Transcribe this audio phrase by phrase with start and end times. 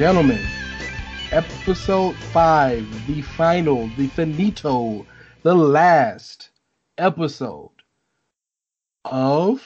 [0.00, 0.40] Gentlemen,
[1.30, 5.04] episode five, the final, the finito,
[5.42, 6.48] the last
[6.96, 7.68] episode
[9.04, 9.60] of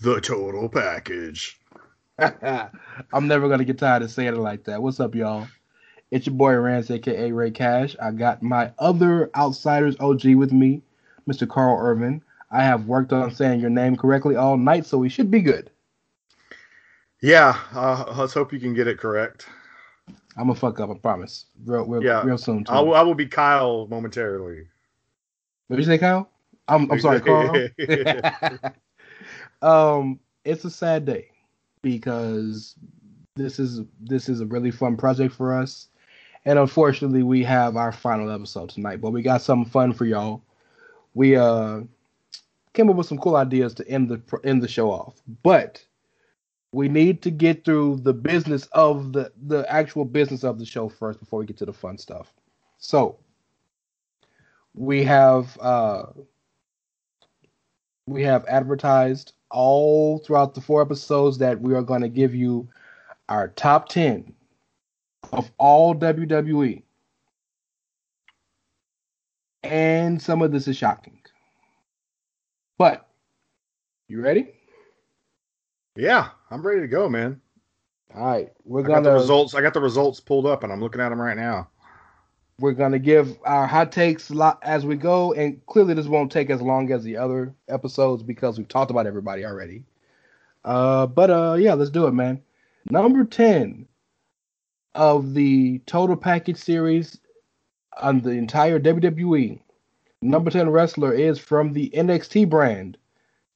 [0.00, 1.60] the total package.
[2.18, 4.80] I'm never gonna get tired of saying it like that.
[4.80, 5.46] What's up, y'all?
[6.10, 7.96] It's your boy Rance, aka Ray Cash.
[8.00, 10.80] I got my other outsiders OG with me,
[11.28, 11.46] Mr.
[11.46, 12.22] Carl Irvin.
[12.50, 15.69] I have worked on saying your name correctly all night, so we should be good.
[17.22, 19.46] Yeah, uh, let's hope you can get it correct.
[20.36, 20.90] I'm gonna fuck up.
[20.90, 21.46] I promise.
[21.64, 22.22] Real, real, yeah.
[22.24, 22.64] real soon.
[22.64, 22.72] Too.
[22.72, 24.66] I will, I will be Kyle momentarily.
[25.66, 26.30] What did you say, Kyle?
[26.68, 27.68] I'm, I'm sorry, Carl.
[29.62, 31.28] um, it's a sad day
[31.82, 32.76] because
[33.36, 35.88] this is this is a really fun project for us,
[36.44, 39.00] and unfortunately, we have our final episode tonight.
[39.00, 40.42] But we got something fun for y'all.
[41.14, 41.80] We uh
[42.72, 45.84] came up with some cool ideas to end the end the show off, but
[46.72, 50.88] we need to get through the business of the the actual business of the show
[50.88, 52.32] first before we get to the fun stuff.
[52.78, 53.18] So
[54.74, 56.06] we have uh
[58.06, 62.68] we have advertised all throughout the four episodes that we are going to give you
[63.28, 64.32] our top 10
[65.32, 66.82] of all WWE.
[69.62, 71.20] And some of this is shocking.
[72.78, 73.08] But
[74.08, 74.59] you ready?
[75.96, 77.40] Yeah, I'm ready to go, man.
[78.14, 79.54] All right, we're I gonna got the results.
[79.54, 81.68] I got the results pulled up, and I'm looking at them right now.
[82.58, 84.32] We're gonna give our hot takes
[84.62, 88.58] as we go, and clearly this won't take as long as the other episodes because
[88.58, 89.84] we've talked about everybody already.
[90.64, 92.42] Uh, but uh, yeah, let's do it, man.
[92.90, 93.86] Number ten
[94.94, 97.18] of the total package series
[98.00, 99.60] on the entire WWE.
[100.22, 102.98] Number ten wrestler is from the NXT brand,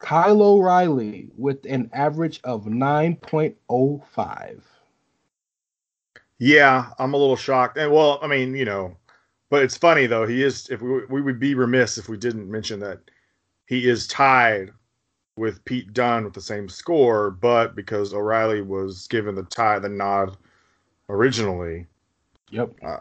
[0.04, 4.60] Kyle O'Reilly with an average of 9.05.
[6.38, 7.78] Yeah, I'm a little shocked.
[7.78, 8.98] And well, I mean, you know,
[9.48, 10.26] but it's funny though.
[10.26, 12.98] He is if we we would be remiss if we didn't mention that
[13.64, 14.72] he is tied
[15.38, 19.88] with Pete Dunne with the same score, but because O'Reilly was given the tie the
[19.88, 20.36] nod
[21.08, 21.86] originally,
[22.50, 22.74] Yep.
[22.84, 22.98] Uh,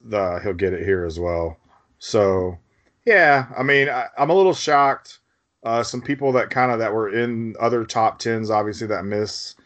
[0.00, 1.58] the he'll get it here as well.
[1.98, 2.56] So
[3.04, 5.18] yeah, I mean I, I'm a little shocked.
[5.64, 9.56] Uh, some people that kind of that were in other top tens, obviously that miss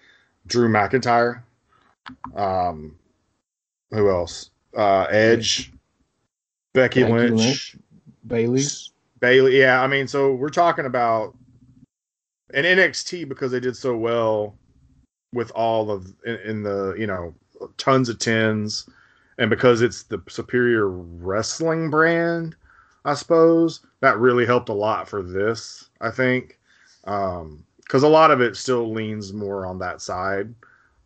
[0.46, 1.42] Drew McIntyre.
[2.34, 2.96] Um,
[3.90, 4.50] who else?
[4.76, 5.72] Uh, Edge,
[6.72, 7.76] Becky, Becky Lynch, Lynch.
[8.26, 8.62] Bayley.
[9.18, 9.58] Bayley.
[9.58, 11.36] Yeah, I mean, so we're talking about
[12.54, 14.56] an NXT because they did so well
[15.32, 17.34] with all of in, in the you know
[17.76, 18.88] tons of tens,
[19.38, 22.56] and because it's the superior wrestling brand,
[23.04, 25.88] I suppose that really helped a lot for this.
[26.00, 26.58] I think
[27.02, 30.54] because a lot of it still leans more on that side.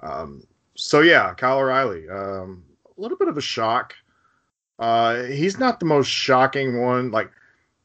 [0.00, 2.64] Um, so yeah, Kyle O'Reilly, um,
[2.96, 3.94] a little bit of a shock.
[4.78, 7.30] Uh, he's not the most shocking one, like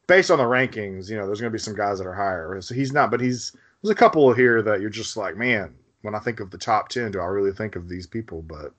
[0.06, 1.08] based on the rankings.
[1.08, 3.10] You know, there's going to be some guys that are higher, so he's not.
[3.10, 6.50] But he's there's a couple here that you're just like, man, when I think of
[6.50, 8.42] the top ten, do I really think of these people?
[8.42, 8.72] But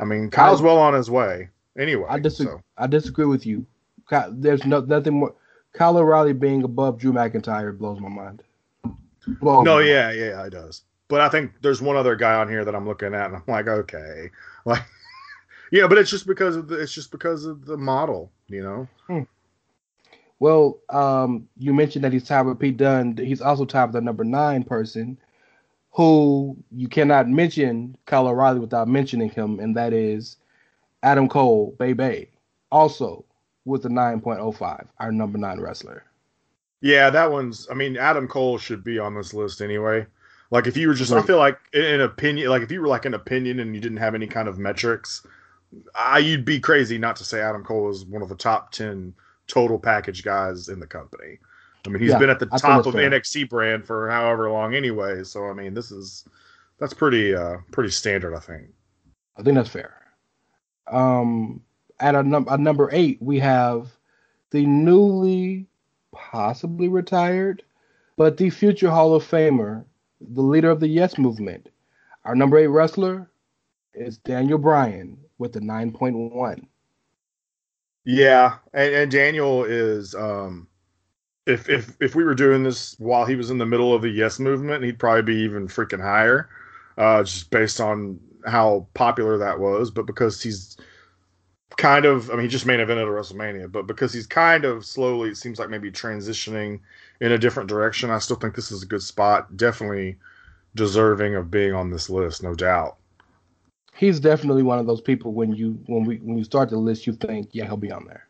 [0.00, 2.06] I mean, Kyle's well on his way anyway.
[2.08, 2.54] I disagree.
[2.54, 2.62] so.
[2.76, 3.64] I disagree with you.
[4.10, 5.34] There's no nothing more.
[5.72, 8.42] Kyle O'Reilly being above Drew McIntyre blows my mind.
[9.40, 9.88] Blows No, my mind.
[9.88, 10.82] yeah, yeah, it does.
[11.08, 13.42] But I think there's one other guy on here that I'm looking at, and I'm
[13.46, 14.30] like, okay,
[14.64, 14.82] like,
[15.70, 19.26] yeah, but it's just because of the it's just because of the model, you know.
[20.40, 23.16] Well, um, you mentioned that he's tied with Pete Dunne.
[23.16, 25.18] He's also tied with the number nine person,
[25.92, 30.36] who you cannot mention Kyle O'Reilly without mentioning him, and that is
[31.02, 32.28] Adam Cole, Bay Bay
[32.70, 33.24] also
[33.68, 36.04] with the 9.05, our number nine wrestler.
[36.80, 37.66] Yeah, that one's.
[37.70, 40.06] I mean, Adam Cole should be on this list anyway.
[40.50, 42.88] Like, if you were just, I feel like in an opinion, like if you were
[42.88, 45.26] like an opinion and you didn't have any kind of metrics,
[45.94, 49.14] I, you'd be crazy not to say Adam Cole is one of the top ten
[49.48, 51.38] total package guys in the company.
[51.86, 53.02] I mean, he's Yeah, been at the I top of fair.
[53.10, 55.24] NXT brand for however long anyway.
[55.24, 56.24] So I mean, this is
[56.78, 58.68] that's pretty uh pretty standard, I think.
[59.36, 59.94] I think that's fair.
[60.86, 61.62] Um,
[62.00, 63.88] at a, num- a number eight, we have
[64.50, 65.66] the newly,
[66.12, 67.62] possibly retired,
[68.16, 69.84] but the future Hall of Famer,
[70.20, 71.68] the leader of the Yes Movement.
[72.24, 73.30] Our number eight wrestler
[73.94, 76.66] is Daniel Bryan with the 9.1.
[78.04, 80.66] Yeah, and, and Daniel is um
[81.46, 84.08] if if if we were doing this while he was in the middle of the
[84.08, 86.48] yes movement, he'd probably be even freaking higher.
[86.96, 90.76] Uh just based on how popular that was, but because he's
[91.76, 94.84] kind of I mean he just main evented at WrestleMania, but because he's kind of
[94.84, 96.80] slowly it seems like maybe transitioning
[97.20, 99.56] in a different direction, I still think this is a good spot.
[99.56, 100.16] Definitely
[100.74, 102.96] deserving of being on this list, no doubt.
[103.94, 107.06] He's definitely one of those people when you when we when you start the list,
[107.06, 108.28] you think, yeah, he'll be on there.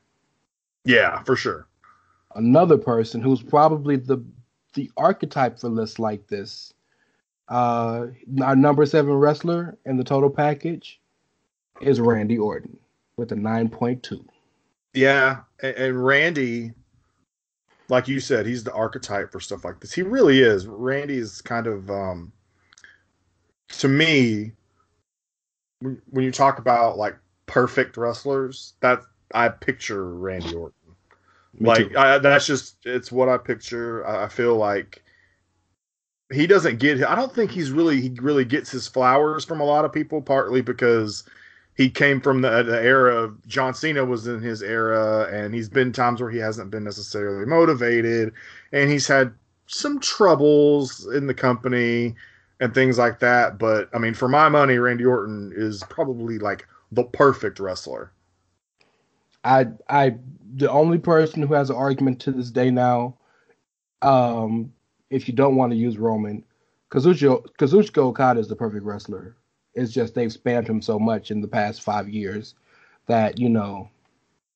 [0.85, 1.67] Yeah, for sure.
[2.35, 4.25] another person who's probably the
[4.75, 6.73] the archetype for lists like this.
[7.49, 8.09] Uh,
[8.43, 11.01] our number seven wrestler in the total package
[11.81, 12.79] is Randy Orton
[13.19, 14.25] with a nine point two.
[14.95, 16.73] Yeah, and, and Randy,
[17.89, 19.93] like you said, he's the archetype for stuff like this.
[19.93, 20.67] He really is.
[20.67, 22.33] Randy is kind of, um,
[23.71, 24.53] to me,
[25.81, 27.17] when, when you talk about like
[27.47, 29.03] perfect wrestlers, that
[29.35, 30.75] I picture Randy Orton.
[31.61, 34.07] like I, that's just it's what I picture.
[34.07, 35.03] I, I feel like
[36.33, 37.03] he doesn't get.
[37.05, 40.23] I don't think he's really he really gets his flowers from a lot of people.
[40.23, 41.25] Partly because
[41.79, 45.69] he came from the, the era of John Cena was in his era, and he's
[45.69, 48.33] been times where he hasn't been necessarily motivated,
[48.73, 49.33] and he's had
[49.69, 52.17] some troubles in the company
[52.59, 53.59] and things like that.
[53.59, 58.11] But I mean, for my money, Randy Orton is probably like the perfect wrestler.
[59.45, 60.17] I I
[60.57, 63.15] the only person who has an argument to this day now,
[64.03, 64.73] um,
[65.11, 66.43] if you don't want to use Roman,
[66.91, 69.37] Kazuchika Kazuchika Okada is the perfect wrestler.
[69.79, 72.55] It's just they've spammed him so much in the past five years
[73.07, 73.89] that you know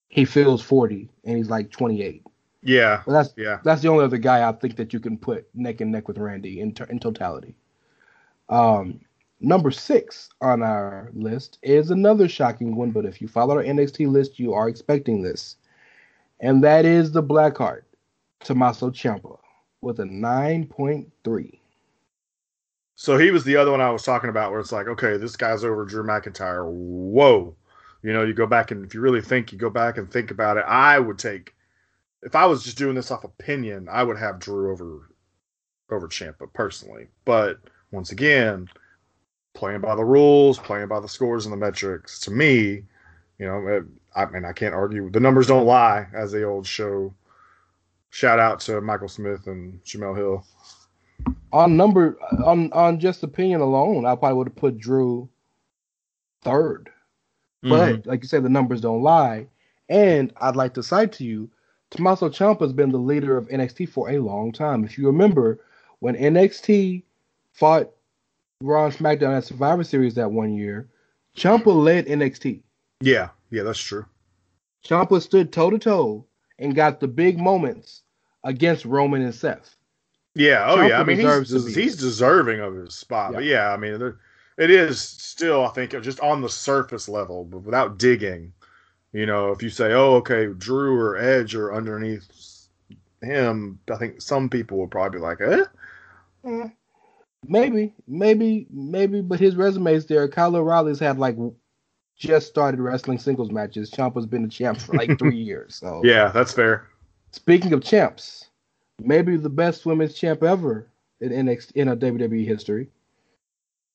[0.09, 2.23] he feels forty and he's like twenty eight.
[2.63, 3.59] Yeah, But that's yeah.
[3.65, 6.19] that's the only other guy I think that you can put neck and neck with
[6.19, 7.55] Randy in in totality.
[8.49, 9.01] Um,
[9.41, 14.09] number six on our list is another shocking one, but if you follow our NXT
[14.09, 15.57] list, you are expecting this,
[16.41, 17.83] and that is the Blackheart,
[18.41, 19.39] Tommaso Ciampa,
[19.81, 21.62] with a nine point three.
[22.95, 25.37] So he was the other one I was talking about where it's like, okay, this
[25.37, 26.65] guy's over Drew McIntyre.
[26.71, 27.57] Whoa.
[28.03, 30.31] You know, you go back and if you really think, you go back and think
[30.31, 30.65] about it.
[30.67, 31.55] I would take,
[32.23, 35.09] if I was just doing this off opinion, I would have Drew over
[35.91, 37.09] over Ciampa personally.
[37.25, 38.69] But once again,
[39.55, 42.85] playing by the rules, playing by the scores and the metrics, to me,
[43.39, 43.85] you know, it,
[44.15, 45.11] I mean, I can't argue.
[45.11, 47.15] The numbers don't lie, as the old show.
[48.11, 50.47] Shout out to Michael Smith and Jemele Hill.
[51.53, 55.29] On number on on just opinion alone, I probably would have put Drew
[56.43, 56.89] third.
[57.63, 58.07] But Mhm.
[58.07, 59.47] like you said, the numbers don't lie.
[59.89, 61.51] And I'd like to cite to you,
[61.91, 64.83] Tommaso Ciampa has been the leader of NXT for a long time.
[64.85, 65.61] If you remember,
[66.01, 67.05] when NXT
[67.53, 67.91] fought
[68.63, 70.89] Raw and SmackDown at Survivor Series that one year,
[71.37, 72.63] Ciampa led NXT.
[73.01, 74.07] yeah, yeah, that's true.
[74.85, 76.25] Ciampa stood toe to toe
[76.59, 78.03] and got the big moments
[78.45, 79.77] against Roman and Seth.
[80.35, 81.01] Yeah, oh yeah.
[81.01, 83.35] I mean, he's deserves to des- be he's deserving of his spot.
[83.35, 84.19] But yeah, I mean, there,
[84.57, 88.53] it is still, I think, just on the surface level, but without digging.
[89.13, 92.69] You know, if you say, "Oh, okay, Drew or Edge or underneath
[93.21, 95.65] him," I think some people would probably be like, "Eh."
[96.45, 96.69] Eh,
[97.47, 100.29] maybe, maybe, maybe, but his resume is there.
[100.29, 101.37] Kyle O'Reilly's had like
[102.17, 103.91] just started wrestling singles matches.
[103.91, 105.75] Ciampa's been a champ for like three years.
[105.75, 106.89] So Yeah, that's fair.
[107.33, 108.49] Speaking of champs,
[109.05, 110.89] maybe the best women's champ ever
[111.21, 112.89] in NXT in a WWE history.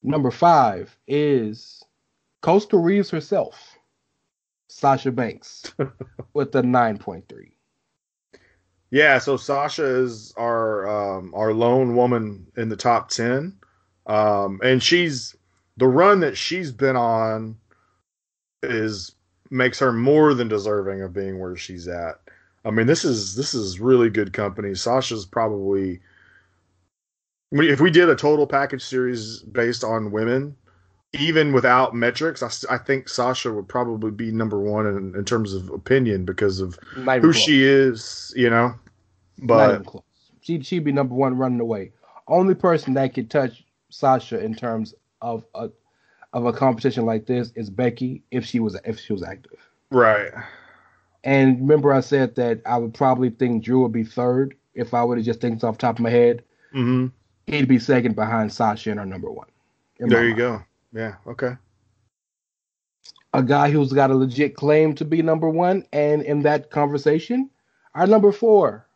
[0.03, 1.83] Number five is
[2.41, 3.77] Coastal Reeves herself,
[4.67, 5.73] Sasha Banks,
[6.33, 7.51] with the nine point three.
[8.89, 13.57] Yeah, so Sasha is our um, our lone woman in the top ten,
[14.05, 15.35] um, and she's
[15.77, 17.57] the run that she's been on
[18.63, 19.15] is
[19.49, 22.19] makes her more than deserving of being where she's at.
[22.65, 24.75] I mean, this is this is really good company.
[24.75, 25.99] Sasha's probably
[27.51, 30.55] if we did a total package series based on women,
[31.13, 35.53] even without metrics, I, I think Sasha would probably be number one in, in terms
[35.53, 38.73] of opinion because of Not who she is, you know.
[39.39, 39.85] But.
[40.41, 41.91] She she'd be number one running away.
[42.27, 45.69] Only person that could touch Sasha in terms of a
[46.33, 49.59] of a competition like this is Becky if she was if she was active.
[49.89, 50.31] right,
[51.27, 55.03] And remember, I said that I would probably think Drew would be third if I
[55.03, 56.41] would have just think off the top of my head.
[56.71, 57.07] hmm
[57.47, 59.47] He'd be second behind Sasha and her number one.
[59.99, 60.37] in there you mind.
[60.37, 60.63] go.
[60.93, 61.57] Yeah, okay.
[63.33, 67.49] A guy who's got a legit claim to be number one, and in that conversation,
[67.93, 68.87] our number four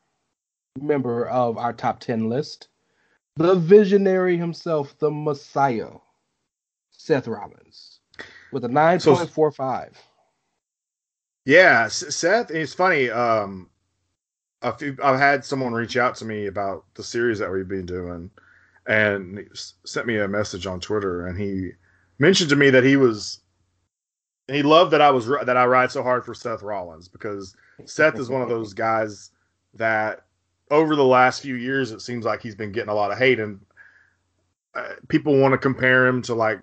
[0.79, 2.69] member of our top ten list,
[3.35, 5.91] the visionary himself, the Messiah,
[6.91, 7.99] Seth Rollins,
[8.53, 9.97] with a nine point four five.
[11.45, 12.51] Yeah, Seth.
[12.51, 13.09] It's funny.
[13.09, 13.69] Um,
[14.61, 17.85] a few, I've had someone reach out to me about the series that we've been
[17.85, 18.29] doing,
[18.85, 19.47] and
[19.85, 21.71] sent me a message on Twitter, and he
[22.19, 23.41] mentioned to me that he was
[24.47, 27.55] he loved that I was that I ride so hard for Seth Rollins because
[27.85, 29.31] Seth is one of those guys
[29.73, 30.25] that
[30.69, 33.39] over the last few years it seems like he's been getting a lot of hate
[33.39, 33.59] and
[34.75, 36.61] uh, people want to compare him to like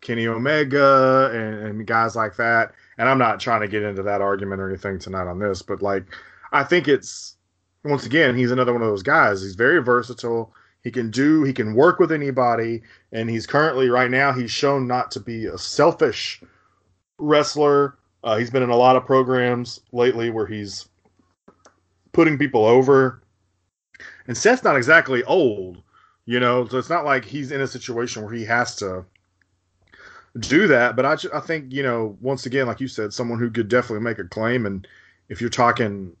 [0.00, 4.20] Kenny Omega and, and guys like that and I'm not trying to get into that
[4.20, 6.04] argument or anything tonight on this but like
[6.52, 7.36] I think it's
[7.84, 10.52] once again he's another one of those guys he's very versatile
[10.84, 14.86] he can do he can work with anybody and he's currently right now he's shown
[14.86, 16.42] not to be a selfish
[17.18, 17.98] wrestler.
[18.24, 20.88] Uh, he's been in a lot of programs lately where he's
[22.12, 23.22] putting people over.
[24.26, 25.82] And Seth's not exactly old,
[26.26, 29.04] you know, so it's not like he's in a situation where he has to
[30.38, 30.96] do that.
[30.96, 34.04] But I, I think, you know, once again, like you said, someone who could definitely
[34.04, 34.66] make a claim.
[34.66, 34.86] And
[35.28, 36.16] if you're talking,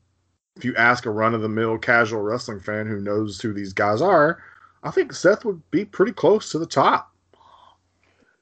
[0.56, 3.72] if you ask a run of the mill casual wrestling fan who knows who these
[3.72, 4.42] guys are,
[4.82, 7.12] I think Seth would be pretty close to the top.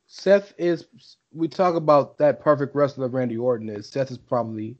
[0.06, 0.87] Seth is.
[1.32, 3.88] We talk about that perfect wrestler Randy Orton is.
[3.88, 4.76] Seth is probably,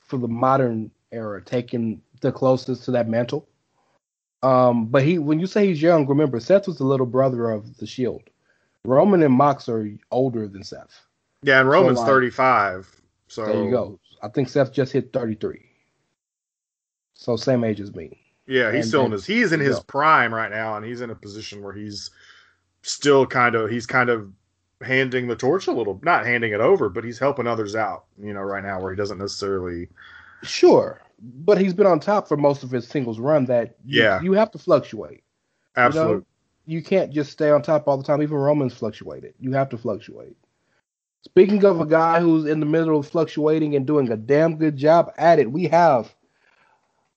[0.00, 3.46] for the modern era, taking the closest to that mantle.
[4.42, 7.76] Um, but he, when you say he's young, remember Seth was the little brother of
[7.76, 8.22] the Shield.
[8.88, 11.04] Roman and Mox are older than Seth.
[11.42, 13.00] Yeah, and Roman's like- 35.
[13.28, 14.00] So There you go.
[14.22, 15.60] I think Seth just hit 33.
[17.14, 18.18] So same age as me.
[18.46, 21.10] Yeah, he's And- still in his he's in his prime right now, and he's in
[21.10, 22.10] a position where he's
[22.82, 24.32] still kind of he's kind of
[24.80, 28.04] handing the torch a little, not handing it over, but he's helping others out.
[28.18, 29.88] You know, right now where he doesn't necessarily.
[30.44, 33.44] Sure, but he's been on top for most of his singles run.
[33.46, 34.20] That you, Yeah.
[34.22, 35.22] you have to fluctuate.
[35.76, 36.12] Absolutely.
[36.14, 36.26] You, know,
[36.68, 38.20] you can't just stay on top all the time.
[38.22, 39.32] Even Roman's fluctuated.
[39.40, 40.36] You have to fluctuate.
[41.22, 44.76] Speaking of a guy who's in the middle of fluctuating and doing a damn good
[44.76, 46.14] job at it, we have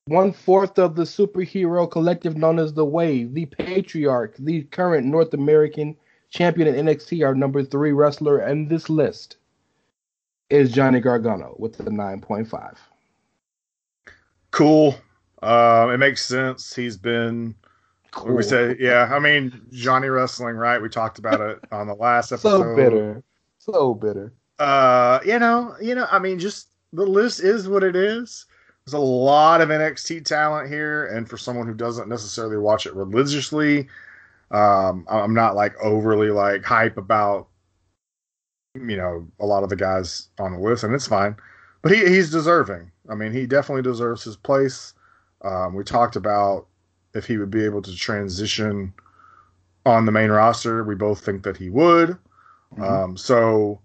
[0.05, 5.34] one fourth of the superhero collective known as the Wave, the Patriarch, the current North
[5.34, 5.98] American
[6.29, 9.36] champion in NXT, our number three wrestler and this list
[10.50, 12.77] is Johnny Gargano with the 9.5.
[14.51, 14.96] Cool.
[15.43, 16.74] Um, it makes sense.
[16.74, 17.55] He's been.
[18.11, 18.35] Cool.
[18.35, 19.09] We say, yeah.
[19.11, 20.81] I mean, Johnny Wrestling, right?
[20.81, 22.57] We talked about it on the last episode.
[22.63, 23.23] so bitter.
[23.59, 24.33] So bitter.
[24.59, 28.45] Uh, you know, you know, I mean, just the list is what it is.
[28.85, 32.93] There's a lot of NXT talent here, and for someone who doesn't necessarily watch it
[32.95, 33.87] religiously,
[34.51, 37.47] Um, I'm not like overly like hype about
[38.75, 41.35] you know a lot of the guys on the list, and it's fine.
[41.81, 42.91] But he he's deserving.
[43.09, 44.93] I mean, he definitely deserves his place.
[45.43, 46.67] Um, we talked about
[47.13, 48.93] if he would be able to transition
[49.85, 50.83] on the main roster.
[50.83, 52.17] We both think that he would.
[52.73, 52.83] Mm-hmm.
[52.83, 53.81] Um, so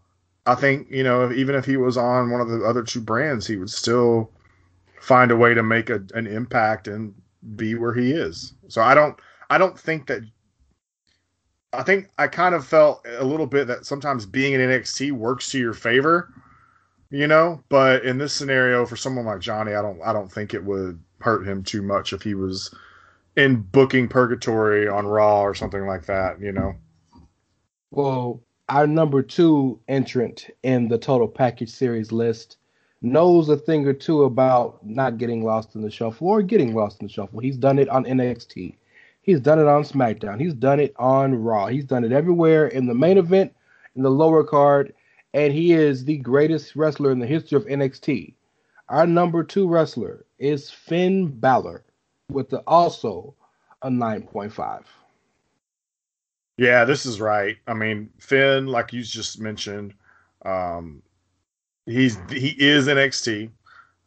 [0.47, 3.47] I think you know even if he was on one of the other two brands,
[3.47, 4.31] he would still
[5.01, 7.15] find a way to make a, an impact and
[7.55, 8.55] be where he is.
[8.69, 9.19] So I don't
[9.51, 10.23] I don't think that
[11.73, 15.51] I think I kind of felt a little bit that sometimes being in NXT works
[15.51, 16.33] to your favor,
[17.11, 20.55] you know, but in this scenario for someone like Johnny, I don't I don't think
[20.55, 22.75] it would hurt him too much if he was
[23.37, 26.75] in booking purgatory on Raw or something like that, you know.
[27.91, 32.57] Well, our number two entrant in the total package series list
[33.03, 37.01] knows a thing or two about not getting lost in the shuffle or getting lost
[37.01, 37.41] in the shuffle.
[37.41, 38.75] He's done it on NXT.
[39.21, 40.41] He's done it on SmackDown.
[40.41, 41.67] He's done it on Raw.
[41.67, 43.53] He's done it everywhere in the main event,
[43.95, 44.95] in the lower card,
[45.35, 48.35] and he is the greatest wrestler in the history of NXT.
[48.89, 51.85] Our number two wrestler is Finn Balor
[52.31, 53.35] with the, also
[53.83, 54.83] a 9.5.
[56.59, 57.57] Yeah, this is right.
[57.67, 59.95] I mean, Finn, like you just mentioned,
[60.45, 61.03] um,
[61.85, 63.51] he's he is NXT,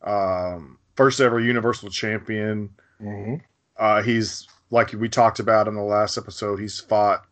[0.04, 2.70] um, first ever Universal Champion.
[3.02, 3.36] Mm-hmm.
[3.78, 6.60] Uh, he's like we talked about in the last episode.
[6.60, 7.26] He's fought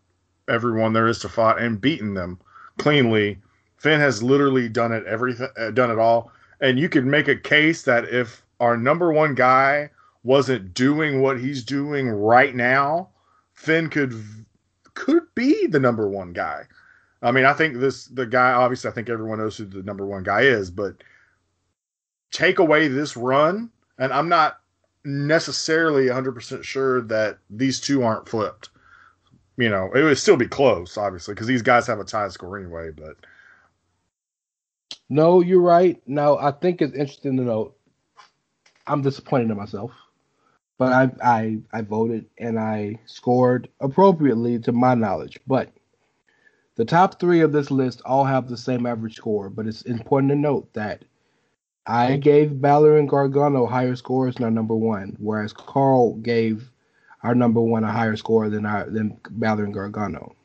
[0.48, 2.40] everyone there is to fight and beaten them
[2.78, 3.40] cleanly.
[3.78, 6.32] Finn has literally done it everything, uh, done it all.
[6.62, 9.90] And you could make a case that if our number one guy
[10.24, 13.10] wasn't doing what he's doing right now,
[13.54, 14.14] Finn could
[14.94, 16.64] could be the number one guy.
[17.22, 18.52] I mean, I think this the guy.
[18.52, 20.96] Obviously, I think everyone knows who the number one guy is, but
[22.32, 24.60] take away this run, and I'm not
[25.04, 28.70] necessarily 100% sure that these two aren't flipped.
[29.58, 32.58] You know, it would still be close, obviously, because these guys have a tie score
[32.58, 32.92] anyway.
[32.92, 33.18] But
[35.10, 36.02] No, you're right.
[36.06, 37.78] Now, I think it's interesting to note.
[38.86, 39.92] I'm disappointed in myself,
[40.78, 45.40] but I I I voted and I scored appropriately to my knowledge.
[45.48, 45.72] But
[46.76, 49.50] the top three of this list all have the same average score.
[49.50, 51.04] But it's important to note that
[51.88, 56.70] I gave Balor and Gargano higher scores than our number one, whereas Carl gave
[57.24, 60.36] our number one a higher score than our than Balor and Gargano.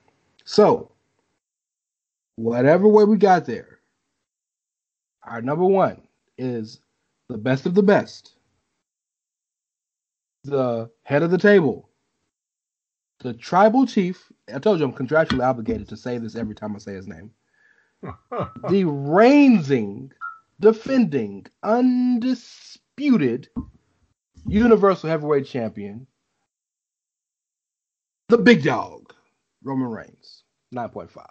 [0.44, 0.90] So,
[2.36, 3.80] whatever way we got there,
[5.24, 6.02] our number one
[6.38, 6.80] is
[7.28, 8.34] the best of the best,
[10.44, 11.88] the head of the table,
[13.20, 14.30] the tribal chief.
[14.52, 17.30] I told you I'm contractually obligated to say this every time I say his name.
[18.68, 20.12] the reigning,
[20.60, 23.48] defending, undisputed
[24.46, 26.06] Universal Heavyweight Champion,
[28.28, 29.12] the big dog,
[29.62, 30.42] Roman Reigns,
[30.74, 31.24] 9.5.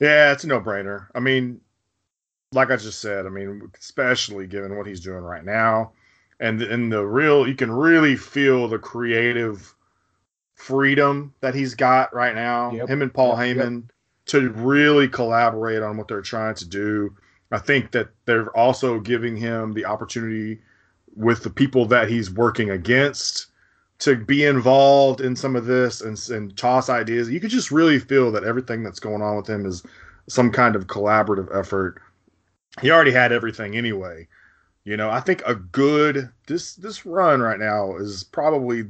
[0.00, 1.06] yeah, it's a no brainer.
[1.14, 1.62] I mean,
[2.52, 5.92] like I just said, I mean, especially given what he's doing right now,
[6.42, 9.74] and and the real, you can really feel the creative
[10.54, 12.72] freedom that he's got right now.
[12.72, 12.88] Yep.
[12.88, 13.84] Him and Paul Yep, Heyman
[14.26, 17.16] to really collaborate on what they're trying to do.
[17.52, 20.60] I think that they're also giving him the opportunity
[21.14, 23.46] with the people that he's working against
[24.00, 27.30] to be involved in some of this and, and toss ideas.
[27.30, 29.84] You could just really feel that everything that's going on with him is
[30.28, 32.00] some kind of collaborative effort.
[32.80, 34.26] He already had everything anyway.
[34.84, 38.84] You know, I think a good this this run right now is probably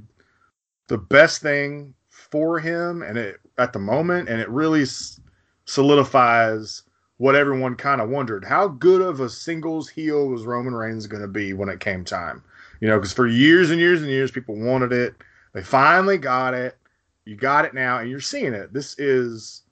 [0.88, 4.84] the best thing for him and it at the moment and it really
[5.66, 6.82] solidifies
[7.18, 8.44] what everyone kind of wondered.
[8.44, 12.04] How good of a singles heel was Roman Reigns going to be when it came
[12.04, 12.42] time?
[12.80, 15.14] You know, because for years and years and years, people wanted it.
[15.52, 16.76] They finally got it.
[17.24, 18.72] You got it now, and you're seeing it.
[18.72, 19.62] This is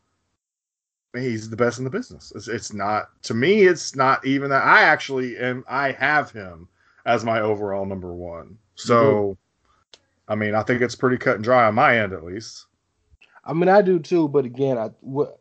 [1.14, 2.32] he's the best in the business.
[2.34, 3.62] It's, it's not to me.
[3.62, 4.64] It's not even that.
[4.64, 5.64] I actually am.
[5.68, 6.68] I have him
[7.06, 8.58] as my overall number one.
[8.76, 9.36] So,
[10.28, 12.66] I mean, I think it's pretty cut and dry on my end, at least.
[13.44, 15.40] I mean, I do too, but again, I what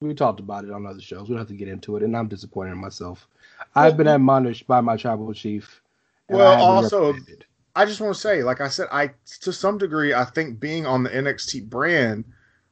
[0.00, 1.22] we talked about it on other shows.
[1.22, 3.26] We don't have to get into it, and I'm disappointed in myself.
[3.74, 5.80] I've been admonished by my tribal chief.
[6.28, 7.14] Well, also-
[7.76, 9.10] I just want to say, like I said, I
[9.42, 12.24] to some degree, I think being on the NXT brand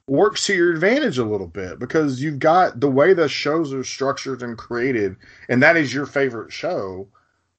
[0.08, 3.84] works to your advantage a little bit because you've got the way the shows are
[3.84, 5.16] structured and created,
[5.48, 7.08] and that is your favorite show.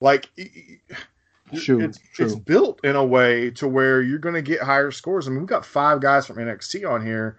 [0.01, 0.49] Like, y-
[0.89, 0.97] y-
[1.55, 2.25] True, it's, true.
[2.27, 5.27] it's built in a way to where you're going to get higher scores.
[5.27, 7.37] I mean, we've got five guys from NXT on here.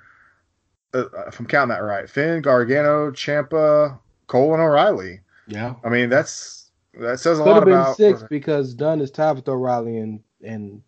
[0.92, 3.96] Uh, if I'm counting that right, Finn, Gargano, Ciampa,
[4.26, 5.20] Cole, and O'Reilly.
[5.46, 9.00] yeah, I mean, that's that says a could lot have been about six because Dunne
[9.00, 10.82] is tied with O'Reilly and and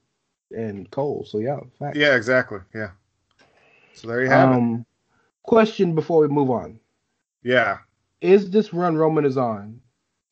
[0.51, 1.25] and Cole.
[1.25, 1.97] So yeah, fact.
[1.97, 2.59] Yeah, exactly.
[2.75, 2.91] Yeah.
[3.95, 4.55] So there you have it.
[4.55, 4.87] Um,
[5.43, 6.79] question before we move on:
[7.43, 7.79] Yeah.
[8.21, 9.81] Is this run Roman is on?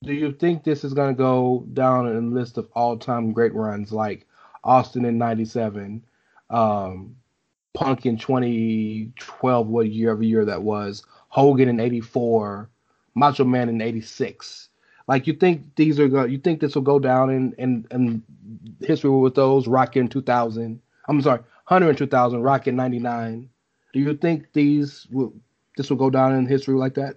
[0.03, 3.55] Do you think this is going to go down in the list of all-time great
[3.55, 4.27] runs like
[4.65, 6.05] Austin in '97,
[6.49, 7.17] um,
[7.75, 12.71] Punk in 2012, what year of year that was, Hogan in '84,
[13.15, 14.69] Macho Man in '86?
[15.11, 16.31] Like you think these are going?
[16.31, 18.23] You think this will go down in in, in
[18.81, 19.67] history with those?
[19.67, 20.81] Rock in 2000.
[21.09, 23.51] I'm sorry, Hunter in 2000, Rock in '99.
[23.95, 25.35] Do you think these will
[25.79, 27.17] this will go down in history like that?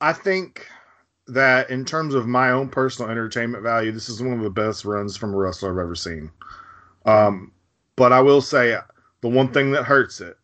[0.00, 0.66] I think
[1.28, 4.84] that in terms of my own personal entertainment value, this is one of the best
[4.84, 6.30] runs from a wrestler I've ever seen.
[7.06, 7.52] Um,
[7.96, 8.76] but I will say
[9.20, 10.36] the one thing that hurts it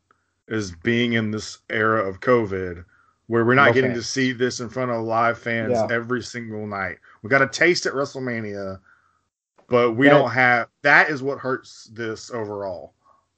[0.49, 2.85] is being in this era of COVID
[3.27, 4.05] where we're not No getting fans.
[4.05, 5.89] to see this in front of live fans Yeah.
[5.91, 6.99] every single night.
[7.23, 8.79] We got a taste at WrestleMania,
[9.69, 12.95] but we That- don't have that is what hurts this overall.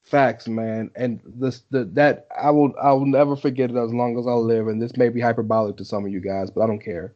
[0.08, 4.18] Facts, man, and this the that I will I will never forget it as long
[4.18, 4.68] as I live.
[4.68, 7.12] And this may be hyperbolic to some of you guys, but I don't care.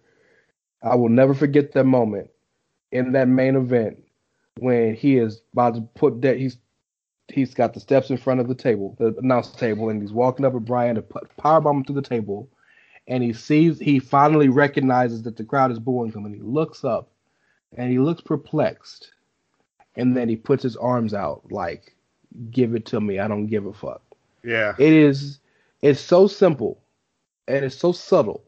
[0.83, 2.31] I will never forget that moment
[2.91, 4.03] in that main event
[4.59, 6.59] when he is about to put that he's
[7.29, 10.45] he's got the steps in front of the table, the announce table, and he's walking
[10.45, 12.51] up with Bryan to put powerbomb him to the table,
[13.09, 16.85] and he sees he finally recognizes that the crowd is booing him, and he looks
[16.85, 17.11] up,
[17.75, 19.13] and he looks perplexed,
[19.97, 21.97] and then he puts his arms out like
[22.51, 23.19] give it to me.
[23.19, 24.03] I don't give a fuck.
[24.43, 24.75] Yeah.
[24.79, 25.39] It is
[25.83, 26.79] it's so simple
[27.49, 28.43] and it's so subtle.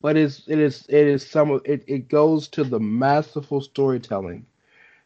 [0.00, 4.46] But it's it is it is some of it, it goes to the masterful storytelling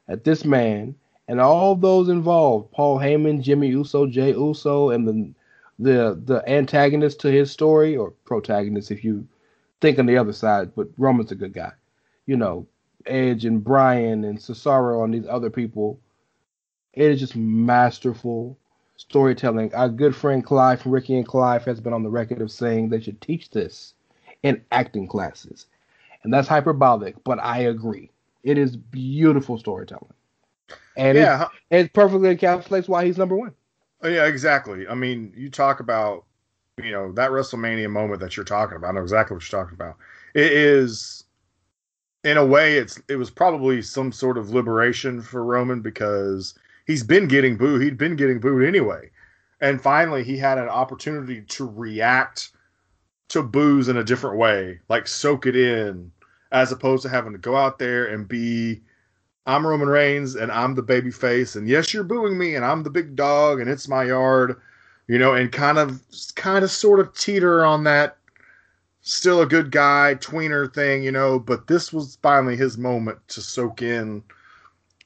[0.08, 0.94] that this man
[1.28, 5.32] and all those involved, Paul Heyman, Jimmy Uso, Jay Uso, and the
[5.78, 9.26] the the antagonist to his story or protagonist if you
[9.80, 11.72] think on the other side, but Roman's a good guy.
[12.26, 12.66] You know,
[13.06, 15.98] Edge and Bryan and Cesaro and these other people.
[16.94, 18.58] It is just masterful
[18.96, 19.74] storytelling.
[19.74, 22.88] Our good friend Clive from Ricky and Clive has been on the record of saying
[22.88, 23.94] they should teach this
[24.42, 25.66] in acting classes.
[26.22, 28.10] And that's hyperbolic, but I agree.
[28.42, 30.12] It is beautiful storytelling.
[30.96, 31.48] And Yeah.
[31.70, 33.54] it, it perfectly encapsulates why he's number one.
[34.02, 34.86] Oh, yeah, exactly.
[34.88, 36.24] I mean, you talk about,
[36.82, 38.88] you know, that WrestleMania moment that you're talking about.
[38.88, 39.96] I know exactly what you're talking about.
[40.34, 41.24] It is,
[42.24, 46.54] in a way, it's it was probably some sort of liberation for Roman because
[46.90, 47.82] he's been getting booed.
[47.82, 49.10] He'd been getting booed anyway,
[49.60, 52.50] and finally he had an opportunity to react
[53.28, 56.10] to boos in a different way, like soak it in,
[56.50, 58.80] as opposed to having to go out there and be
[59.46, 62.82] I'm Roman Reigns and I'm the baby face and yes you're booing me and I'm
[62.82, 64.60] the big dog and it's my yard
[65.08, 66.02] you know and kind of
[66.34, 68.18] kind of sort of teeter on that
[69.00, 73.40] still a good guy tweener thing you know but this was finally his moment to
[73.40, 74.22] soak in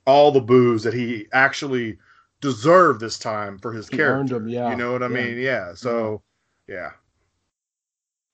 [0.07, 1.99] all the boos that he actually
[2.41, 4.21] deserved this time for his He character.
[4.21, 4.71] earned 'em, yeah.
[4.71, 5.15] You know what I Yeah.
[5.15, 5.39] mean?
[5.39, 5.61] Yeah.
[5.69, 5.77] Mm-hmm.
[5.77, 6.23] So,
[6.67, 6.91] yeah.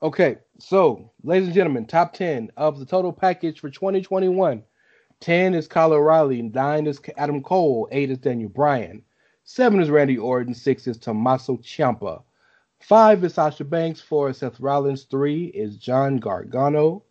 [0.02, 4.62] Okay, so ladies and gentlemen, top 10 of the total package for 2021.
[5.20, 9.02] 10 is Kyle O'Reilly, 9 is Adam Cole, 8 is Daniel Bryan,
[9.44, 12.22] 7 is Randy Orton, 6 is Tommaso Ciampa,
[12.80, 17.02] 5 is Sasha Banks, 4 is Seth Rollins, 3 is John Gargano,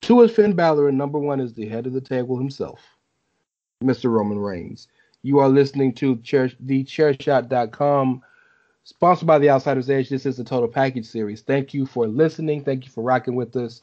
[0.00, 2.95] 2 is Finn Balor, and number 1 is the head of the table himself,
[3.82, 4.10] Mr.
[4.10, 4.88] Roman Reigns.
[5.22, 8.22] You are listening to chair, thechairshot.com
[8.84, 10.08] sponsored by the Outsiders Edge.
[10.08, 11.42] This is the Total Package series.
[11.42, 12.64] Thank you for listening.
[12.64, 13.82] Thank you for rocking with us.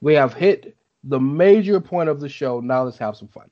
[0.00, 2.60] We have hit the major point of the show.
[2.60, 3.50] Now let's have some fun.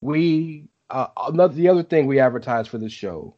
[0.00, 3.34] We uh, another the other thing we advertise for this show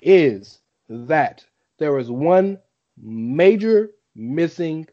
[0.00, 1.44] is that
[1.78, 2.58] there is one
[3.00, 4.86] major missing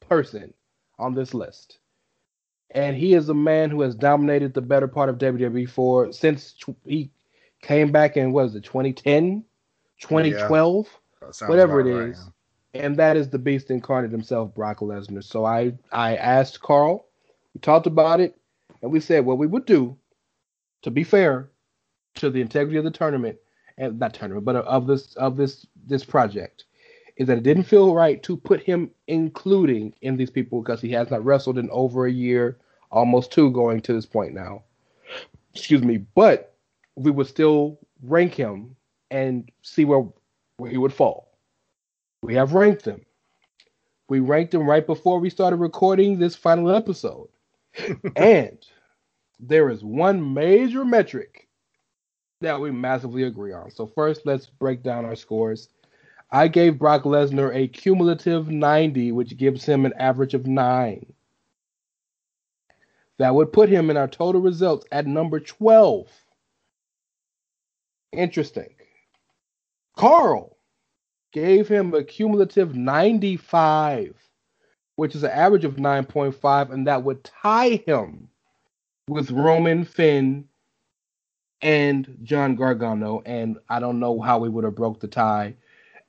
[0.00, 0.54] person
[0.98, 1.79] on this list.
[2.72, 6.52] And he is a man who has dominated the better part of WWE for since
[6.52, 7.10] tw- he
[7.62, 9.44] came back in what is it 2010
[10.00, 10.86] 2012
[11.20, 12.18] That sounds whatever it about is.
[12.18, 12.82] right.
[12.84, 15.22] and that is the beast incarnate himself brock lesnar.
[15.22, 17.06] So i i asked carl
[17.54, 18.34] we talked about it
[18.82, 19.96] and we said what we would do
[20.82, 21.50] to be fair
[22.14, 23.36] to the integrity of the tournament
[23.76, 26.64] and not tournament but of this of this this project
[27.20, 30.90] is that it didn't feel right to put him including in these people because he
[30.90, 32.58] has not wrestled in over a year
[32.90, 34.62] almost two going to this point now
[35.54, 36.56] excuse me but
[36.96, 38.74] we would still rank him
[39.12, 40.04] and see where
[40.56, 41.30] where he would fall
[42.22, 43.04] we have ranked them.
[44.08, 47.28] We ranked them right before we started recording this final episode.
[48.16, 48.58] and
[49.38, 51.48] there is one major metric
[52.40, 53.70] that we massively agree on.
[53.70, 55.68] So, first, let's break down our scores.
[56.32, 61.12] I gave Brock Lesnar a cumulative 90, which gives him an average of 9.
[63.18, 66.08] That would put him in our total results at number 12.
[68.12, 68.74] Interesting.
[69.96, 70.56] Carl
[71.32, 74.14] gave him a cumulative 95,
[74.96, 78.28] which is an average of 9.5, and that would tie him
[79.08, 80.48] with Roman Finn
[81.60, 83.22] and John Gargano.
[83.26, 85.56] And I don't know how we would have broke the tie.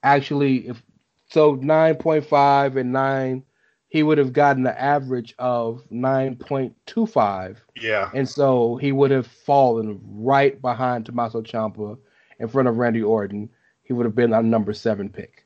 [0.04, 0.82] Actually, if
[1.30, 3.44] so, 9.5 and 9,
[3.88, 7.58] he would have gotten an average of 9.25.
[7.76, 8.10] Yeah.
[8.14, 11.98] And so he would have fallen right behind Tommaso Ciampa
[12.40, 13.50] in front of Randy Orton.
[13.84, 15.46] He would have been our number seven pick.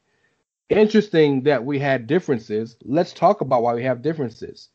[0.70, 2.78] Interesting that we had differences.
[2.84, 4.70] Let's talk about why we have differences.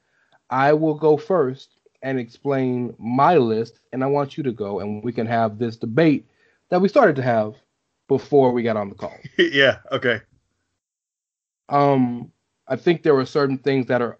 [0.50, 5.02] I will go first and explain my list, and I want you to go, and
[5.02, 6.26] we can have this debate
[6.70, 7.54] that we started to have
[8.10, 9.16] before we got on the call.
[9.38, 9.78] yeah.
[9.92, 10.20] Okay.
[11.68, 12.32] Um,
[12.66, 14.18] I think there were certain things that are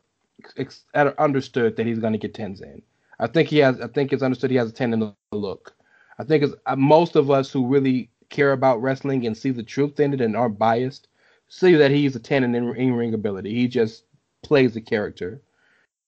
[0.57, 2.83] ex- that are understood that he's going to get tens in.
[3.19, 3.81] I think he has.
[3.81, 5.75] I think it's understood he has a ten in the look.
[6.21, 9.65] I think it's uh, most of us who really care about wrestling and see the
[9.65, 11.09] truth in it and aren't biased
[11.49, 13.53] see that he's a ten in in ring ability.
[13.53, 14.05] He just
[14.43, 15.43] plays the character.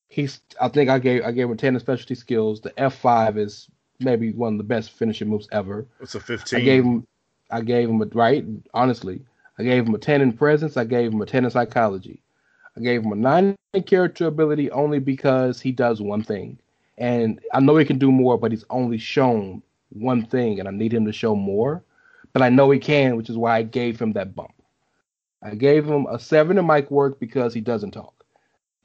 [0.09, 0.41] He's.
[0.61, 2.61] I think I gave I gave him ten in specialty skills.
[2.61, 3.69] The F five is
[3.99, 5.87] maybe one of the best finishing moves ever.
[6.01, 6.59] It's a 15.
[6.59, 7.07] I gave him
[7.53, 9.21] I gave him a right, honestly.
[9.59, 12.21] I gave him a 10 in presence, I gave him a 10 in psychology.
[12.77, 16.59] I gave him a 9 in character ability only because he does one thing.
[16.99, 20.73] And I know he can do more, but he's only shown one thing and I
[20.73, 21.85] need him to show more.
[22.33, 24.55] But I know he can, which is why I gave him that bump.
[25.43, 28.25] I gave him a 7 in mic work because he doesn't talk.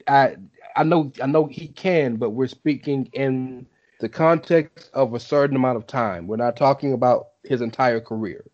[0.06, 0.36] I
[0.76, 3.66] I know I know he can, but we're speaking in
[4.00, 6.26] the context of a certain amount of time.
[6.26, 8.44] We're not talking about his entire career.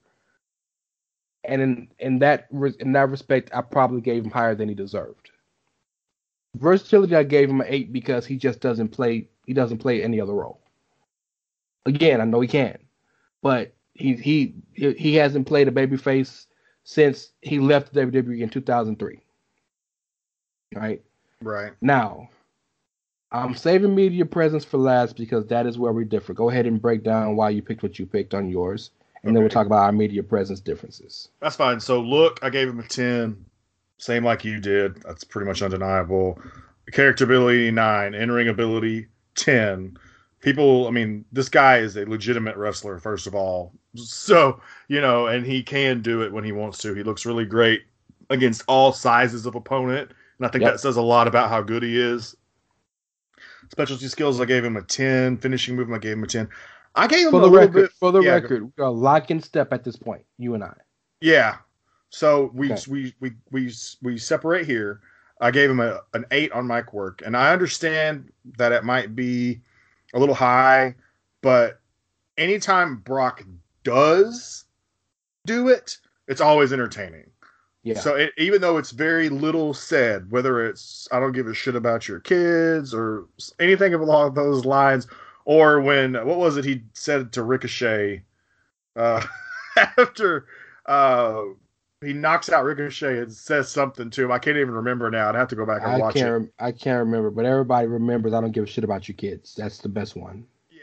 [1.47, 4.75] And in in that re- in that respect, I probably gave him higher than he
[4.75, 5.31] deserved.
[6.57, 9.29] Versatility, I gave him an eight because he just doesn't play.
[9.47, 10.61] He doesn't play any other role.
[11.87, 12.79] Again, I know he can,
[13.43, 16.47] but he he he hasn't played a babyface
[16.85, 19.21] since he left the WWE in 2003.
[20.75, 21.03] Right.
[21.41, 21.73] Right.
[21.81, 22.29] Now,
[23.33, 26.35] I'm saving media presence for last because that is where we differ.
[26.35, 28.91] Go ahead and break down why you picked what you picked on yours,
[29.25, 31.29] and then we'll talk about our media presence differences.
[31.41, 31.81] That's fine.
[31.81, 33.45] So look, I gave him a 10.
[33.99, 35.03] Same like you did.
[35.03, 36.39] That's pretty much undeniable.
[36.93, 38.15] Character ability 9.
[38.15, 39.07] in ring ability
[39.37, 39.97] 10.
[40.41, 43.73] People, I mean, this guy is a legitimate wrestler, first of all.
[43.95, 46.93] So, you know, and he can do it when he wants to.
[46.93, 47.85] He looks really great
[48.29, 50.11] against all sizes of opponent.
[50.39, 50.73] And I think Yep.
[50.75, 52.37] that says a lot about how good he is.
[53.71, 55.39] Specialty skills, I gave him a 10.
[55.39, 56.49] Finishing movement, I gave him a 10.
[56.95, 57.93] I gave him For a the little record, bit.
[57.93, 60.23] for the yeah, record, we are lock in step at this point.
[60.39, 60.75] You and I.
[61.21, 61.57] Yeah.
[62.11, 62.83] So we Okay.
[62.89, 65.01] we we we we separate here.
[65.41, 69.17] I gave him a an eight on mic work, and I understand that it might
[69.17, 69.61] be
[70.15, 70.95] a little high
[71.45, 71.79] but
[72.39, 73.45] anytime Brock
[73.83, 74.65] does
[75.45, 77.29] do it, it's always entertaining.
[77.83, 78.01] Yeah.
[78.01, 81.77] So it, even though it's very little said, whether it's I don't give a shit
[81.77, 83.27] about your kids or
[83.61, 85.07] anything along those lines,
[85.45, 88.23] or when what was it he said to Ricochet
[88.97, 89.25] uh,
[89.77, 90.47] after
[90.87, 91.43] uh,
[92.01, 94.33] he knocks out Ricochet and says something to him.
[94.33, 95.29] I can't even remember now.
[95.29, 96.45] I'd have to go back and I watch can't.
[96.45, 96.53] it.
[96.59, 98.33] I can't remember, but everybody remembers.
[98.35, 99.55] I don't give a shit about your kids.
[99.57, 100.47] That's the best one.
[100.71, 100.83] Yeah.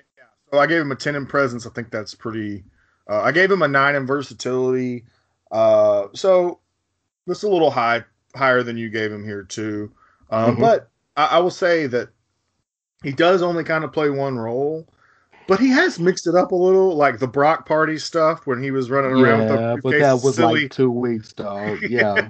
[0.51, 1.67] So I gave him a 10 in presence.
[1.67, 2.63] I think that's pretty.
[3.09, 5.05] Uh, I gave him a 9 in versatility.
[5.51, 6.59] Uh, so
[7.27, 8.03] that's a little high,
[8.35, 9.91] higher than you gave him here, too.
[10.31, 10.59] Um, Mhm.
[10.61, 12.09] But I, I will say that
[13.03, 14.87] he does only kind of play one role,
[15.47, 18.71] but he has mixed it up a little, like the Brock Party stuff when he
[18.71, 20.63] was running around Yeah, with the but that was silly.
[20.63, 21.79] like two weeks, dog.
[21.89, 22.29] Yeah.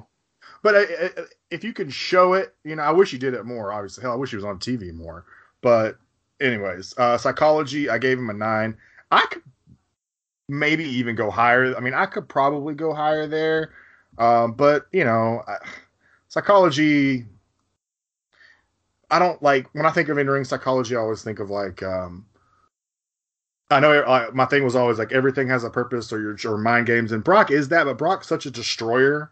[0.64, 1.10] But I, I,
[1.50, 3.72] if you can show it, you know, I wish he did it more.
[3.74, 5.26] Obviously, hell, I wish he was on TV more.
[5.62, 5.98] But
[6.40, 8.78] anyways, uh, psychology, I gave him a nine.
[9.12, 9.42] I could
[10.48, 11.76] maybe even go higher.
[11.76, 13.72] I mean, I could probably go higher there.
[14.20, 15.58] Um, but you know, I,
[16.28, 17.26] psychology.
[19.12, 20.96] I don't like when I think of in-ring psychology.
[20.96, 21.84] I always think of like.
[21.84, 22.26] Um,
[23.70, 26.58] I know uh, my thing was always like everything has a purpose, or your or
[26.58, 29.32] mind games, and Brock is that, but Brock's such a destroyer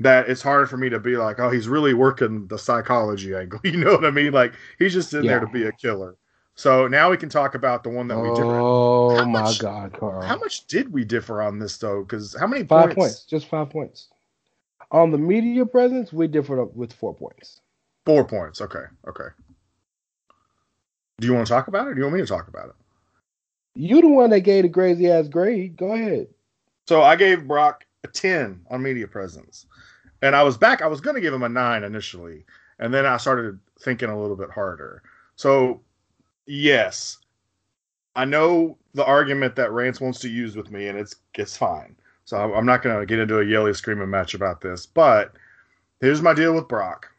[0.00, 3.60] that it's hard for me to be like, oh, he's really working the psychology angle.
[3.64, 4.32] You know what I mean?
[4.32, 6.16] Like he's just in there to be a killer.
[6.56, 8.58] So now we can talk about the one that we differ.
[8.60, 10.22] Oh How my much- God, Carl.
[10.22, 12.02] How much did we differ on this though?
[12.02, 12.96] Because how many Five points?
[12.96, 13.24] points.
[13.24, 14.08] Just five points.
[14.90, 17.59] On the media presence, we differed up with four points.
[18.10, 18.60] Four points.
[18.60, 18.84] Okay.
[19.06, 19.28] Okay.
[21.20, 21.94] Do you want to talk about it?
[21.94, 22.74] Do you want me to talk about it?
[23.74, 25.76] You the one that gave the crazy ass grade.
[25.76, 26.26] Go ahead.
[26.88, 29.66] So I gave Brock a 10 on media presence.
[30.22, 32.44] And I was back, I was going to give him a 9 initially.
[32.80, 35.04] And then I started thinking a little bit harder.
[35.36, 35.80] So,
[36.46, 37.18] yes,
[38.16, 41.94] I know the argument that Rance wants to use with me, and it's it's fine.
[42.24, 44.84] So I'm I'm not going to get into a yelly screaming match about this.
[44.84, 45.32] But
[46.00, 47.09] here's my deal with Brock.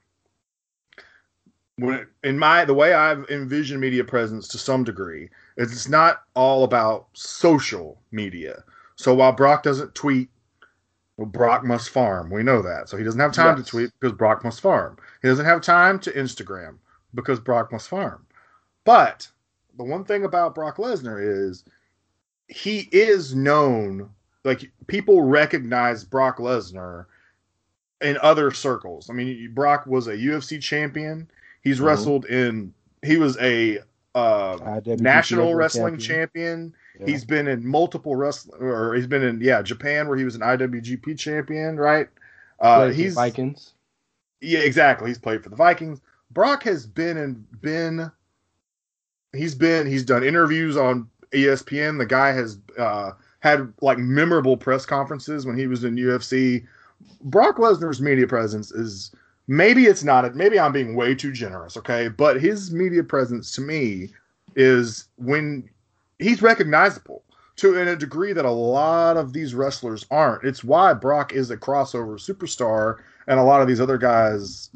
[1.82, 6.24] When in my the way I've envisioned media presence to some degree, is it's not
[6.36, 8.64] all about social media.
[8.96, 10.30] So while Brock doesn't tweet,
[11.18, 12.30] well, Brock must farm.
[12.30, 12.88] We know that.
[12.88, 13.66] So he doesn't have time Yes.
[13.66, 14.98] to tweet because Brock must farm.
[15.22, 16.78] He doesn't have time to Instagram
[17.16, 18.26] because Brock must farm.
[18.84, 19.28] But
[19.78, 21.64] the one thing about Brock Lesnar is
[22.48, 24.10] he is known,
[24.44, 27.06] like people recognize Brock Lesnar
[28.02, 29.10] in other circles.
[29.10, 31.30] I mean, Brock was a UFC champion.
[31.62, 31.86] He's Mhm.
[31.86, 32.74] wrestled in.
[33.04, 33.80] He was a
[34.14, 36.74] uh, national wrestling wrestling champion.
[37.00, 37.06] Yeah.
[37.08, 40.42] He's been in multiple wrestling, or he's been in yeah Japan where he was an
[40.42, 42.08] IWGP champion, right?
[42.60, 43.74] Uh, he's Vikings.
[44.42, 45.08] yeah, exactly.
[45.10, 46.02] He's played for the Vikings.
[46.32, 48.12] Brock has been and been.
[49.34, 49.88] He's been.
[49.88, 51.98] He's done interviews on ESPN.
[51.98, 56.66] The guy has uh, had like memorable press conferences when he was in UFC.
[57.24, 59.12] Brock Lesnar's media presence is
[59.52, 60.34] maybe it's not.
[60.34, 61.76] Maybe I'm being way too generous.
[61.76, 64.08] Okay, but his media presence to me
[64.56, 65.70] is when
[66.20, 67.22] he's recognizable
[67.58, 70.46] to in a degree that a lot of these wrestlers aren't.
[70.46, 74.70] It's why Brock is a crossover superstar and a lot of these other guys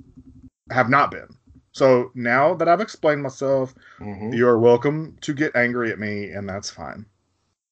[0.72, 1.30] have not been.
[1.72, 4.36] So now that I've explained myself, Mhm.
[4.36, 7.06] you're welcome to get angry at me, and that's fine.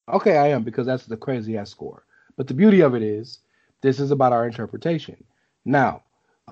[0.08, 2.04] Okay, I am because that's the crazy ass score.
[2.36, 3.40] But the beauty of it is,
[3.82, 5.22] this is about our interpretation.
[5.66, 6.02] Now,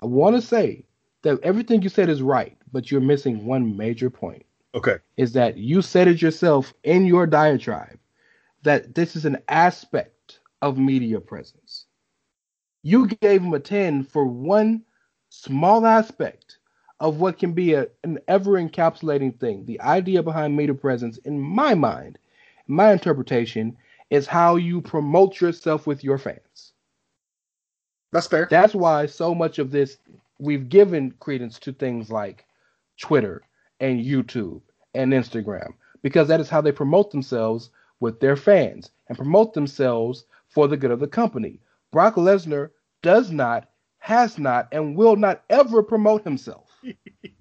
[0.01, 0.85] I want to say
[1.23, 4.45] that everything you said is right, but you're missing one major point.
[4.75, 4.99] Okay.
[5.17, 7.99] Is that you said it yourself in your diatribe
[8.63, 11.87] that this is an aspect of media presence.
[12.83, 14.83] You gave him a 10 for one
[15.29, 16.59] small aspect
[17.01, 19.65] of what can be a, an ever encapsulating thing.
[19.67, 22.19] The idea behind media presence, in my mind,
[22.67, 23.77] my interpretation,
[24.11, 26.72] is how you promote yourself with your fans.
[28.13, 28.47] That's fair.
[28.51, 29.99] That's why so much of this
[30.39, 32.45] we've given credence to things like
[32.99, 33.43] Twitter
[33.81, 34.61] and YouTube
[34.95, 37.71] and Instagram because that is how they promote themselves
[38.01, 41.61] with their fans and promote themselves for the good of the company.
[41.93, 42.71] Brock Lesnar
[43.03, 43.69] does not,
[43.99, 46.69] has not, and will not ever promote himself.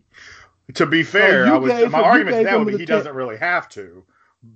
[0.73, 2.97] to be fair, I would, my argument to gave that would be he 10.
[2.97, 4.03] doesn't really have to.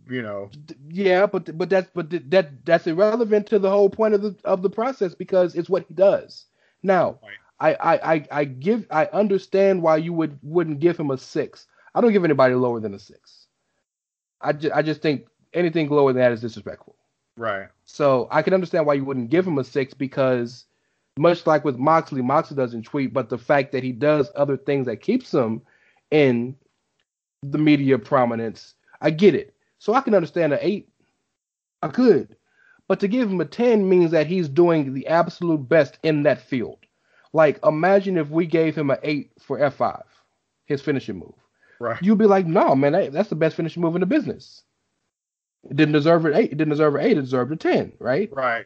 [0.09, 0.49] You know,
[0.89, 4.61] Yeah, but but that's but that that's irrelevant to the whole point of the of
[4.61, 6.45] the process because it's what he does.
[6.81, 7.19] Now,
[7.59, 11.67] I, I I I give I understand why you would wouldn't give him a six.
[11.93, 13.47] I don't give anybody lower than a six.
[14.41, 16.95] I just I just think anything lower than that is disrespectful.
[17.37, 17.67] right?
[17.85, 20.65] So I can understand why you wouldn't give him a six because
[21.17, 24.85] much like with Moxley, Moxley doesn't tweet, but the fact that he does other things
[24.87, 25.61] that keeps him
[26.11, 26.55] in
[27.41, 29.54] the media prominence, I get it.
[29.85, 30.89] So I can understand an eight.
[31.83, 32.35] I could.
[32.87, 36.41] But to give him a 10 means that he's doing the absolute best in that
[36.41, 36.79] field.
[37.33, 40.01] Like, imagine if we gave him an 8 for F5,
[40.65, 41.35] his finishing move.
[41.79, 42.01] Right.
[42.01, 44.63] You'd be like, no, man, that- that's the best finishing move in the business.
[45.69, 46.45] It didn't deserve an 8.
[46.51, 47.17] It didn't deserve an 8.
[47.19, 48.29] It deserved a 10, right?
[48.33, 48.65] Right.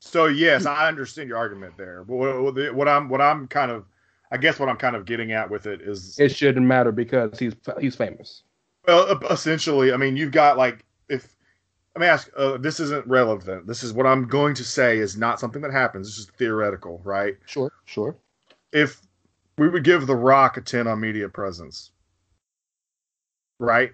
[0.00, 2.04] So yes, I understand your argument there.
[2.04, 3.84] But what, what- what I'm what I'm kind of
[4.30, 7.38] I guess what I'm kind of getting at with it is It shouldn't matter because
[7.38, 8.44] he's he's famous.
[8.86, 11.34] Well e- essentially I mean you've got like if
[11.94, 13.66] let me ask uh, this isn't relevant.
[13.66, 16.08] This is what I'm going to say is not something that happens.
[16.08, 17.36] This is theoretical, right?
[17.46, 18.16] Sure, sure.
[18.72, 19.00] If
[19.58, 21.92] we would give The Rock a 10 on media presence,
[23.60, 23.92] right?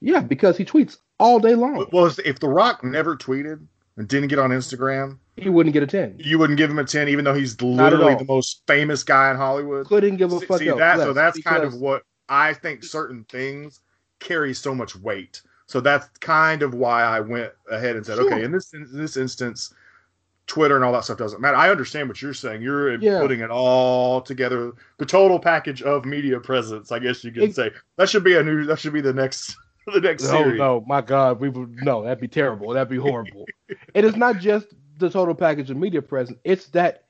[0.00, 1.86] Yeah, because he tweets all day long.
[1.92, 3.64] Well, if- if The Rock never tweeted
[3.96, 6.16] and didn't get on Instagram, He wouldn't get a 10.
[6.18, 9.36] you wouldn't give him a 10 even though he's literally the most famous guy in
[9.36, 9.86] Hollywood.
[9.86, 13.24] Couldn't give a See- fuck see that so that's kind of what I think certain
[13.24, 13.80] things
[14.20, 15.42] carry so much weight.
[15.66, 18.32] So that's kind of why I went ahead and said, Sure.
[18.32, 19.74] okay, in this in this instance,
[20.46, 21.56] Twitter and all that stuff doesn't matter.
[21.58, 22.62] I understand what you're saying.
[22.62, 23.20] You're Yeah.
[23.20, 26.90] putting it all together, the total package of media presence.
[26.90, 28.64] I guess you could Ex- say that should be a new.
[28.64, 29.54] That should be the next
[29.92, 30.58] the next No, series.
[30.58, 32.72] no, my God, we would no, that'd be terrible.
[32.72, 33.44] That'd be horrible.
[33.94, 36.38] it is not just the total package of media presence.
[36.44, 37.04] It's that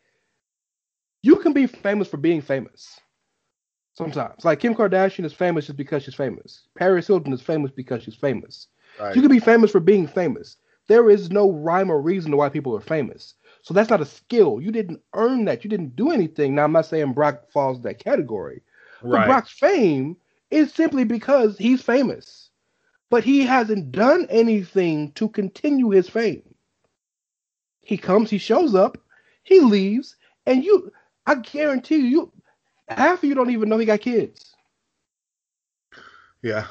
[1.22, 2.98] you can be famous for being famous.
[3.98, 6.68] Sometimes, like Kim Kardashian is famous just because she's famous.
[6.76, 8.68] Paris Hilton is famous because she's famous.
[9.00, 9.14] Right.
[9.14, 10.56] You can be famous for being famous.
[10.86, 13.34] There is no rhyme or reason to why people are famous.
[13.62, 14.60] So that's not a skill.
[14.60, 15.64] You didn't earn that.
[15.64, 16.54] You didn't do anything.
[16.54, 18.62] Now I'm not saying Brock falls in that category.
[19.02, 19.26] But.
[19.26, 20.16] Brock's fame
[20.52, 22.50] is simply because he's famous.
[23.10, 26.42] But he hasn't done anything to continue his fame.
[27.80, 28.96] He comes, he shows up,
[29.42, 30.14] he leaves,
[30.46, 30.92] and you
[31.26, 32.32] I guarantee you, you
[32.88, 34.54] half of you don't even know he got kids.
[36.42, 36.66] yeah.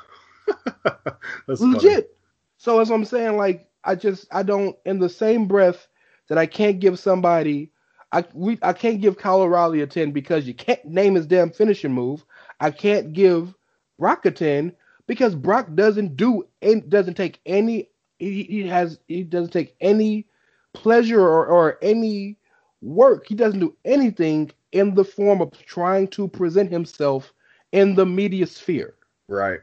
[0.83, 1.73] that's funny.
[1.73, 2.17] Legit.
[2.57, 5.87] So as I'm saying, like I just I don't in the same breath
[6.29, 7.71] that I can't give somebody
[8.11, 11.51] I we I can't give Kyle O'Reilly a 10 because you can't name his damn
[11.51, 12.25] finishing move.
[12.59, 13.53] I can't give
[13.99, 14.73] Brock a 10
[15.07, 17.89] because Brock doesn't do and doesn't take any
[18.19, 20.27] he, he has he doesn't take any
[20.73, 22.36] pleasure or, or any
[22.81, 23.25] work.
[23.27, 27.33] He doesn't do anything in the form of trying to present himself
[27.71, 28.95] in the media sphere.
[29.27, 29.59] Right.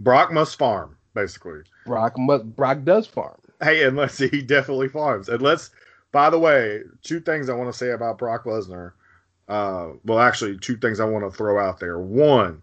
[0.00, 1.60] Brock must farm, basically.
[1.86, 3.38] Brock must Brock does farm.
[3.62, 5.28] Hey, and let's see, he definitely farms.
[5.28, 5.70] And let's,
[6.12, 8.92] by the way, two things I want to say about Brock Lesnar.
[9.48, 11.98] Uh, well, actually, two things I want to throw out there.
[11.98, 12.60] One,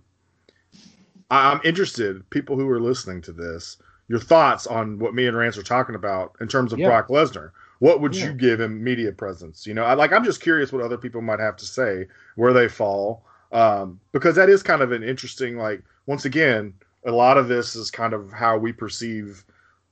[1.31, 3.77] I'm interested, people who are listening to this,
[4.07, 6.89] your thoughts on what me and Rance are talking about in terms of Yeah.
[6.89, 7.51] Brock Lesnar.
[7.80, 8.28] What would Yeah.
[8.28, 9.67] you give him media presence?
[9.67, 12.53] You know, I, like I'm just curious what other people might have to say, where
[12.53, 15.57] they fall, um, because that is kind of an interesting.
[15.57, 16.74] Like once again,
[17.05, 19.43] a lot of this is kind of how we perceive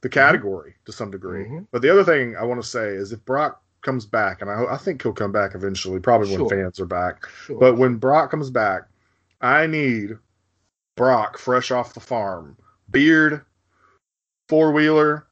[0.01, 1.45] the category to some degree.
[1.45, 1.67] Mhm.
[1.71, 4.63] But the other thing I want to say is if Brock comes back, and I,
[4.73, 7.27] I think he'll come back eventually, probably when fans are back.
[7.27, 7.59] Sure.
[7.59, 8.83] But when Brock comes back,
[9.41, 10.17] I need
[10.95, 12.57] Brock fresh off the farm,
[12.91, 13.43] beard,
[14.47, 15.25] four wheeler,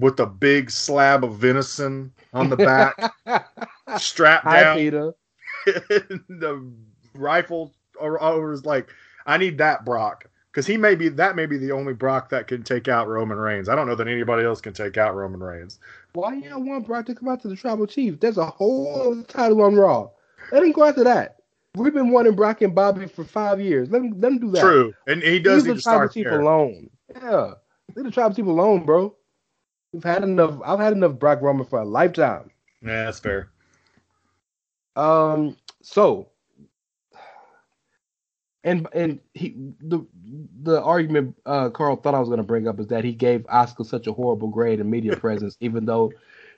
[0.00, 2.96] with a big slab of venison on the back,
[3.98, 5.12] strapped Hi, down, Peter.
[5.66, 6.70] the
[7.14, 8.88] rifle or over his like.
[9.26, 12.46] I need that Brock because he may be that may be the only Brock that
[12.46, 13.68] can take out Roman Reigns.
[13.68, 15.78] I don't know that anybody else can take out Roman Reigns.
[16.14, 18.18] Why you don't want Brock to come out to the Tribal Chief?
[18.18, 20.08] There's a whole other title on Raw.
[20.50, 21.36] Let him go after that.
[21.74, 23.90] We've been wanting Brock and Bobby for five years.
[23.90, 24.62] Let him let him do that.
[24.62, 26.40] True, and he does Leave need the to Tribal start Chief there.
[26.40, 26.90] alone.
[27.14, 27.52] Yeah.
[27.94, 29.14] Leave the Tribal Chief alone, bro.
[29.92, 30.58] We've had enough.
[30.64, 32.50] I've had enough Brock Roman for a lifetime.
[32.82, 33.50] Yeah, that's fair.
[34.96, 35.56] Um.
[35.82, 36.28] So,
[38.64, 40.04] and and he the
[40.62, 43.46] the argument uh Carl thought I was going to bring up is that he gave
[43.48, 46.12] Oscar such a horrible grade in media presence, even though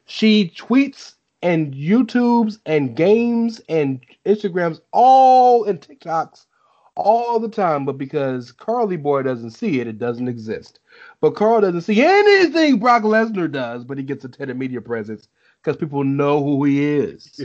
[0.07, 6.47] she tweets and YouTubes and games and Instagrams all and TikToks
[6.97, 10.80] all the time, but because Carly Boy doesn't see it, it doesn't exist.
[11.21, 14.81] But Carl doesn't see anything Brock Lesnar does, but he gets a 10 in media
[14.81, 15.29] presence
[15.62, 17.45] because people know who he is.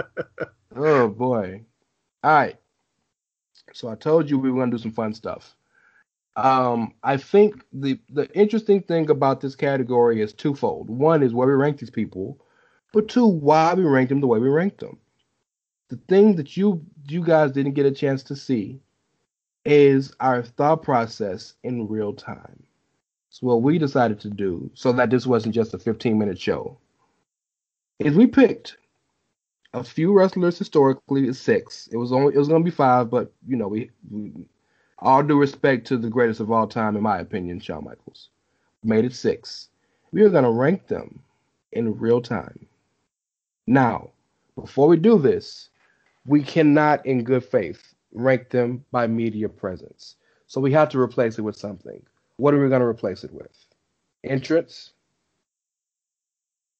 [0.76, 1.62] oh boy.
[2.22, 2.56] All right.
[3.72, 5.54] So I told you we were gonna do some fun stuff.
[6.36, 10.88] Um, I think the the interesting thing about this category is twofold.
[10.90, 12.38] One is where we rank these people,
[12.92, 14.98] but two, why we ranked them the way we ranked them.
[15.88, 18.80] The thing that you you guys didn't get a chance to see
[19.64, 22.62] is our thought process in real time.
[23.30, 26.78] So what we decided to do, so that this wasn't just a 15 minute show,
[28.00, 28.76] is we picked
[29.74, 31.88] a few wrestlers historically, six.
[31.92, 34.32] It was only it was gonna be five, but you know we, we
[35.00, 38.30] All due respect to the greatest of all time, in my opinion, Shawn Michaels.
[38.84, 39.70] Made it six.
[40.12, 41.22] We are gonna rank them
[41.72, 42.66] in real time.
[43.66, 44.10] Now,
[44.56, 45.70] before we do this,
[46.26, 50.16] we cannot, in good faith, rank them by media presence.
[50.48, 52.02] So we have to replace it with something.
[52.40, 53.52] What are we going to replace it with?
[54.24, 54.92] Entrance?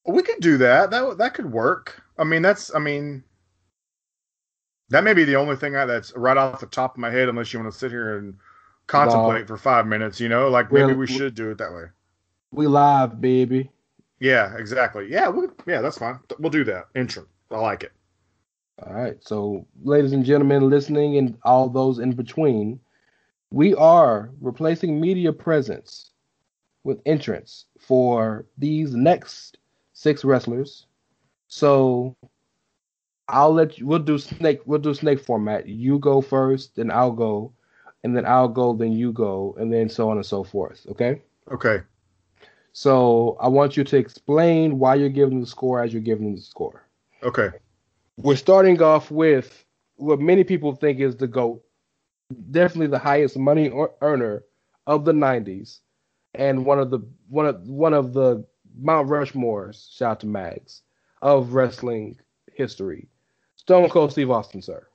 [0.06, 0.90] We could do that.
[0.90, 2.02] That that could work.
[2.18, 2.74] I mean, that's.
[2.74, 3.22] I mean,
[4.88, 7.28] that may be the only thing I, that's right off the top of my head,
[7.28, 8.34] unless you want to sit here and
[8.86, 10.18] contemplate for five minutes.
[10.18, 11.84] You know, like maybe Well, we should do it that way.
[12.52, 13.70] We live, baby.
[14.18, 15.08] Yeah, exactly.
[15.11, 16.18] Yeah, we, yeah, that's fine.
[16.38, 16.88] We'll do that.
[16.94, 17.28] Entrant.
[17.50, 17.92] I like it.
[18.82, 19.16] All right.
[19.20, 22.80] So, ladies and gentlemen listening and all those in between,
[23.51, 26.11] we are replacing media presence
[26.84, 29.59] with entrance for these next
[29.92, 30.86] six wrestlers.
[31.48, 32.16] So,
[33.28, 33.86] I'll let you.
[33.86, 34.61] We'll do snake.
[34.66, 35.66] We'll do snake format.
[35.66, 37.53] You go first, then I'll go,
[38.03, 40.86] and then I'll go, then you go, and then so on and so forth.
[40.90, 41.22] Okay.
[41.51, 41.82] Okay.
[42.72, 46.40] So I want you to explain why you're giving the score as you're giving the
[46.40, 46.86] score.
[47.22, 47.51] Okay.
[48.16, 49.64] We're starting off with
[49.96, 51.62] what many people think is the GOAT,
[52.51, 53.70] definitely the highest money
[54.01, 54.45] earner
[54.87, 55.81] of the 90s,
[56.35, 58.45] and one of the one of one of the
[58.78, 60.83] Mount Rushmores, shout out to Mags,
[61.22, 62.18] of wrestling
[62.53, 63.09] history.
[63.57, 64.87] Stone Cold Steve Austin, sir.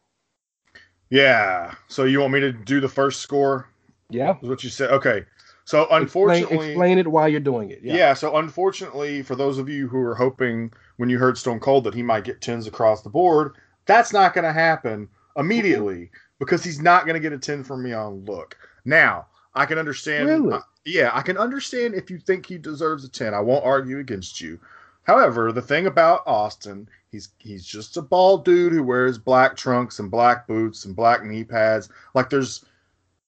[1.10, 1.74] Yeah.
[1.88, 3.70] So you want me to do the first score?
[4.10, 4.38] Yeah.
[4.42, 4.92] Is what you said?
[4.92, 5.26] Okay.
[5.66, 7.80] So unfortunately, explain it while you're doing it.
[7.82, 7.96] yeah.
[7.96, 8.14] Yeah.
[8.14, 11.94] So unfortunately, for those of you who are hoping when you heard Stone Cold that
[11.94, 13.56] he might get tens across the board,
[13.86, 15.08] that's not going to happen
[15.38, 18.58] immediately because he's not going to get a ten from me on look.
[18.84, 20.28] Now I can understand.
[20.28, 20.54] Really?
[20.54, 23.34] uh, yeah, I can understand if you think he deserves a ten.
[23.34, 24.60] I won't argue against you.
[25.04, 30.00] However, the thing about Austin, he's he's just a bald dude who wears black trunks
[30.00, 31.90] and black boots and black knee pads.
[32.14, 32.66] Like there's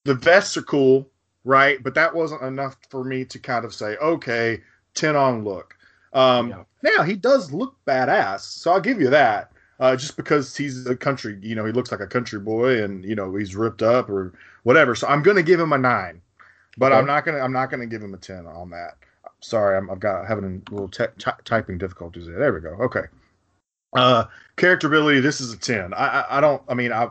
[0.04, 1.10] the vests are cool,
[1.44, 1.82] right?
[1.84, 4.62] But that wasn't enough for me to kind of say, okay,
[4.96, 5.76] 10 on look.
[6.14, 6.64] Um, Yeah.
[6.82, 9.52] Now he does look badass, so I'll give you that.
[9.80, 13.06] Uh, just because he's a country, you know, he looks like a country boy, and
[13.06, 14.96] you know he's ripped up or whatever.
[14.96, 16.22] So I'm gonna give him a nine,
[16.78, 17.00] but Okay.
[17.00, 18.98] I'm not gonna I'm not gonna give him a ten on that.
[19.42, 22.40] Sorry, I'm, I've got having a little te- ty- typing difficulties there.
[22.40, 22.70] There we go.
[22.86, 23.04] Okay.
[23.96, 24.26] Uh,
[24.58, 25.20] character ability.
[25.22, 25.94] This is a ten.
[25.94, 26.64] I I, I don't.
[26.70, 27.10] I mean, I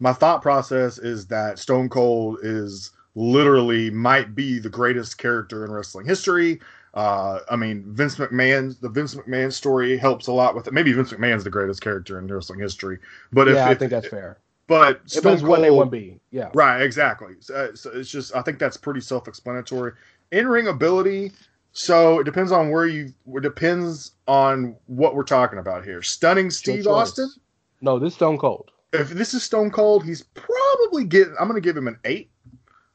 [0.00, 5.72] my thought process is that Stone Cold is literally might be the greatest character in
[5.72, 6.60] wrestling history.
[6.94, 10.72] Uh, I mean, Vince McMahon, the Vince McMahon story helps a lot with it.
[10.72, 12.98] Maybe Vince McMahon's the greatest character in wrestling history,
[13.32, 14.38] but if, yeah, I if- think that's fair.
[14.66, 16.18] but If Stone it's one A, one B.
[16.32, 16.50] Yeah.
[16.52, 17.34] Right, exactly.
[17.40, 19.92] So, uh, so it's just I think that's pretty self-explanatory.
[20.32, 21.32] In-ring ability,
[21.72, 23.12] so it depends on where you.
[23.34, 26.02] It depends on what we're talking about here.
[26.02, 26.86] Stunning Steve.
[26.86, 27.30] Austin.
[27.80, 28.70] No, this Stone Cold.
[28.92, 31.34] If this is Stone Cold, he's probably getting.
[31.40, 32.30] I'm going to give him an eight,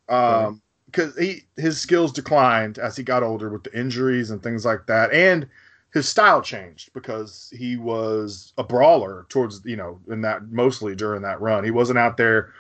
[0.09, 0.61] um,
[0.95, 4.85] because he his skills declined as he got older with the injuries and things like
[4.87, 5.47] that, and
[5.93, 11.21] his style changed because he was a brawler towards you know in that mostly during
[11.21, 11.63] that run.
[11.63, 12.53] He wasn't out there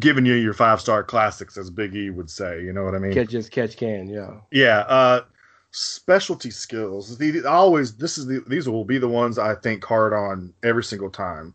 [0.00, 2.62] giving you your five star classics as Big E would say.
[2.62, 3.12] You know what I mean?
[3.12, 4.08] Catch as catch can.
[4.08, 4.32] Yeah.
[4.50, 4.78] Yeah.
[4.80, 5.22] Uh,
[5.70, 7.18] specialty skills.
[7.18, 10.84] The- always this is the these will be the ones I think hard on every
[10.84, 11.54] single time.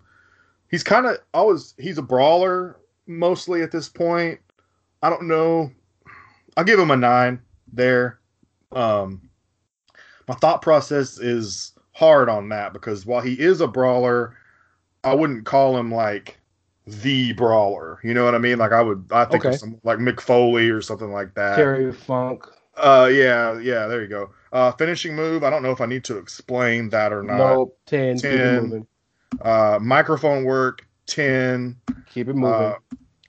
[0.69, 4.39] He's kind of always he's a brawler mostly at this point.
[5.01, 5.71] I don't know.
[6.57, 7.41] I'll give him a nine
[7.71, 8.19] there.
[8.71, 9.29] Um,
[10.27, 14.35] my thought process is hard on that because while he is a brawler,
[15.03, 16.39] I wouldn't call him like
[16.85, 17.99] the brawler.
[18.03, 18.57] You know what I mean?
[18.57, 19.53] Like I would, I think Okay.
[19.55, 21.55] of some like Mick Foley or something like that.
[21.55, 22.45] Terry Funk.
[22.75, 23.85] Uh, yeah, yeah.
[23.87, 24.31] There you go.
[24.51, 25.43] Uh, finishing move.
[25.43, 27.37] I don't know if I need to explain that or not.
[27.53, 27.77] Nope.
[27.85, 28.17] 10.
[28.17, 28.87] 10.
[29.41, 30.87] Uh, microphone work.
[31.05, 31.75] Ten.
[32.09, 32.75] Keep it moving.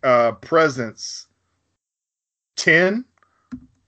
[0.02, 1.26] Uh, uh, presence.
[2.56, 3.04] Ten.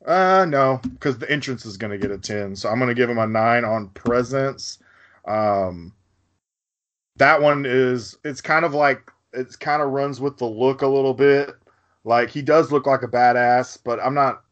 [0.07, 2.95] Uh, no, because the entrance is going to get a ten, so I'm going to
[2.95, 4.79] give him a nine on presence.
[5.25, 5.93] Um,
[7.17, 10.87] that one is it's kind of like it's kind of runs with the look a
[10.87, 11.51] little bit.
[12.05, 14.45] Like he does look like a badass, but I'm not.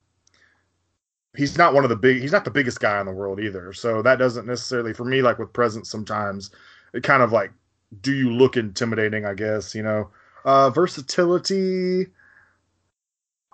[1.37, 2.21] He's not one of the big.
[2.21, 3.73] He's not the biggest guy in the world either.
[3.73, 5.89] So that doesn't necessarily for me like with presence.
[5.89, 6.51] Sometimes
[6.95, 7.53] it kind of like,
[8.01, 9.25] do you look intimidating?
[9.25, 10.11] I guess you know.
[10.45, 12.07] Uh, versatility.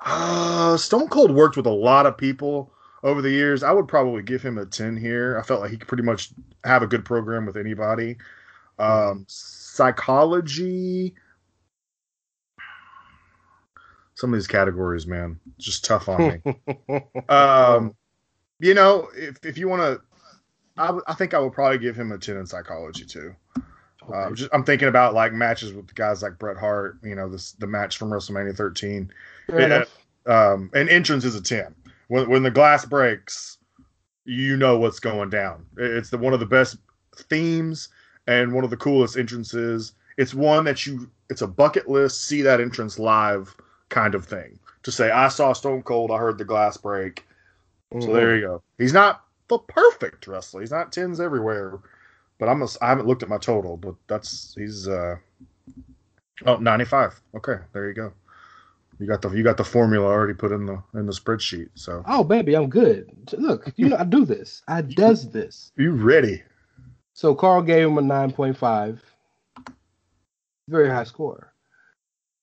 [0.04, 2.72] Uh, Stone Cold worked with a lot of people
[3.02, 3.62] over the years.
[3.62, 5.38] I would probably give him a 10 here.
[5.38, 6.30] I felt like he could pretty much
[6.64, 8.16] have a good program with anybody.
[8.78, 11.14] Um, psychology.
[14.14, 17.02] Some of these categories, man, just tough on me.
[17.28, 17.94] um,
[18.58, 20.00] you know, if, if you want to,
[20.76, 23.34] I, I think I would probably give him a 10 in psychology too.
[24.12, 26.98] Um, just, I'm thinking about like matches with guys like Bret Hart.
[27.02, 29.10] You know, this the match from WrestleMania 13.
[29.58, 29.88] It-
[30.26, 31.74] um, and entrance is a 10.
[32.08, 33.58] When when the glass breaks,
[34.24, 35.66] you know what's going down.
[35.76, 36.76] It's the one of the best
[37.16, 37.88] themes
[38.26, 39.92] and one of the coolest entrances.
[40.16, 43.54] It's one that you it's a bucket list see that entrance live
[43.88, 44.58] kind of thing.
[44.82, 47.24] To say I saw Stone Cold, I heard the glass break.
[47.92, 48.06] Mm-hmm.
[48.06, 48.62] So there you go.
[48.78, 50.60] He's not the perfect wrestler.
[50.60, 51.78] He's not tens everywhere.
[52.38, 55.16] But I'm a, I haven't looked at my total, but that's he's uh
[56.46, 57.20] oh 95.
[57.36, 58.12] Okay, there you go.
[59.00, 61.70] You got the you got the formula already put in the in the spreadsheet.
[61.74, 63.10] So Oh baby, I'm good.
[63.32, 64.62] Look, you know I do this.
[64.68, 65.72] I does this.
[65.76, 66.42] you ready?
[67.14, 68.98] So Carl gave him a 9.5.
[70.68, 71.54] Very high score.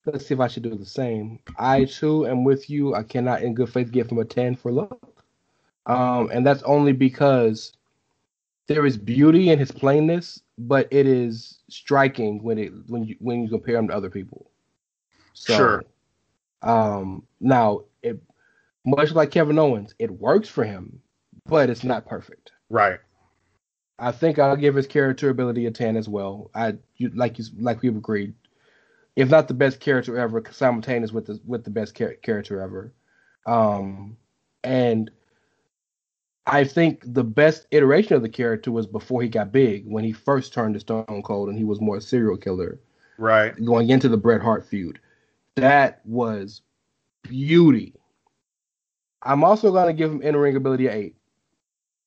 [0.04, 1.38] Let's see if I should do the same.
[1.58, 2.94] I too am with you.
[2.94, 4.98] I cannot in good faith give him a 10 for luck.
[5.86, 7.72] Um, and that's only because
[8.66, 13.42] there is beauty in his plainness, but it is striking when it when you when
[13.42, 14.50] you compare him to other people.
[15.34, 15.84] So, Sure.
[16.62, 18.20] Um, now it
[18.84, 21.00] much like Kevin Owens, it works for him,
[21.46, 22.52] but it's not perfect.
[22.70, 22.98] Right.
[23.98, 26.50] I think I'll give his character ability a ten as well.
[26.54, 28.34] I you, like you like we've agreed,
[29.16, 32.92] if not the best character ever, simultaneous with the with the best char- character ever.
[33.46, 34.16] Um,
[34.62, 35.10] and
[36.46, 40.12] I think the best iteration of the character was before he got big, when he
[40.12, 42.78] first turned to Stone Cold, and he was more a serial killer
[43.18, 43.52] Right.
[43.64, 44.98] going into the Bret Hart feud.
[45.60, 46.62] That was
[47.22, 47.94] beauty.
[49.22, 51.16] I'm also going to give him in ring ability a eight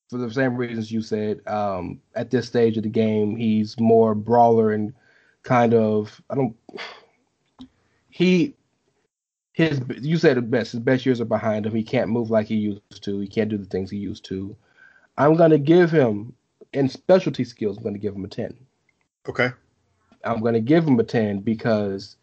[0.10, 1.46] for the same reasons you said.
[1.48, 4.94] Um, at this stage of the game, he's more brawler and
[5.44, 6.56] kind of I don't.
[8.10, 8.56] He
[9.54, 10.72] his you said it best.
[10.72, 11.76] His best years are behind him.
[11.76, 13.20] He can't move like he used to.
[13.20, 14.56] He can't do the things he used to.
[15.18, 16.34] I'm going to give him
[16.74, 17.78] in specialty skills.
[17.78, 18.56] I'm going to give him a ten.
[19.28, 19.52] Okay.
[20.24, 22.18] I'm going to give him a 10 because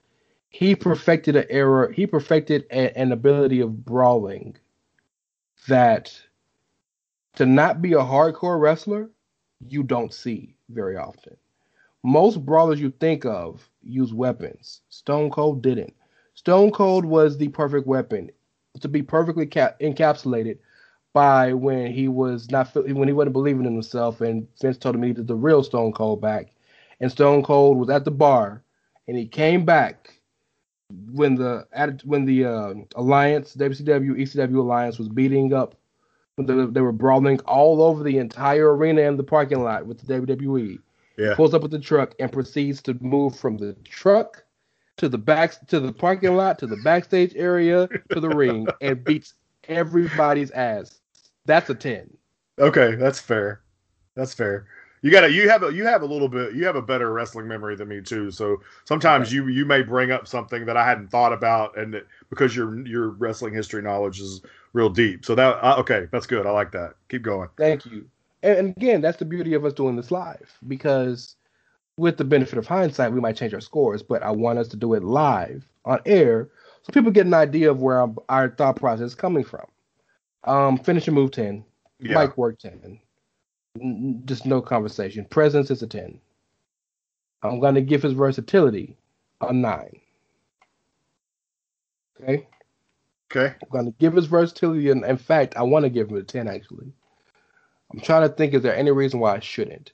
[0.48, 1.92] he perfected an error.
[1.92, 4.56] he perfected a, an ability of brawling
[5.68, 6.20] that
[7.36, 9.10] to not be a hardcore wrestler,
[9.68, 11.36] you don't see very often.
[12.02, 14.80] Most brawlers you think of use weapons.
[14.88, 15.94] Stone Cold didn't.
[16.34, 18.30] Stone Cold was the perfect weapon
[18.80, 20.58] to be perfectly cap- encapsulated
[21.12, 25.02] by when he was not when he wasn't believing in himself and Vince told him
[25.02, 26.52] he needed the real Stone Cold back
[27.00, 28.62] and Stone Cold was at the bar,
[29.06, 30.17] and he came back
[30.90, 31.66] when the
[32.04, 35.76] when the uh, alliance WCW ECW alliance was beating up
[36.36, 40.00] when they, they were brawling all over the entire arena and the parking lot with
[40.00, 40.78] the WWE.
[41.16, 41.34] Yeah.
[41.34, 44.44] Pulls up with the truck and proceeds to move from the truck
[44.96, 49.02] to the back to the parking lot to the backstage area to the ring and
[49.04, 49.34] beats
[49.68, 51.00] everybody's ass.
[51.44, 52.16] That's a ten.
[52.58, 53.60] Okay, that's fair.
[54.14, 54.66] That's fair.
[55.02, 57.12] You got to you have a you have a little bit you have a better
[57.12, 58.30] wrestling memory than me too.
[58.30, 62.06] So sometimes you you may bring up something that I hadn't thought about, and that,
[62.30, 64.42] because your your wrestling history knowledge is
[64.72, 65.24] real deep.
[65.24, 66.46] So that uh, okay, that's good.
[66.46, 66.94] I like that.
[67.08, 67.48] Keep going.
[67.56, 68.06] Thank you.
[68.42, 71.36] And, and again, that's the beauty of us doing this live because
[71.96, 74.76] with the benefit of hindsight, we might change our scores, but I want us to
[74.76, 76.48] do it live on air
[76.88, 79.66] so people get an idea of where our, our thought process is coming from.
[80.44, 81.64] Um, finishing move 10.
[82.00, 82.14] Yeah.
[82.14, 82.98] Mike work 10.
[84.24, 85.24] Just no conversation.
[85.24, 86.20] Presence is a 10.
[87.42, 88.96] I'm going to give his versatility
[89.40, 90.00] a 9.
[92.20, 92.46] Okay?
[93.30, 93.54] Okay.
[93.62, 96.22] I'm going to give his versatility, and in fact, I want to give him a
[96.22, 96.92] 10 actually.
[97.92, 99.92] I'm trying to think, is there any reason why I shouldn't?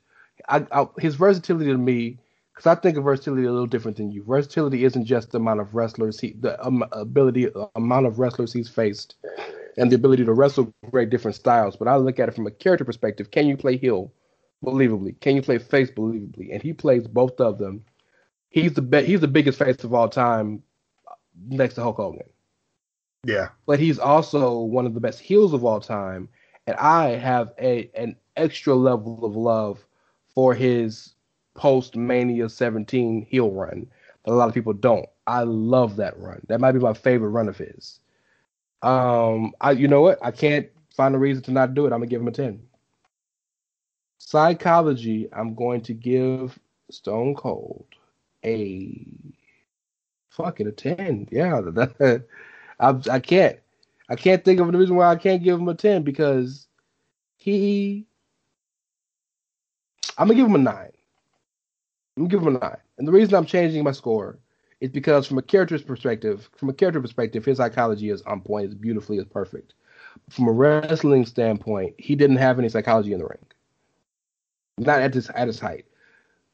[0.49, 2.19] I, I, his versatility to me,
[2.53, 4.25] because I think of versatility a little different than you.
[4.25, 8.69] Versatility isn't just the amount of wrestlers he, the um, ability, amount of wrestlers he's
[8.69, 9.17] faced,
[9.77, 11.77] and the ability to wrestle great different styles.
[11.77, 13.31] But I look at it from a character perspective.
[13.31, 14.13] Can you play heel
[14.65, 15.21] believably?
[15.21, 16.53] Can you play face believably?
[16.53, 17.85] And he plays both of them.
[18.51, 20.63] He's the be- he's the biggest face of all time,
[21.49, 22.27] next to Hulk Hogan
[23.25, 23.49] Yeah.
[23.67, 26.29] but he's also one of the best heels of all time.
[26.67, 29.85] And I have a an extra level of love
[30.35, 31.15] for his
[31.55, 33.87] post Mania 17 heel run
[34.25, 35.07] that a lot of people don't.
[35.27, 36.43] I love that run.
[36.49, 38.01] That might be my favorite run of his.
[38.85, 40.19] Um, I you know what?
[40.23, 41.93] I can't find a reason to not do it.
[41.93, 42.63] I'm gonna give him a 10.
[44.19, 46.59] Psychology, I'm going to give
[46.91, 47.87] Stone Cold
[48.45, 49.07] a
[50.29, 51.29] fuck it a 10.
[51.31, 52.27] Yeah, that,
[52.79, 53.59] I, I can't.
[54.11, 56.67] I can't think of the reason why I can't give him a 10 because
[57.39, 58.07] he.
[60.19, 60.91] I'm to give him a 9.
[62.19, 62.77] I'm to give him a 9.
[62.99, 64.39] And the reason I'm changing my score
[64.81, 68.69] is because, from a character's perspective, from a character perspective, his psychology is on point,
[68.69, 69.75] is beautifully, is perfect.
[70.31, 73.47] From a wrestling standpoint, he didn't have any psychology in the ring.
[74.79, 75.87] Not at his at his height.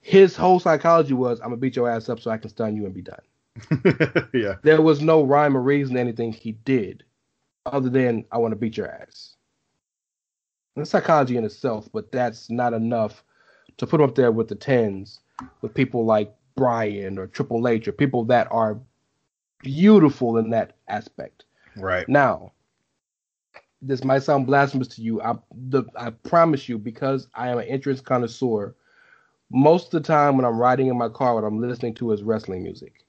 [0.00, 2.86] his whole psychology was, "I'm gonna beat your ass up so I can stun you
[2.86, 3.20] and be done."
[4.34, 4.56] yeah.
[4.62, 7.04] There was no rhyme or reason to anything he did,
[7.66, 9.36] other than "I want to beat your ass."
[10.76, 13.24] That's psychology in itself, but that's not enough
[13.78, 15.20] to put him up there with the tens,
[15.60, 18.78] with people like Bryan or Triple H or people that are
[19.62, 21.44] beautiful in that aspect.
[21.74, 22.06] Right.
[22.06, 22.52] Now,
[23.80, 25.22] this might sound blasphemous to you.
[25.22, 28.74] I the, I promise you, because I am an entrance connoisseur,
[29.50, 32.22] most of the time when I'm riding in my car, what I'm listening to is
[32.22, 33.06] wrestling music.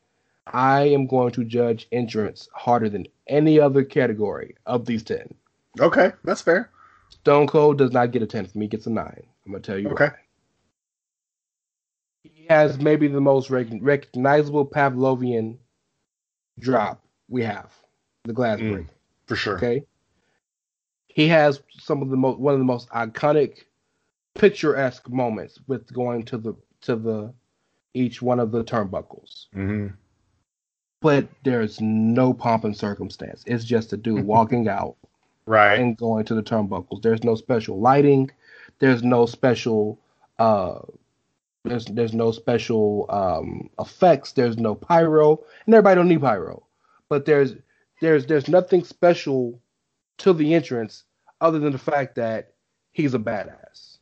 [0.48, 5.34] I am going to judge entrance harder than any other category of these ten.
[5.78, 6.70] Okay, that's fair.
[7.10, 9.24] Stone Cold does not get a ten for me; gets a nine.
[9.46, 9.90] I'm gonna tell you.
[9.90, 10.06] Okay.
[10.06, 10.21] Why.
[12.52, 15.58] Has maybe the most rec- recognizable Pavlovian
[16.60, 17.72] drop we have,
[18.26, 18.74] the glass Mm.
[18.74, 18.88] break.
[19.26, 19.56] For sure.
[19.56, 19.86] Okay.
[21.08, 23.60] He has some of the most one of the most iconic
[24.36, 27.34] picturesque moments with going to the to the
[27.94, 29.46] each one of the turnbuckles.
[29.54, 29.88] hmm
[31.02, 33.46] But there's no pomp and circumstance.
[33.48, 34.98] It's just a dude walking out
[35.46, 35.80] Right.
[35.80, 37.02] and going to the turnbuckles.
[37.02, 38.30] There's no special lighting.
[38.80, 40.00] There's no special
[40.38, 40.80] uh
[41.64, 44.32] there's there's no special um effects.
[44.32, 45.44] There's no pyro.
[45.66, 46.66] And everybody don't need pyro.
[47.10, 47.56] But there's
[48.02, 49.62] there's there's nothing special
[50.20, 51.04] to the entrance
[51.40, 52.54] other than the fact that
[52.92, 53.98] he's a badass.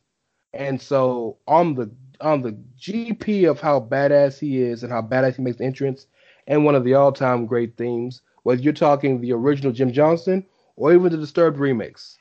[0.52, 1.90] And so on the
[2.20, 6.06] on the GP of how badass he is and how badass he makes the entrance,
[6.46, 10.44] and one of the all-time great themes, whether you're talking the original Jim Johnston
[10.76, 12.16] or even the Disturbed remix,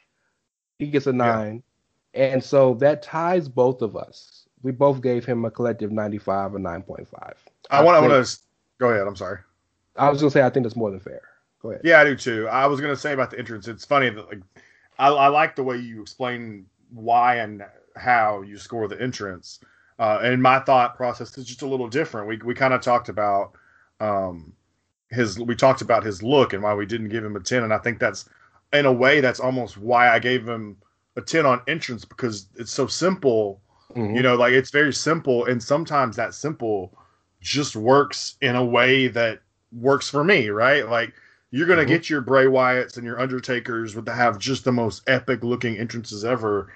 [0.78, 1.64] he gets a nine.
[2.14, 4.48] And so that ties both of us.
[4.62, 7.34] We both gave him a collective 95 or 9.5.
[7.70, 7.98] I want.
[7.98, 8.38] I want to.
[8.80, 9.08] Go ahead.
[9.08, 9.40] I'm sorry.
[9.96, 11.22] I was gonna say I think that's more than fair.
[11.62, 11.82] Go ahead.
[11.84, 12.48] Yeah, I do too.
[12.48, 13.68] I was gonna say about the entrance.
[13.68, 14.42] It's funny that like
[14.98, 17.64] I, I like the way you explain why and
[17.96, 19.60] how you score the entrance.
[19.98, 22.28] Uh, and my thought process is just a little different.
[22.28, 23.52] We we kind of talked about
[24.00, 24.54] um
[25.10, 27.74] his we talked about his look and why we didn't give him a 10 and
[27.74, 28.30] I think that's
[28.72, 30.78] in a way that's almost why I gave him
[31.16, 33.60] a 10 on entrance because it's so simple
[33.96, 34.16] Mhm.
[34.16, 36.94] you know like it's very simple and sometimes that simple
[37.42, 40.88] just works in a way that works for me right?
[40.90, 41.14] Like
[41.52, 41.88] you're gonna Mhm.
[41.88, 45.78] get your Bray Wyatts and your Undertakers with to have just the most epic looking
[45.78, 46.72] entrances ever.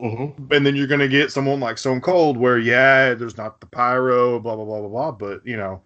[0.00, 0.36] Mhm.
[0.50, 4.38] and then you're gonna get someone like Stone Cold where yeah there's not the pyro
[4.40, 5.80] blah blah blah blah blah but you know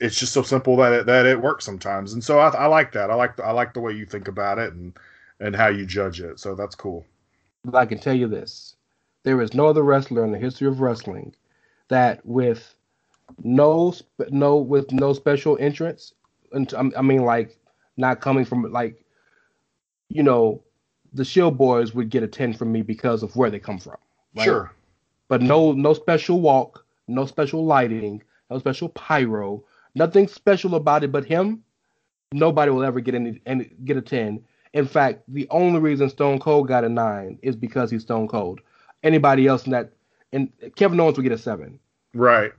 [0.00, 2.12] it's just so simple that it, that it works sometimes.
[2.12, 3.10] And so I, I like that.
[3.10, 4.92] I like the, I like the way you think about it and
[5.40, 6.38] and how you judge it.
[6.38, 7.04] So that's cool.
[7.64, 8.73] But I can tell you this:
[9.24, 11.34] there is no other wrestler in the history of wrestling
[11.88, 12.74] that, with
[13.42, 13.94] no
[14.30, 16.14] no with no special entrance,
[16.52, 17.58] and I mean like
[17.96, 19.04] not coming from like,
[20.08, 20.62] you know,
[21.12, 23.96] the Shield Boys would get a ten from me because of where they come from.
[24.34, 24.44] right?
[24.44, 24.72] sure
[25.28, 29.64] but no no special walk, no special lighting, no special pyro,
[29.94, 31.62] nothing special about it but him.
[32.32, 34.44] Nobody will ever get any, any get a ten.
[34.72, 38.60] In fact, the only reason Stone Cold got a nine is because he's Stone Cold.
[39.04, 39.92] Anybody else in that
[40.32, 41.78] and Kevin Owens would get a seven.
[42.14, 42.52] right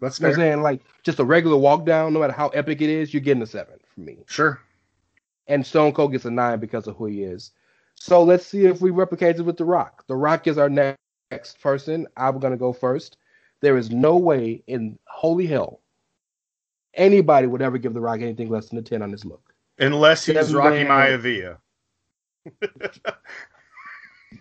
[0.00, 0.62] that's You know what I'm saying?
[0.62, 3.46] Like just a regular walk down, no matter how epic it is, you're getting a
[3.46, 4.18] seven from me.
[4.26, 4.60] sure
[5.48, 7.52] and Stone Cold gets a nine because of who he is.
[7.94, 10.04] So let's see if we replicate it with The Rock.
[10.06, 12.06] The Rock is our next person.
[12.16, 13.16] I'm gonna go first.
[13.60, 15.80] There is no way in holy hell
[16.94, 19.52] anybody would ever give The Rock anything less than a ten on his look.
[19.78, 20.84] unless he's Rocky.
[20.84, 21.58] Maivia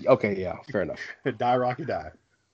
[0.05, 0.99] Okay, yeah, fair enough.
[1.37, 2.11] die Rocky die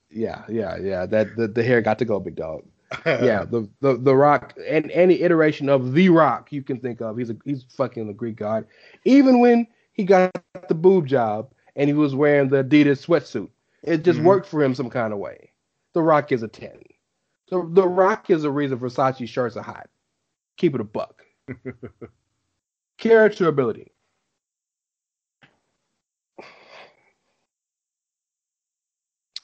[0.10, 1.06] Yeah, yeah, yeah.
[1.06, 2.64] That the, the hair got to go, big dog.
[3.06, 7.18] yeah, the, the the Rock and any iteration of the Rock you can think of.
[7.18, 8.68] He's a he's fucking the Greek god.
[9.04, 10.32] Even when he got
[10.68, 13.50] the boob job and he was wearing the Adidas sweatsuit,
[13.82, 14.26] it just Mhm.
[14.26, 15.52] worked for him some kind of way.
[15.94, 16.84] The Rock is a ten.
[17.48, 19.90] So the Rock is the reason Versace shirts are hot.
[20.58, 21.24] Keep it a buck.
[22.98, 23.92] Character ability.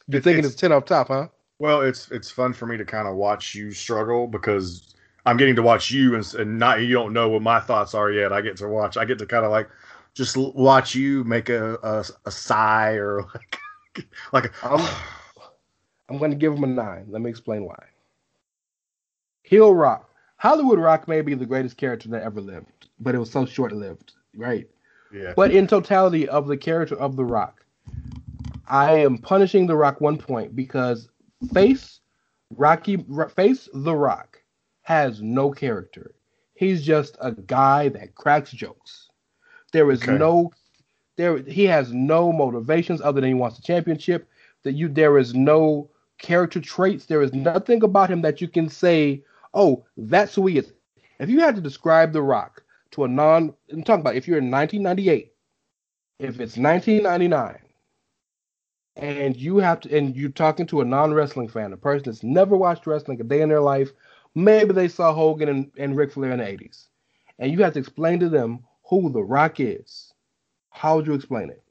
[0.10, 1.28] You're thinking it's- it's ten off top, huh?
[1.60, 4.96] Well, it's it's fun for me to kind of watch you struggle because
[5.26, 8.10] I'm getting to watch you and, and not you don't know what my thoughts are
[8.12, 8.32] yet.
[8.32, 8.96] I get to watch.
[8.98, 9.70] I get to kind of like
[10.14, 14.88] just watch you make a, a a sigh or like like a, I'm,
[16.10, 17.06] I'm going to give him a nine.
[17.10, 17.78] Let me explain why.
[19.44, 20.10] Heel Rock.
[20.38, 23.74] Hollywood Rock may be the greatest character that ever lived, but it was so short
[23.74, 24.68] lived, right?
[25.12, 27.66] yeah But in totality of the character of The Rock,
[28.70, 31.10] I am punishing The Rock one point because
[31.54, 32.02] face
[32.52, 34.42] Rocky Ro- face The Rock
[34.84, 36.16] has no character.
[36.56, 39.10] He's just a guy that cracks jokes.
[39.74, 40.18] There is Okay.
[40.18, 40.52] no
[41.18, 44.28] there he has no motivations other than he wants the championship.
[44.64, 45.90] That you there is no
[46.20, 47.06] character traits.
[47.06, 50.74] There is nothing about him that you can say, "Oh, that's who he is."
[51.20, 54.38] If you had to describe The Rock to a non, I'm talking about if you're
[54.40, 55.34] in 1998,
[56.20, 57.60] if it's 1999,
[59.00, 62.56] and you have to, and you're talking to a non-wrestling fan, a person that's never
[62.56, 63.92] watched wrestling a day in their life,
[64.36, 66.88] maybe they saw Hogan and, and Ric Flair in the 80s,
[67.40, 70.14] and you have to explain to them who The Rock is.
[70.70, 71.62] How would you explain it?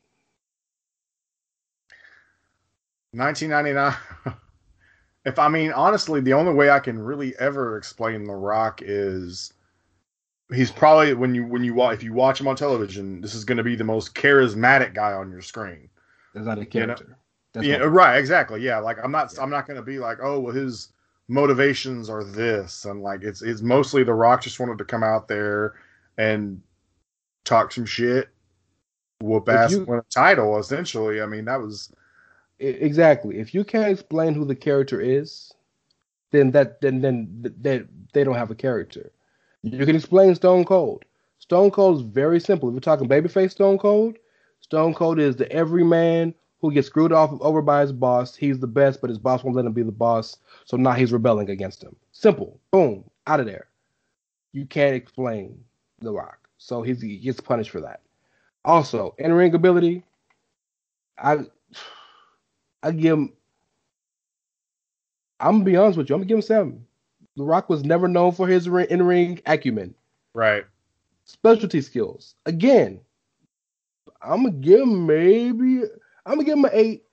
[3.13, 3.95] 1999.
[5.25, 9.53] if I mean honestly, the only way I can really ever explain The Rock is
[10.53, 13.59] he's probably when you when you if you watch him on television, this is going
[13.59, 15.89] to be the most charismatic guy on your screen.
[16.39, 17.19] That's not a character.
[17.55, 17.67] You know?
[17.67, 17.93] yeah, what...
[17.93, 18.63] right, exactly.
[18.63, 19.43] Yeah, like I'm not yeah.
[19.43, 20.93] I'm not going to be like, "Oh, well his
[21.29, 25.29] motivations are this." And like it's it's mostly The Rock just wanted to come out
[25.29, 25.75] there
[26.17, 26.61] and
[27.45, 28.29] talk some shit,
[29.21, 29.85] whoop ass, you...
[29.85, 31.21] win a title essentially.
[31.21, 31.93] I mean, that was
[32.59, 33.39] exactly.
[33.39, 35.53] If you can't explain who the character is,
[36.31, 37.29] then that then then
[37.63, 39.13] that they don't have a character.
[39.63, 41.05] You can explain Stone Cold.
[41.39, 42.69] Stone Cold is very simple.
[42.69, 44.17] If we're talking babyface Stone Cold,
[44.69, 48.37] Stone Cold is the everyman who gets screwed off over by his boss.
[48.37, 51.11] He's the best, but his boss won't let him be the boss, so now he's
[51.11, 51.97] rebelling against him.
[52.13, 52.61] Simple.
[52.71, 53.03] Boom.
[53.27, 53.69] Out of there.
[54.53, 55.59] You can't explain
[56.01, 56.51] The Rock.
[56.59, 58.03] So he gets punished for that.
[58.63, 60.05] Also, in ring ability,
[61.17, 61.39] I
[62.83, 63.33] I give him.
[65.41, 66.15] I'm gonna be honest with you.
[66.15, 66.87] I'm gonna give him seven.
[67.39, 69.95] The Rock was never known for his in ring acumen.
[70.35, 70.67] Right.
[71.25, 72.35] Specialty skills.
[72.45, 73.01] Again,
[74.23, 75.83] I'm gonna give him maybe.
[76.27, 77.05] I'm gonna give him an eight.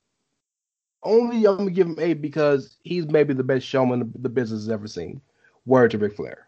[1.04, 4.70] Only I'm gonna give him eight because he's maybe the best showman the business has
[4.70, 5.22] ever seen.
[5.66, 6.48] Word to Ric Flair,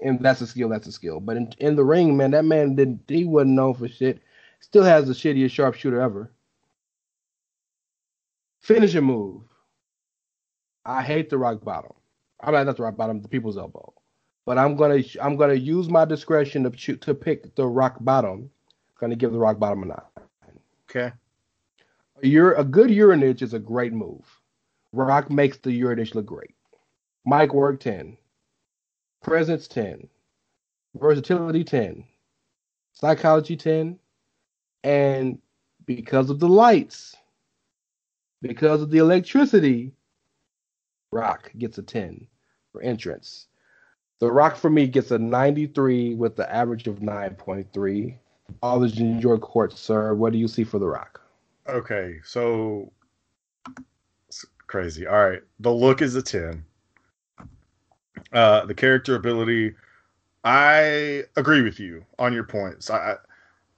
[0.00, 0.68] and that's a skill.
[0.68, 1.20] That's a skill.
[1.20, 3.02] But in, in the ring, man, that man didn't.
[3.08, 4.20] He wasn't known for shit.
[4.60, 6.32] Still has the shittiest sharpshooter ever.
[8.60, 9.42] Finishing move.
[10.84, 11.92] I hate the rock bottom.
[12.40, 13.92] I mean, not the rock bottom, the people's elbow.
[14.46, 18.50] But I'm gonna I'm gonna use my discretion to to pick the rock bottom.
[18.94, 20.00] I'm gonna give the rock bottom a nine.
[20.88, 21.12] Okay.
[22.22, 24.24] You're a good uranage is a great move.
[24.92, 26.54] Rock makes the uranage look great.
[27.26, 28.16] Mic work 10.
[29.22, 30.08] Presence 10.
[30.94, 32.04] Versatility 10.
[32.92, 33.98] Psychology 10.
[34.84, 35.38] And
[35.86, 37.16] because of the lights,
[38.42, 39.92] because of the electricity,
[41.10, 42.26] Rock gets a 10
[42.70, 43.46] for entrance.
[44.20, 48.18] The Rock for me gets a 93 with the average of 9.3.
[48.60, 50.14] College in your court, sir.
[50.14, 51.20] What do you see for The Rock?
[51.68, 52.92] Okay, so
[54.66, 55.06] crazy.
[55.06, 56.64] All right, the look is a 10.
[58.32, 59.74] Uh, the character ability,
[60.44, 62.90] I agree with you on your points.
[62.90, 63.16] I,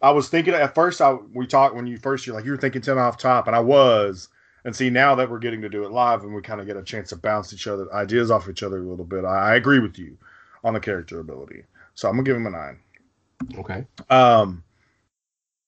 [0.03, 1.01] I was thinking at first.
[1.01, 3.55] I we talked when you first you're like you were thinking 10 off top, and
[3.55, 4.29] I was,
[4.65, 6.77] and see, now that we're getting to do it live and we kind of get
[6.77, 9.55] a chance to bounce each other ideas off each other a little bit, I, I
[9.55, 10.17] agree with you
[10.65, 11.63] on the character ability.
[11.95, 12.79] So I'm gonna give him a nine.
[13.59, 13.87] Okay.
[14.11, 14.63] Um,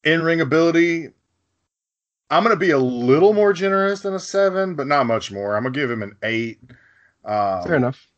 [0.05, 1.11] in ring ability,
[2.31, 5.57] I'm gonna be a little more generous than a seven, but not much more.
[5.57, 6.61] I'm gonna give him an eight.
[7.25, 8.09] Um, Fair enough.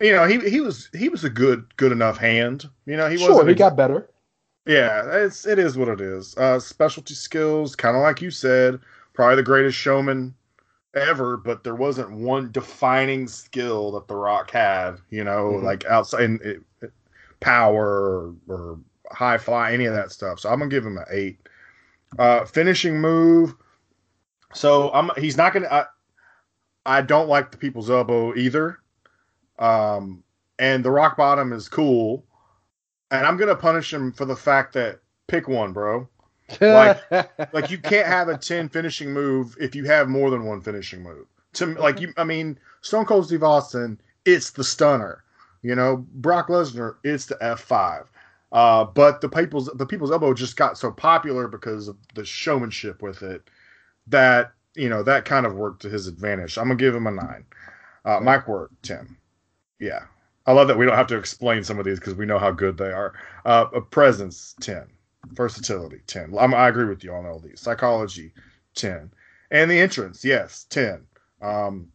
[0.00, 2.68] You know, he he was he was a good good enough hand.
[2.86, 3.48] You know, he sure, wasn't.
[3.48, 4.08] He got better.
[4.66, 6.36] Yeah, it's it is what it is.
[6.36, 8.80] Uh, specialty skills, kind of like you said
[9.12, 10.34] probably the greatest showman
[10.94, 15.66] ever, but there wasn't one defining skill that The Rock had, you know, mm-hmm.
[15.66, 16.62] like outside it,
[17.40, 18.78] power or, or,
[19.10, 20.40] high fly, any of that stuff.
[20.40, 21.38] So I'm gonna give him an eight.
[22.18, 23.54] Uh, finishing move.
[24.52, 25.68] So I'm he's not gonna.
[25.68, 25.84] I,
[26.86, 28.78] I don't like the people's elbow either.
[29.58, 30.24] Um,
[30.58, 32.24] and the rock bottom is cool,
[33.10, 36.08] and I'm gonna punish him for the fact that pick one, bro
[36.60, 37.00] like
[37.52, 41.02] like you can't have a 10 finishing move if you have more than one finishing
[41.02, 45.22] move to like you i mean stone cold steve austin it's the stunner
[45.62, 48.06] you know brock lesnar it's the f5
[48.52, 53.02] uh, but the people's the people's elbow just got so popular because of the showmanship
[53.02, 53.42] with it
[54.06, 57.10] that you know that kind of worked to his advantage i'm gonna give him a
[57.10, 57.44] nine
[58.04, 59.16] uh, mic work 10
[59.78, 60.04] yeah
[60.46, 62.50] i love that we don't have to explain some of these because we know how
[62.50, 64.86] good they are uh, a presence 10
[65.28, 66.34] Versatility, 10.
[66.38, 67.60] I'm, i agree with you on all these.
[67.60, 68.32] Psychology,
[68.74, 69.12] 10.
[69.50, 71.06] And the entrance, yes, 10.
[71.42, 71.88] Um,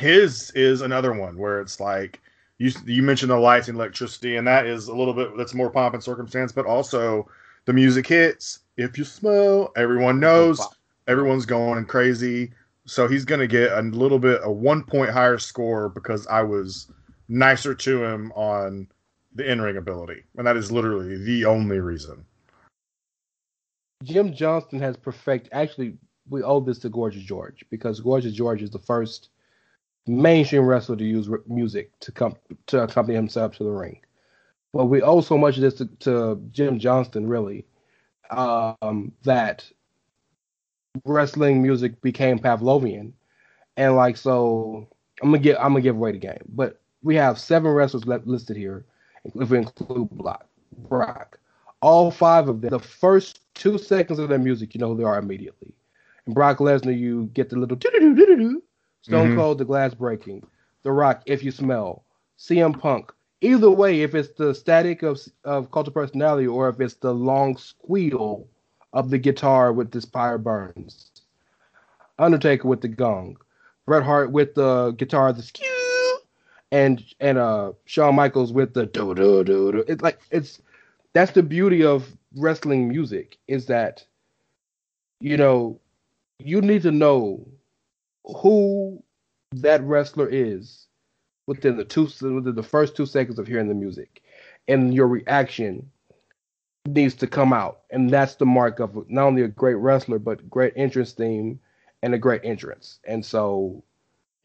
[0.00, 2.20] his is another one where it's like
[2.58, 5.70] you you mentioned the lights and electricity, and that is a little bit that's more
[5.70, 7.28] pomp and circumstance, but also
[7.64, 8.60] the music hits.
[8.76, 10.60] If you smell, everyone knows,
[11.06, 12.52] everyone's going crazy.
[12.84, 16.90] So he's gonna get a little bit a one point higher score because I was
[17.28, 18.88] nicer to him on
[19.34, 22.24] the in ring ability, and that is literally the only reason.
[24.02, 25.48] Jim Johnston has perfect.
[25.52, 25.96] Actually,
[26.28, 29.28] we owe this to Gorgeous George because Gorgeous George is the first
[30.08, 32.36] mainstream wrestler to use music to come
[32.66, 34.00] to accompany himself to the ring.
[34.72, 37.66] But we owe so much of this to, to Jim Johnston, really,
[38.30, 39.70] um, that
[41.04, 43.12] wrestling music became Pavlovian,
[43.76, 44.88] and like so,
[45.22, 46.42] I'm gonna give I'm gonna give away the game.
[46.48, 48.84] But we have seven wrestlers listed here,
[49.24, 50.46] if we include Block,
[50.88, 51.38] Brock.
[51.80, 55.04] All five of them, the first two seconds of their music, you know who they
[55.04, 55.72] are immediately.
[56.26, 58.62] And Brock Lesnar, you get the little doo-doo-doo-doo-doo.
[59.08, 59.36] Stone Mhm.
[59.36, 60.42] Cold, the glass breaking.
[60.82, 62.04] The Rock, if you smell.
[62.36, 63.12] CM Punk.
[63.40, 67.14] Either way, if it's the static of of cult of personality or if it's the
[67.14, 68.46] long squeal
[68.92, 71.10] of the guitar with this fire burns.
[72.18, 73.36] Undertaker with the gong.
[73.86, 76.18] Bret Hart with the guitar, the skew,
[76.70, 79.84] and and uh Shawn Michaels with the do do do do.
[79.88, 80.60] It's like it's
[81.14, 84.04] that's the beauty of wrestling music is that
[85.20, 85.80] you know
[86.38, 87.46] you need to know
[88.36, 89.02] who
[89.52, 90.86] that wrestler is
[91.46, 94.22] within the two within the first two seconds of hearing the music,
[94.66, 95.90] and your reaction
[96.86, 100.48] needs to come out, and that's the mark of not only a great wrestler but
[100.50, 101.58] great entrance theme
[102.02, 103.00] and a great entrance.
[103.04, 103.82] And so,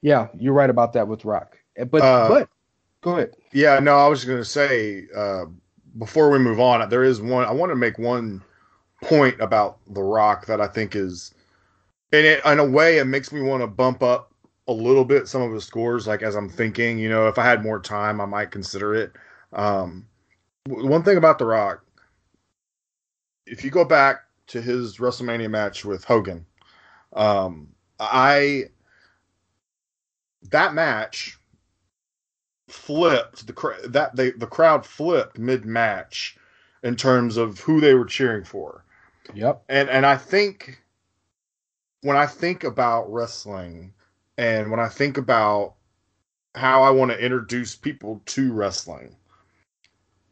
[0.01, 1.57] yeah, you're right about that with Rock.
[1.75, 2.49] But Uh, but
[3.01, 3.35] go ahead.
[3.51, 5.45] Yeah, no, I was just gonna say uh,
[5.97, 7.45] before we move on, there is one.
[7.45, 8.43] I want to make one
[9.01, 11.33] point about The Rock that I think is,
[12.13, 14.31] in it in a way, it makes me want to bump up
[14.67, 16.07] a little bit some of his scores.
[16.07, 19.11] Like as I'm thinking, you know, if I had more time, I might consider it.
[19.51, 20.07] Um,
[20.67, 21.83] one thing about The Rock,
[23.45, 26.45] if you go back to his WrestleMania match with Hogan,
[27.13, 28.65] um, I
[30.51, 31.37] that match
[32.67, 36.37] flipped the that they the crowd flipped mid match
[36.83, 38.83] in terms of who they were cheering for.
[39.33, 39.63] Yep.
[39.69, 40.82] And and I think
[42.03, 43.93] when I think about wrestling
[44.37, 45.75] and when I think about
[46.53, 49.15] how I want to introduce people to wrestling,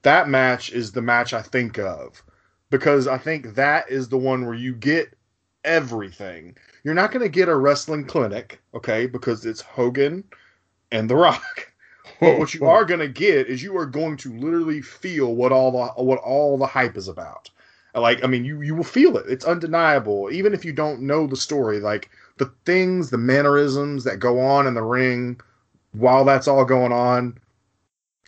[0.03, 2.21] that match is the match I think of
[2.69, 5.15] because I think that is the one where you get
[5.63, 6.57] everything.
[6.83, 10.23] You're not going to get a wrestling clinic, okay, because it's Hogan
[10.91, 11.67] and The Rock.
[12.19, 15.51] But what you are going to get is you are going to literally feel what
[15.51, 17.49] all the what all the hype is about.
[17.93, 19.25] Like I mean, you you will feel it.
[19.27, 21.79] It's undeniable, even if you don't know the story.
[21.79, 25.39] Like the things, the mannerisms that go on in the ring
[25.91, 27.37] while that's all going on.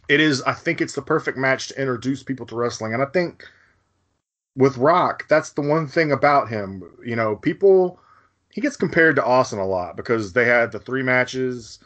[0.10, 0.42] It is.
[0.44, 3.46] I think it's the perfect match to introduce people to wrestling, and I think
[4.56, 6.84] with Rock, that's the one thing about him.
[7.06, 8.00] You know, people
[8.54, 11.80] he gets compared to Austin a lot because they had the three matches,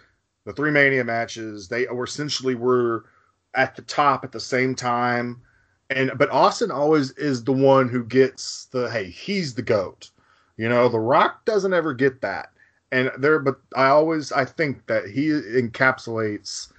[0.46, 1.68] the three Mania matches.
[1.68, 3.06] They were essentially were
[3.54, 5.42] at the top at the same time,
[5.90, 10.10] and but Austin always is the one who gets the hey, he's the goat.
[10.58, 12.52] You know, The Rock doesn't ever get that,
[12.92, 13.40] and there.
[13.40, 16.72] But I always I think that he encapsulates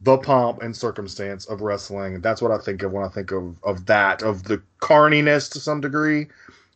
[0.00, 2.20] the pomp and circumstance of wrestling.
[2.20, 5.60] That's what I think of when I think of of that of the carniness to
[5.60, 6.26] some degree.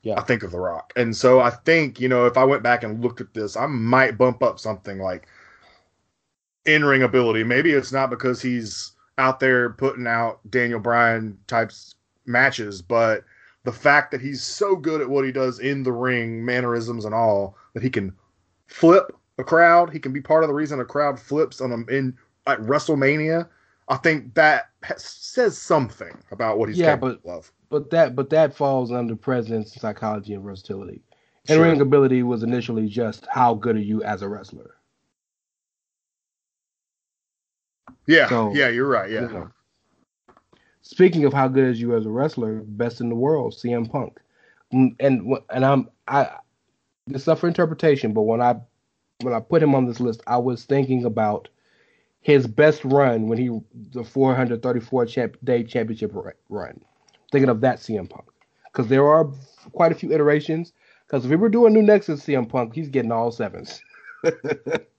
[0.03, 0.19] Yeah.
[0.19, 2.85] I think of The Rock, and so I think you know if I went back
[2.85, 5.27] and looked at this, I might bump up something like
[6.67, 7.45] in ring ability.
[7.45, 11.95] Maybe it's not because he's out there putting out Daniel Bryan types
[12.27, 13.25] matches, but
[13.65, 17.15] the fact that he's so good at what he does in the ring, mannerisms and
[17.15, 18.13] all, that he can
[18.67, 19.93] flip a crowd.
[19.93, 22.17] He can be part of the reason a crowd flips on him in
[22.47, 23.49] at WrestleMania.
[23.89, 27.53] I think that has, says something about what he's Yeah, capable of.
[27.69, 31.03] But that but that falls under presence, psychology, and versatility.
[31.49, 31.65] And Sure.
[31.65, 34.77] ring ability was initially just how good are you as a wrestler.
[38.07, 39.11] Yeah, So, yeah, you're right.
[39.11, 39.51] Yeah, You know.
[40.83, 44.19] Speaking of how good is you as a wrestler, best in the world, CM Punk.
[44.73, 46.31] Mm, And and I'm I
[47.07, 48.57] this is up for interpretation, but when I
[49.23, 51.49] when I put him on this list, I was thinking about
[52.23, 53.61] his best run when he
[53.93, 56.13] the 434 champ, day championship
[56.49, 56.81] run.
[57.33, 58.27] Thinking of that CM Punk
[58.73, 59.29] because there are
[59.73, 60.73] quite a few iterations.
[61.07, 63.83] Because if we were doing new Nexus CM Punk, he's getting all sevens.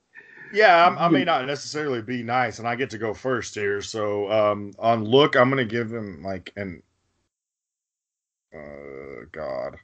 [0.54, 0.88] yeah.
[0.88, 3.82] I'm, I may not necessarily be nice, and I get to go first here.
[3.82, 6.82] So um, on look, I'm gonna give him like an.
[8.54, 9.78] Uh, God,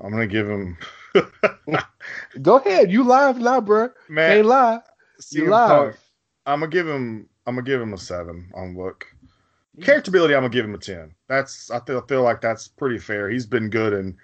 [0.00, 0.76] I'm gonna give him.
[2.42, 3.90] Go ahead, you live now, bro.
[4.08, 4.80] Man, Can't lie.
[5.30, 5.68] You CM live.
[5.68, 5.96] Punk,
[6.46, 7.28] I'm gonna give him.
[7.46, 9.06] I'm gonna give him a seven on look.
[9.78, 11.14] Characterability, I'm gonna give him a ten.
[11.28, 13.30] That's I feel feel like that's pretty fair.
[13.30, 14.16] He's been good, and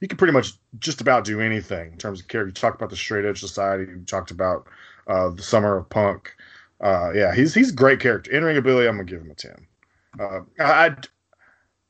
[0.00, 2.48] he can pretty much just about do anything in terms of character.
[2.48, 3.90] You talked about the Straight Edge Society.
[3.90, 4.66] You talked about
[5.06, 6.34] uh, the Summer of Punk.
[6.80, 8.30] Uh, yeah, he's he's a great character.
[8.30, 9.66] In ring ability, I'm gonna give him a ten.
[10.20, 10.96] Uh, I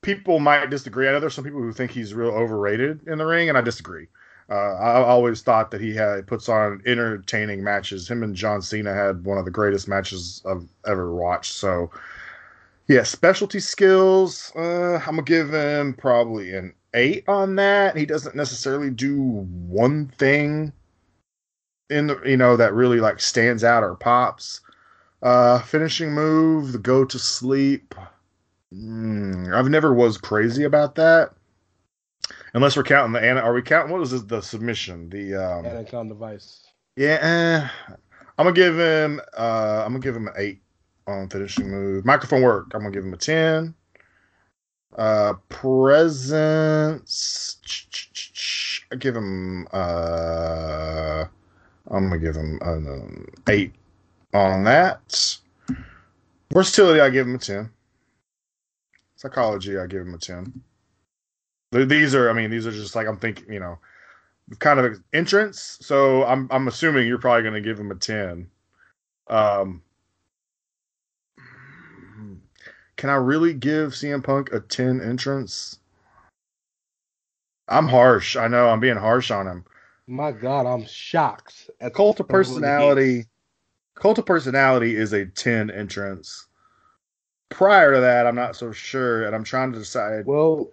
[0.02, 1.08] people might disagree.
[1.08, 3.60] I know there's some people who think he's real overrated in the ring, and I
[3.60, 4.06] disagree.
[4.48, 8.08] Uh, I always thought that he had puts on entertaining matches.
[8.08, 11.54] Him and John Cena had one of the greatest matches I've ever watched.
[11.54, 11.90] So,
[12.86, 14.52] yeah, specialty skills.
[14.54, 17.96] Uh, I'm gonna give him probably an eight on that.
[17.96, 20.72] He doesn't necessarily do one thing
[21.90, 24.60] in the you know that really like stands out or pops.
[25.22, 27.94] Uh, finishing move, the go to sleep.
[28.72, 31.30] Mm, I've never was crazy about that.
[32.54, 35.08] Unless we're counting the Anna, are we counting what was this, the submission?
[35.08, 36.66] The um, Anaconda Vice.
[36.96, 37.18] yeah,
[37.88, 37.94] eh,
[38.38, 39.20] I'm gonna give him.
[39.36, 40.60] Uh, I'm gonna give him an eight
[41.06, 42.04] on finishing move.
[42.04, 42.72] Microphone work.
[42.74, 43.74] I'm gonna give him a ten.
[44.94, 47.56] Uh, presence.
[48.92, 49.66] I give him.
[49.72, 51.24] Uh,
[51.90, 53.74] I'm gonna give him an um, eight
[54.32, 55.38] on that.
[56.52, 57.00] Versatility.
[57.00, 57.70] I give him a ten.
[59.16, 59.78] Psychology.
[59.78, 60.62] I give him a ten.
[61.72, 62.30] These are.
[62.30, 63.52] I mean, these are just like I'm thinking.
[63.52, 63.78] You know,
[64.60, 65.78] kind of entrance.
[65.82, 68.48] So I'm I'm assuming you're probably gonna give him a ten.
[69.28, 69.82] Um,
[72.96, 75.78] can I really give CM Punk a ten entrance?
[77.68, 78.36] I'm harsh.
[78.36, 79.64] I know I'm being harsh on him.
[80.06, 81.68] My God, I'm shocked.
[81.80, 83.26] At Cult of of Personality.
[83.94, 86.46] Cult of Personality is a ten entrance.
[87.50, 90.26] Prior to that, I'm not so sure, and I'm trying to decide.
[90.26, 90.70] Well,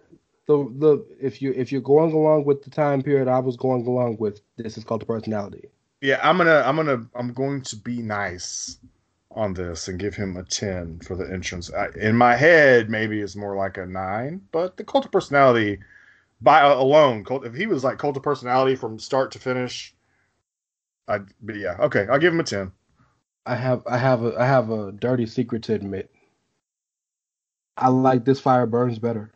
[0.47, 3.85] the the if you if you're going along with the time period I was going
[3.87, 5.69] along with, this is Cult of Personality.
[6.01, 8.77] Yeah, I'm gonna, I'm gonna, I'm going to be nice
[9.35, 11.71] on this and give him a ten for the entrance.
[11.73, 15.79] I, in my head, maybe it's more like a nine, but the cult of personality
[16.41, 19.95] by uh, alone, cult, if he was like cult of personality from start to finish,
[21.07, 22.71] I, but yeah, okay, I'll give him a ten.
[23.45, 26.11] I have I have a I have a dirty secret to admit.
[27.75, 29.31] I like this fire burns better.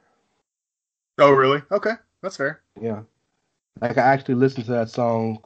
[1.18, 1.64] Oh, really?
[1.72, 2.62] Okay, that's fair.
[2.80, 3.02] Yeah.
[3.82, 5.40] Like I actually listened to that song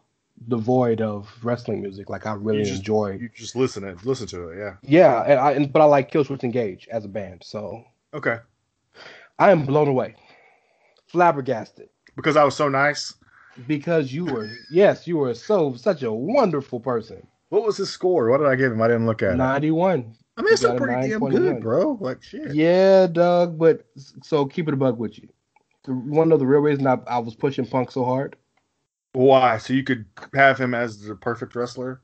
[0.48, 2.10] devoid of wrestling music.
[2.10, 3.18] Like I really You just- enjoy.
[3.22, 4.58] You just listen it, listen to it.
[4.58, 4.74] Yeah.
[4.84, 7.44] Yeah, and I and, but I like Killswitch Engage as a band.
[7.46, 7.84] So
[8.14, 8.38] Okay.
[9.39, 10.16] I am blown away,
[11.08, 13.14] flabbergasted Because I was so nice.
[13.68, 17.26] because you were yes you were so such a wonderful person.
[17.50, 18.30] What was his score?
[18.30, 18.82] What did I give him?
[18.82, 19.38] I didn't look at it.
[19.38, 20.16] Ninety one.
[20.38, 21.98] I mean, it's still pretty damn good, bro.
[22.00, 22.56] Like shit.
[22.56, 23.58] Yeah, Doug.
[23.60, 23.86] But
[24.24, 25.28] so keep it a bug with you.
[25.84, 28.38] The- One of the real reasons I, I was pushing Punk so hard,
[29.14, 29.57] Why?
[29.57, 32.01] So you could have him as the perfect wrestler?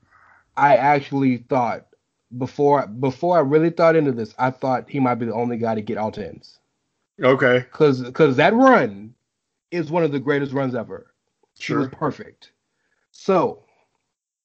[0.56, 1.88] I actually thought
[2.38, 5.76] before before I really thought into this, I thought he might be the only guy
[5.76, 6.60] to get all tens.
[7.22, 7.66] Okay.
[7.72, 9.14] Cause cause that run
[9.72, 11.14] is one of the greatest runs ever.
[11.58, 12.52] He was perfect.
[13.12, 13.64] So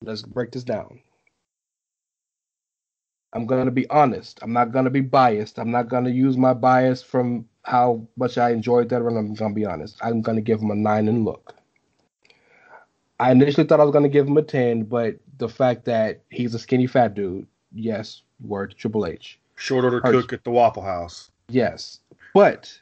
[0.01, 1.01] let's break this down.
[3.35, 4.39] I'm gonna be honest.
[4.43, 5.59] I'm not gonna be biased.
[5.59, 9.17] I'm not gonna use my bias from how much I enjoyed that run.
[9.17, 9.99] I'm gonna be honest.
[10.03, 11.55] I'm gonna give him a nine and look.
[13.23, 16.55] I initially thought I was gonna give him a ten, but the fact that he's
[16.55, 19.39] a skinny fat dude, yes, word to Triple H.
[19.55, 21.31] Short order cook at the Waffle House.
[21.49, 22.01] Yes,
[22.35, 22.77] but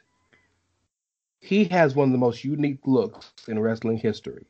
[1.41, 4.45] he has one of the most unique looks in wrestling history,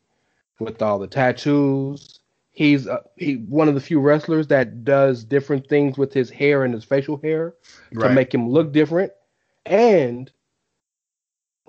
[0.59, 2.19] with all the tattoos.
[2.51, 6.63] He's uh, he one of the few wrestlers that does different things with his hair
[6.63, 7.53] and his facial hair
[7.99, 9.11] to make him look different.
[9.65, 10.31] And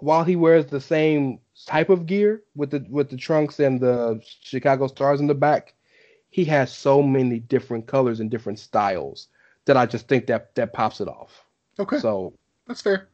[0.02, 4.20] while he wears the same type of gear with the with the trunks and the
[4.42, 5.74] Chicago stars in the back,
[6.30, 9.28] he has so many different colors and different styles
[9.66, 11.44] that I just think that that pops it off.
[11.78, 11.98] okay.
[12.00, 12.32] So
[12.66, 13.08] That's fair.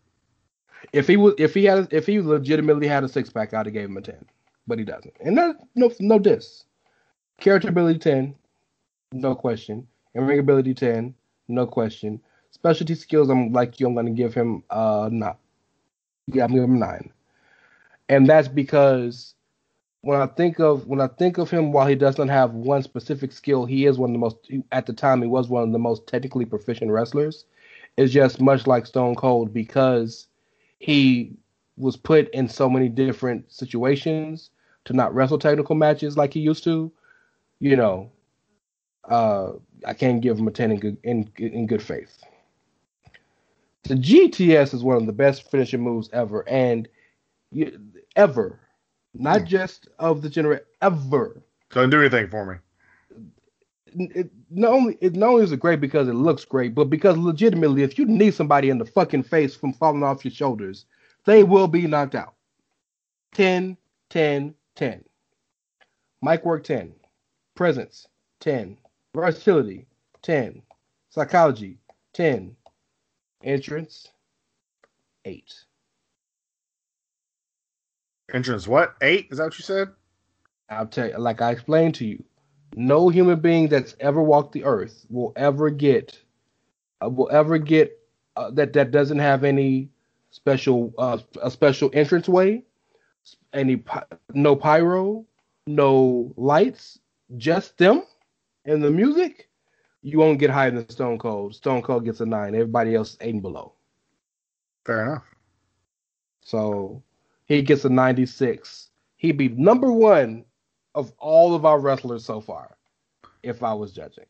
[0.94, 3.74] if he was if he had if he legitimately had a six pack, I'd have
[3.74, 4.24] gave him a ten,
[4.66, 5.14] but he doesn't.
[5.20, 6.64] And that no no diss.
[7.38, 8.34] Character ability ten,
[9.12, 9.86] no question.
[10.14, 11.14] And ring ability ten,
[11.48, 12.18] no question.
[12.50, 13.86] Specialty skills, I'm like you.
[13.86, 15.38] I'm gonna give him uh not.
[16.32, 17.12] Yeah, I'm give him nine.
[18.09, 19.34] And that's because
[20.02, 22.82] when I think of when I think of him, while he does not have one
[22.82, 25.72] specific skill, he is one of the most at the time he was one of
[25.72, 27.46] the most technically proficient wrestlers.
[27.96, 30.28] It's just much like Stone Cold because
[30.80, 31.36] he
[31.76, 34.50] was put in so many different situations
[34.84, 36.92] to not wrestle technical matches like he used to.
[37.60, 38.12] You know,
[39.09, 39.52] uh,
[39.86, 42.22] I can't give him a ten in good in in good faith.
[43.89, 46.86] The GTS is one of the best finishing moves ever, and
[47.51, 47.81] you,
[48.16, 48.60] ever,
[49.15, 49.47] not hmm.
[49.47, 51.43] just of the generation, ever.
[51.70, 52.56] Doesn't do anything for me.
[54.15, 57.16] It not only it not only is it great because it looks great, but because
[57.16, 60.85] legitimately, if you need somebody in the fucking face from falling off your shoulders,
[61.24, 62.35] they will be knocked out.
[63.32, 63.78] 10,
[64.10, 65.05] 10, 10.
[66.20, 66.93] Mic work 10.
[67.55, 68.06] Presence
[68.40, 68.77] 10.
[69.15, 69.86] Versatility
[70.23, 70.60] 10.
[71.09, 71.78] Psychology
[72.12, 72.55] 10.
[73.43, 74.09] Entrance
[75.24, 75.55] 8.
[78.32, 78.94] Entrance what?
[79.01, 79.28] Eight?
[79.31, 79.89] Is that what you said?
[80.69, 82.23] I'll tell you, like I explained to you,
[82.77, 86.20] no human being that's ever walked the earth will ever get,
[87.02, 87.98] uh, will ever get
[88.36, 89.89] uh, that that doesn't have any
[90.31, 92.65] special, uh, a special entrance way,
[93.55, 93.82] any
[94.35, 95.24] no pyro,
[95.66, 96.98] no lights,
[97.39, 98.02] just them
[98.66, 99.47] and the music.
[100.02, 101.54] You won't get higher than Stone Cold.
[101.54, 102.54] Stone Cold gets a nine.
[102.54, 103.72] Everybody else is eight and below.
[104.84, 105.24] Fair enough.
[106.40, 107.02] So
[107.46, 108.90] he gets a 96.
[109.16, 110.44] He'd be number one
[110.94, 112.76] of all of our wrestlers so far,
[113.42, 114.26] if I was judging.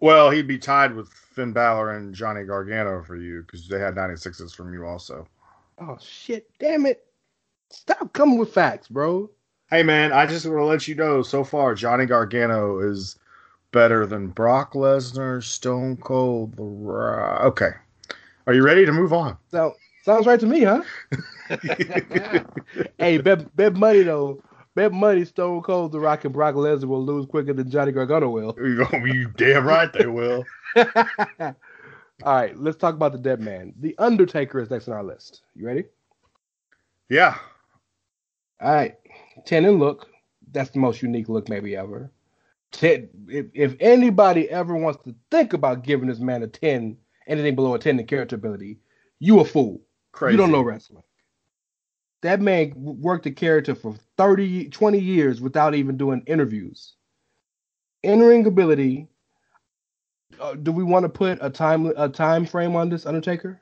[0.00, 3.94] Well, he'd be tied with Finn Balor and Johnny Gargano for you because they had
[3.94, 5.26] 96s from you also.
[5.78, 6.50] Oh shit!
[6.58, 7.06] Damn it!
[7.70, 9.30] Stop coming with facts, bro.
[9.70, 13.18] Hey man, I just want to let you know so far Johnny Gargano is
[13.74, 17.42] better than Brock Lesnar, Stone Cold, The Rock.
[17.42, 17.70] Okay.
[18.46, 19.36] Are you ready to move on?
[19.50, 19.74] So
[20.04, 20.82] sounds right to me, huh?
[22.98, 24.40] hey, bet bet money though.
[24.76, 28.30] Bet money Stone Cold, The Rock, and Brock Lesnar will lose quicker than Johnny Gargano
[28.30, 28.56] will.
[28.62, 30.44] You you damn right they will.
[30.76, 31.54] All
[32.22, 33.74] right, let's talk about the dead man.
[33.80, 35.42] The Undertaker is next on our list.
[35.56, 35.84] You ready?
[37.08, 37.36] Yeah.
[38.60, 38.94] All right,
[39.44, 40.06] ten and look.
[40.52, 42.12] That's the most unique look maybe ever.
[42.74, 43.08] Ten.
[43.28, 46.96] If, if anybody ever wants to think about giving this man a ten,
[47.26, 48.78] anything below a ten in character ability,
[49.20, 49.80] you a fool.
[50.12, 50.32] Crazy.
[50.32, 51.02] You don't know wrestling.
[52.22, 56.94] That man worked a character for 30, 20 years without even doing interviews.
[58.02, 59.08] In ring ability.
[60.40, 63.60] Uh, do we want to put a time a time frame on this Undertaker?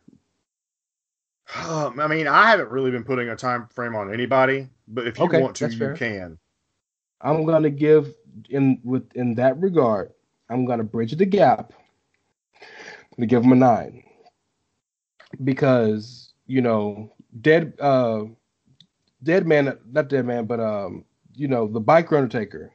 [1.55, 5.19] Um, I mean, I haven't really been putting a time frame on anybody, but if
[5.19, 5.95] you Okay, want to, you fair.
[5.95, 6.39] can.
[7.23, 8.15] I'm gonna give
[8.51, 10.13] in with in that regard.
[10.49, 11.73] I'm gonna bridge the gap.
[12.61, 14.03] I'm gonna give him a nine
[15.45, 18.25] because you know dead uh
[19.23, 21.05] dead man not dead man but um
[21.35, 22.71] you know the biker Undertaker,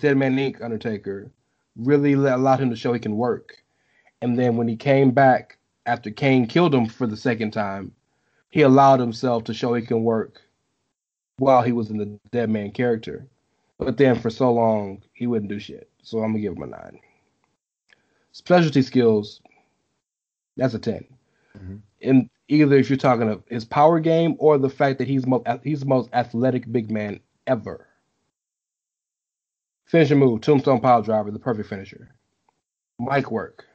[0.00, 0.62] Dead Man Inc.
[0.62, 1.30] Undertaker
[1.76, 3.62] really allowed him to show he can work,
[4.22, 7.92] and then when he came back after Kane killed him for the second time,
[8.50, 10.40] he allowed himself to show he can work
[11.38, 13.28] while he was in the Dead Man character.
[13.84, 15.90] But then for so long, he wouldn't do shit.
[16.02, 17.00] So I'm gonna give him a nine.
[18.32, 19.40] Specialty skills,
[20.56, 21.06] that's a 10
[21.56, 21.82] Mhm.
[22.02, 25.46] And either if you're talking of his power game or the fact that he's most
[25.62, 27.86] he's the most athletic big man ever.
[29.84, 32.14] Finishing move, tombstone pile driver, the perfect finisher.
[32.98, 33.66] Mic work,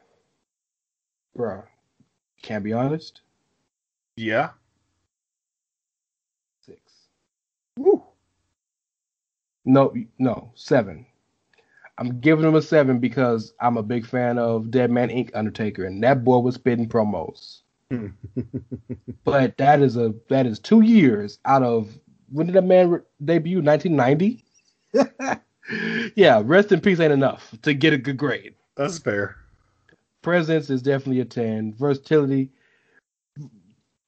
[1.37, 1.65] bruh.
[2.41, 3.21] Can't be honest.
[4.15, 4.51] Yeah.
[6.61, 6.81] Six.
[7.77, 8.03] Woo.
[9.65, 11.05] No, no, seven.
[11.97, 15.31] I'm giving him a seven because I'm a big fan of Dead Man Inc.
[15.33, 17.61] Undertaker, and that boy was spitting promos.
[19.25, 21.99] But that is a that is two years out of
[22.31, 23.61] when did that man re- debut?
[23.61, 24.43] 1990.
[26.15, 28.55] yeah, rest in peace ain't enough to get a good grade.
[28.75, 29.35] That's fair.
[30.21, 31.75] Presence is definitely a 10.
[31.75, 32.51] Versatility.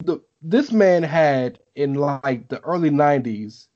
[0.03, 3.67] The, this man had in like the early 90s,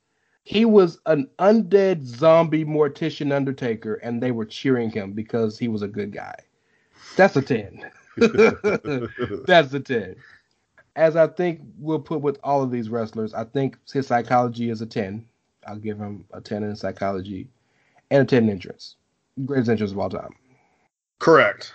[0.46, 5.82] he was an undead zombie mortician undertaker, and they were cheering him because he was
[5.82, 6.36] a good guy.
[7.18, 7.84] That's a 10.
[9.48, 10.16] That's a 10.
[10.96, 14.82] As I think we'll put with all of these wrestlers, I think his psychology is
[14.82, 15.26] a 10.
[15.68, 17.48] I'll give him a 10 in psychology
[18.12, 18.98] and a 10 in entrance.
[19.46, 20.36] Greatest entrance of all time.
[21.18, 21.74] Correct.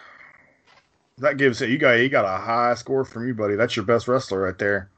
[1.18, 1.70] That gives it.
[1.70, 3.56] You got you got a high score from you, buddy.
[3.56, 4.90] That's your best wrestler right there.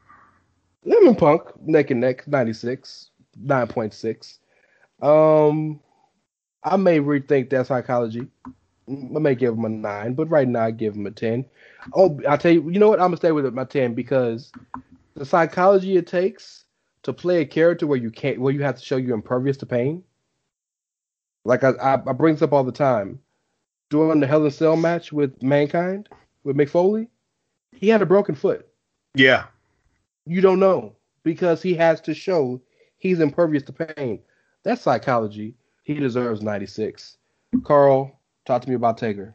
[0.84, 4.38] Lemon Punk, neck and neck, 96, 9.6.
[5.02, 5.80] Um,
[6.62, 8.26] I may rethink that psychology.
[8.88, 11.44] I may give him a 9, but right now I give him a 10.
[11.94, 12.98] Oh, I'll tell you, you know what?
[13.00, 14.52] I'm going to stay with my 10 because
[15.14, 16.64] the psychology it takes
[17.04, 19.66] to play a character where you can't, where you have to show you're impervious to
[19.66, 20.02] pain.
[21.44, 23.18] Like I, I, I bring this up all the time.
[23.90, 26.08] During the Hell in Cell match with Mankind,
[26.44, 27.08] with Mick Foley,
[27.72, 28.66] he had a broken foot
[29.14, 29.44] Yeah.
[30.24, 30.94] you don't know
[31.24, 32.60] because he has to show
[33.02, 34.20] he's impervious to pain.
[34.62, 35.56] That's psychology.
[35.82, 37.16] He deserves 96.
[37.64, 38.16] Carl,
[38.46, 39.34] talk to me about Taker.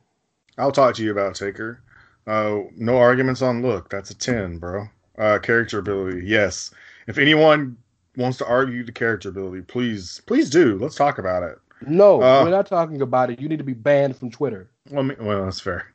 [0.57, 1.81] I'll talk to you about Taker.
[2.25, 3.89] Uh, no arguments on look.
[3.89, 4.85] That's a 10, bro.
[5.17, 6.71] Uh, character ability, yes.
[7.07, 7.75] If anyone
[8.15, 10.77] wants to argue the character ability, please, please do.
[10.79, 11.57] Let's talk about it.
[11.85, 12.43] No, Uh.
[12.45, 13.41] we're not talking about it.
[13.41, 14.69] You need to be banned from Twitter.
[14.89, 15.93] Well, me, well that's fair.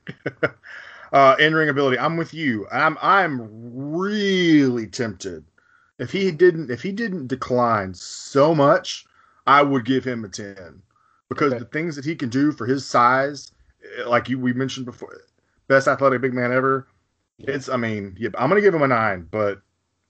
[1.14, 2.66] uh, in ring ability, I'm with you.
[2.70, 5.44] I'm I'm really tempted.
[5.98, 9.06] If he didn't if he didn't decline so much,
[9.46, 10.82] I would give him a ten
[11.28, 11.58] because Okay.
[11.60, 13.52] the things that he can do for his size,
[13.98, 15.22] eh, like you we mentioned before,
[15.68, 16.86] best athletic big man ever.
[17.38, 19.62] It's I mean, yeah, I'm gonna give him a nine, but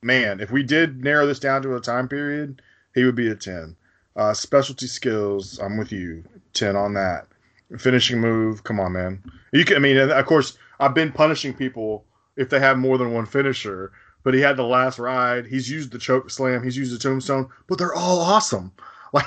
[0.02, 2.62] man, if we did narrow this down to a time period,
[2.94, 3.76] he would be a ten.
[4.14, 6.24] Uh, specialty skills, I'm with you.
[6.52, 7.26] Ten on that.
[7.78, 9.22] Finishing move, come on, man.
[9.52, 9.76] You can.
[9.76, 12.04] I mean, of course, I've been punishing people
[12.36, 13.92] if they have more than one finisher.
[14.24, 15.46] But he had the last ride.
[15.46, 16.62] He's used the choke slam.
[16.62, 17.48] He's used the tombstone.
[17.66, 18.72] But they're all awesome.
[19.14, 19.26] Like,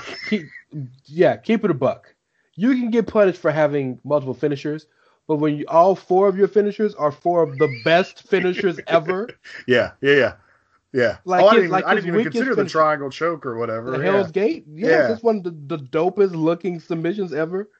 [1.04, 2.12] yeah, keep it a buck.
[2.56, 4.86] You can get punished for having multiple finishers,
[5.28, 9.28] but when you, all four of your finishers are four of the best finishers ever,
[9.68, 10.32] yeah, yeah, yeah,
[10.92, 11.16] yeah.
[11.24, 13.58] Like oh, I his- didn't, like even, I didn't even consider the triangle choke or
[13.58, 13.92] whatever.
[13.92, 14.10] the yeah.
[14.10, 15.06] Hell's Gate, yeah, Yeah.
[15.06, 17.70] this one the, the dopest looking submissions ever.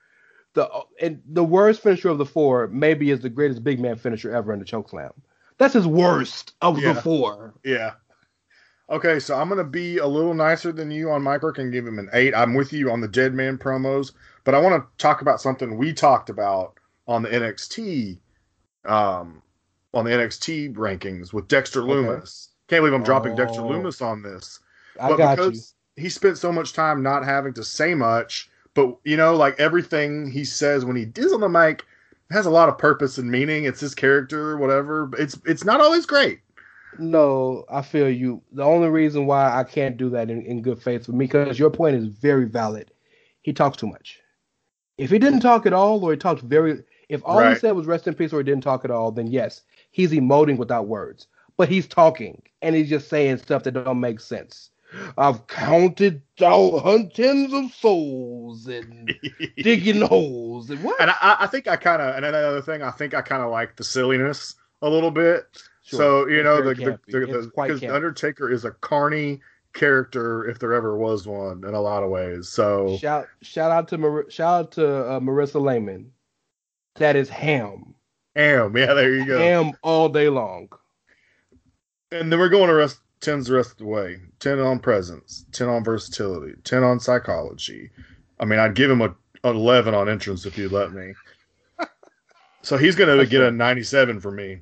[0.55, 0.71] The
[1.01, 4.53] and the worst finisher of the four maybe is the greatest big man finisher ever
[4.53, 5.11] in the choke slam.
[5.59, 6.93] That's his worst of Yeah.
[6.93, 7.55] the four.
[7.65, 7.93] Yeah.
[8.89, 11.87] Okay, so I'm gonna be a little nicer than you on mic work and give
[11.87, 12.35] him an eight.
[12.35, 14.13] I'm with you on the Dead Man promos,
[14.45, 16.79] but I want to talk about something we talked about
[17.09, 18.19] on the NXT,
[18.85, 19.43] um,
[19.93, 21.91] on the NXT rankings with Dexter Okay.
[21.93, 22.49] Lumis.
[22.69, 23.69] Can't believe I'm dropping Dexter Oh.
[23.71, 24.61] Lumis on this,
[25.01, 25.45] I but got you.
[25.47, 29.59] because he spent so much time not having to say much, but you know, like
[29.59, 31.85] everything he says when he is on the mic
[32.31, 33.65] has a lot of purpose and meaning.
[33.65, 35.07] It's his character, whatever.
[35.07, 36.41] but It's it's not always great.
[36.99, 38.43] No, I feel you.
[38.53, 41.59] The only reason why I can't do that in, in good faith with me, because
[41.59, 42.91] your point is very valid.
[43.43, 44.19] He talks too much.
[44.99, 47.87] If he didn't talk at all, or he talked very, if all he said was
[47.87, 51.27] rest in peace, or he didn't talk at all, then yes, he's emoting without words.
[51.59, 54.71] But he's talking, and he's just saying stuff that don't make sense.
[55.19, 59.15] I've counted out tens of souls and
[59.57, 61.01] digging holes and what?
[61.01, 63.51] And I, I think I kind of, and another thing, I think I kind of
[63.51, 65.45] like the silliness a little bit.
[65.83, 65.99] Sure.
[65.99, 68.73] So you It's know, the the, the, It's the, quite because the Undertaker is a
[68.73, 69.41] carny
[69.73, 72.49] character if there ever was one in a lot of ways.
[72.49, 76.13] So Shout shout out to Mar- shout out to uh, Marissa Lehman.
[76.97, 77.95] That is ham.
[78.35, 79.39] ham, yeah, there you go.
[79.39, 80.69] Ham all day long.
[82.11, 84.21] And then we're going to rest tens the rest of the way.
[84.41, 87.91] Ten on presence, ten on versatility, ten on psychology.
[88.41, 89.15] I mean, I'd give him a
[89.45, 91.13] an eleven on entrance if you'd let me.
[92.63, 94.61] So he's gonna get a ninety-seven for me.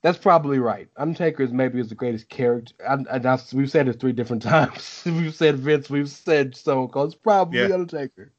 [0.00, 0.88] That's probably right.
[0.96, 2.74] Undertaker is maybe is the greatest character.
[2.88, 5.02] And that's we've said it three different times.
[5.04, 5.90] we've said Vince.
[5.90, 7.12] We've said Stone Cold.
[7.12, 7.74] It's probably Yeah.
[7.74, 8.32] Undertaker.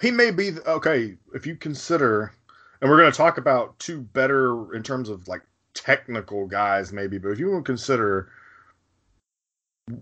[0.00, 2.32] He may be the- okay if you consider,
[2.80, 5.42] and we're going to talk about two better in terms of like
[5.74, 7.18] technical guys, maybe.
[7.18, 8.30] But if you want to consider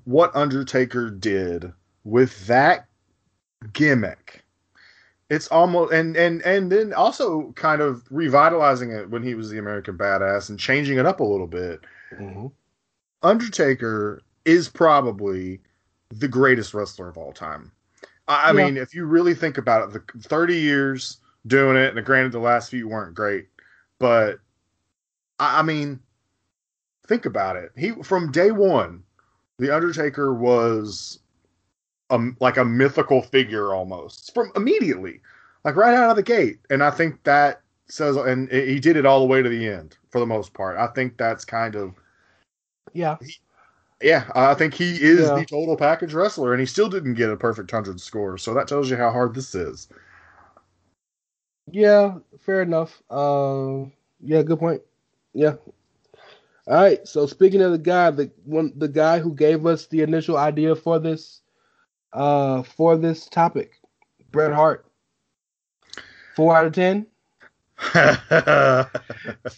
[0.04, 1.72] what Undertaker did
[2.04, 2.86] with that
[3.72, 4.44] gimmick,
[5.30, 9.58] it's almost and and and then also kind of revitalizing it when he was the
[9.58, 11.82] American Badass and changing it up a little bit.
[12.10, 12.52] Mhm.
[13.22, 15.60] Undertaker is probably
[16.10, 17.72] the greatest wrestler of all time.
[18.28, 18.66] I, I Yeah.
[18.66, 22.38] mean, if you really think about it, the 30 years doing it, and granted the
[22.40, 23.48] last few weren't great,
[23.98, 24.40] but
[25.38, 26.00] I, I mean,
[27.06, 27.72] think about it.
[27.76, 29.02] He from day one,
[29.58, 31.20] the Undertaker was
[32.10, 35.20] a, like a mythical figure almost from immediately,
[35.64, 36.58] like right out of the gate.
[36.70, 39.96] And I think that says, and he did it all the way to the end
[40.10, 40.76] for the most part.
[40.76, 41.94] I think that's kind of
[42.92, 43.16] Yeah.
[44.00, 45.34] yeah, I think he is Yeah.
[45.36, 48.38] the total package wrestler, and he still didn't get a perfect hundred score.
[48.38, 49.88] So that tells you how hard this is.
[51.70, 52.18] Yeah.
[52.40, 53.02] Fair enough.
[53.10, 53.84] Uh,
[54.20, 54.42] yeah.
[54.42, 54.82] Good point.
[55.32, 55.56] Yeah.
[56.66, 57.06] All right.
[57.06, 60.74] So speaking of the guy, the one, the guy who gave us the initial idea
[60.74, 61.42] for this,
[62.12, 63.80] uh, for this topic,
[64.30, 64.86] Bret Hart.
[66.36, 67.06] Four out of ten.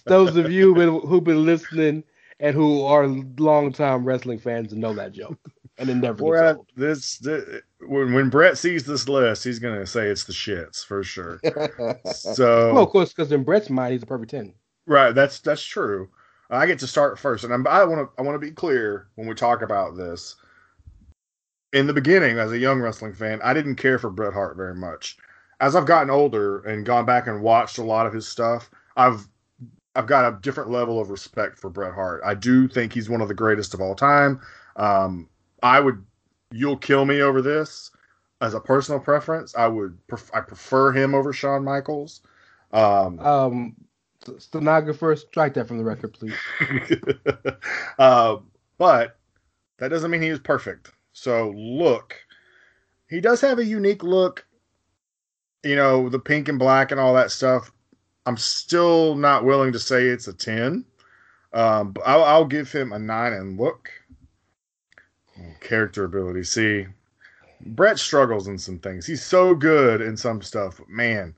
[0.07, 2.03] Those of you who've been, who've been listening
[2.41, 5.39] and who are longtime wrestling fans know that joke,
[5.79, 6.69] and it never gets old.
[6.77, 11.03] this, thi- when when Bret sees this list, he's gonna say it's the shits for
[11.03, 11.41] sure.
[12.07, 14.55] So well, of course, because in Bret's mind, he's a perfect ten.
[14.87, 16.09] Right, that's that's true.
[16.51, 19.09] I get to start first, and I'm, I want to I want to be clear
[19.17, 20.37] when we talk about this.
[21.73, 24.75] In the beginning, as a young wrestling fan, I didn't care for Bret Hart very
[24.75, 25.17] much.
[25.61, 29.27] As I've gotten older and gone back and watched a lot of his stuff, I've
[29.97, 32.23] I've got a different level of respect for Bret Hart.
[32.25, 34.41] I do think he's one of the greatest of all time.
[34.77, 35.29] Um,
[35.63, 36.05] I would,
[36.53, 37.91] you'll kill me over this.
[38.43, 42.21] As a personal preference, I would pref- I prefer him over Shawn Michaels.
[42.73, 43.75] Um, Um,
[44.39, 46.35] stenographer, strike that from the record, please.
[47.99, 48.37] uh,
[48.79, 49.19] but
[49.79, 50.91] that doesn't mean he was perfect.
[51.13, 52.15] So look,
[53.09, 54.47] he does have a unique look.
[55.63, 57.73] You know, the pink and black and all that stuff.
[58.27, 60.85] I'm still not willing to say it's a ten.
[61.53, 63.91] Um, but I'll, I'll give him a nine and look.
[65.61, 66.45] Character ability.
[66.45, 66.87] See,
[67.61, 69.07] Bret struggles in some things.
[69.07, 71.35] He's so good in some stuff, but man,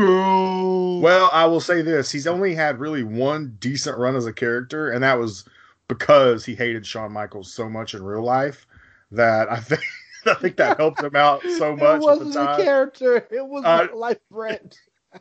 [0.00, 0.98] Zero.
[0.98, 4.90] Well, I will say this: he's only had really one decent run as a character,
[4.90, 5.44] and that was
[5.88, 8.66] because he hated Shawn Michaels so much in real life.
[9.12, 9.82] that I think
[10.26, 13.16] I think that helped him out so It much at the wasn't a character.
[13.30, 14.78] It was Uh, like Bret.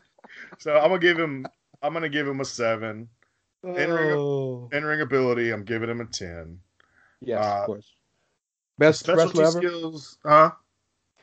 [0.60, 1.45] So I'm gonna give him
[1.81, 3.07] I'm gonna give him a seven.
[3.65, 4.69] Entering a- Oh.
[4.73, 6.60] Entering ability, I'm giving him a ten.
[7.22, 7.93] Yes, uh, of course.
[8.77, 9.52] Best wrestler ever.
[9.60, 10.52] skills, huh?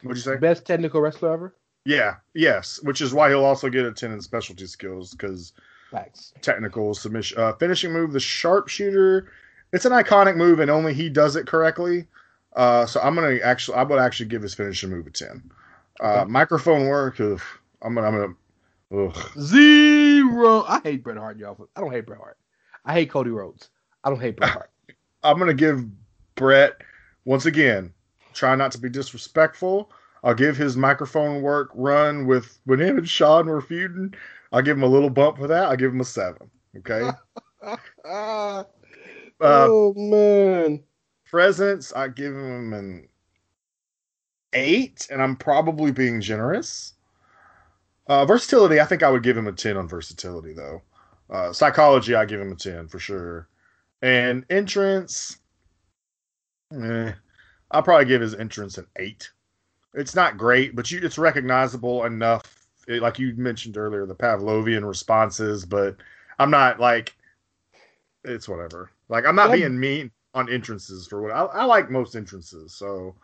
[0.03, 0.37] What'd you say?
[0.39, 1.55] Best technical wrestler ever.
[1.85, 5.53] Yeah, yes, which is why he'll also get a 10 in specialty skills because
[6.41, 9.33] technical submission, uh, finishing move, the sharpshooter.
[9.73, 12.07] It's an iconic move, and only he does it correctly.
[12.55, 15.51] Uh, so I'm gonna actually, I would actually give his finishing move a 10.
[16.01, 16.31] Uh, Okay.
[16.31, 17.41] Microphone work, ugh,
[17.83, 18.37] I'm gonna, I'm
[18.91, 19.31] gonna, ugh.
[19.41, 20.63] Zero.
[20.65, 21.69] I hate Bret Hart, y'all.
[21.75, 22.37] I don't hate Bret Hart.
[22.85, 23.71] I hate Cody Rhodes.
[24.05, 24.71] I don't hate Bret Hart.
[25.23, 25.85] I'm gonna give
[26.35, 26.81] Bret
[27.25, 27.93] once again.
[28.35, 29.91] Try not to be disrespectful.
[30.23, 34.15] I'll give his microphone work run with when him and Shawn were feuding.
[34.53, 35.65] I'll give him a little bump for that.
[35.65, 36.51] I'll give him a seven.
[36.79, 37.09] Okay.
[39.41, 40.83] Uh, oh man.
[41.25, 43.09] presence, I give him an
[44.53, 46.93] eight, and I'm probably being generous.
[48.07, 50.83] Uh, versatility, I think I would give him a ten on versatility though.
[51.31, 53.49] Uh, psychology, I give him a ten for sure.
[54.03, 55.39] And entrance,
[56.73, 57.13] eh,
[57.71, 59.31] I'll probably give his entrance an eight.
[59.95, 62.67] It's not great, but you, it's recognizable enough.
[62.89, 65.97] It- like you mentioned earlier, the Pavlovian responses, but
[66.39, 67.15] I'm not like
[68.25, 68.91] it's whatever.
[69.09, 72.75] Like I'm not That- being mean on entrances for what I, I like most entrances.
[72.75, 73.15] So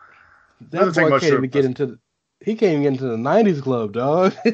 [0.69, 1.99] That Doesn't take boy much can't to even get into the,
[2.41, 4.33] he can't even get into the nineties club, dog.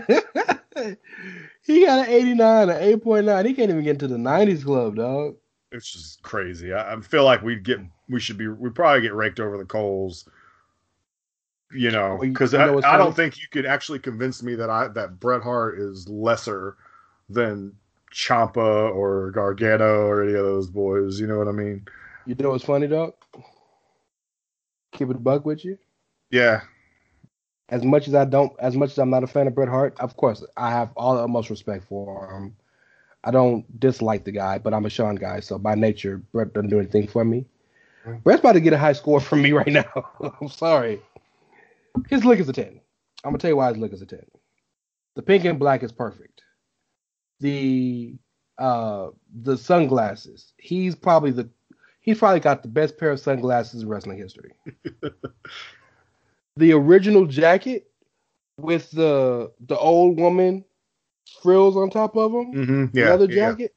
[1.62, 3.46] he got an eighty nine, an eight point nine.
[3.46, 5.36] He can't even get into the nineties club, dog.
[5.72, 6.74] it's just crazy.
[6.74, 7.80] I, I feel like we'd get
[8.10, 10.28] we should be we'd probably get raked over the coals.
[11.72, 14.56] You know, because you I, know what's I don't think you could actually convince me
[14.56, 16.78] that I that Bret Hart is lesser
[17.30, 17.76] than
[18.14, 21.20] Ciampa or Gargano or any of those boys.
[21.20, 21.86] You know what I mean?
[22.26, 23.14] You know what's funny, dog?
[24.92, 25.78] Keep it a buck with you.
[26.32, 26.62] Yeah,
[27.70, 29.96] As much as I don't, as much as I'm not a fan of Bret Hart,
[30.00, 32.56] of course I have all the utmost respect for him.
[33.24, 36.70] I don't dislike the guy, but I'm a Shawn guy, so by nature, Bret doesn't
[36.70, 37.46] do anything for me.
[38.06, 38.24] Mm.
[38.24, 40.12] Bret's about to get a high score from me right now.
[40.42, 41.02] I'm sorry.
[42.10, 42.66] His look is a 10.
[43.24, 44.20] I'm gonna tell you why his look is a 10.
[45.16, 46.44] The pink and black is perfect.
[47.40, 48.16] The
[48.58, 49.10] uh
[49.42, 50.54] the sunglasses.
[50.58, 51.50] He's probably the
[52.02, 54.54] he's probably got the best pair of sunglasses in wrestling history.
[56.56, 57.90] the original jacket
[58.58, 60.64] with the the old woman
[61.42, 62.98] frills on top of him, mm-hmm.
[62.98, 63.10] yeah.
[63.10, 63.52] leather yeah.
[63.52, 63.76] jacket,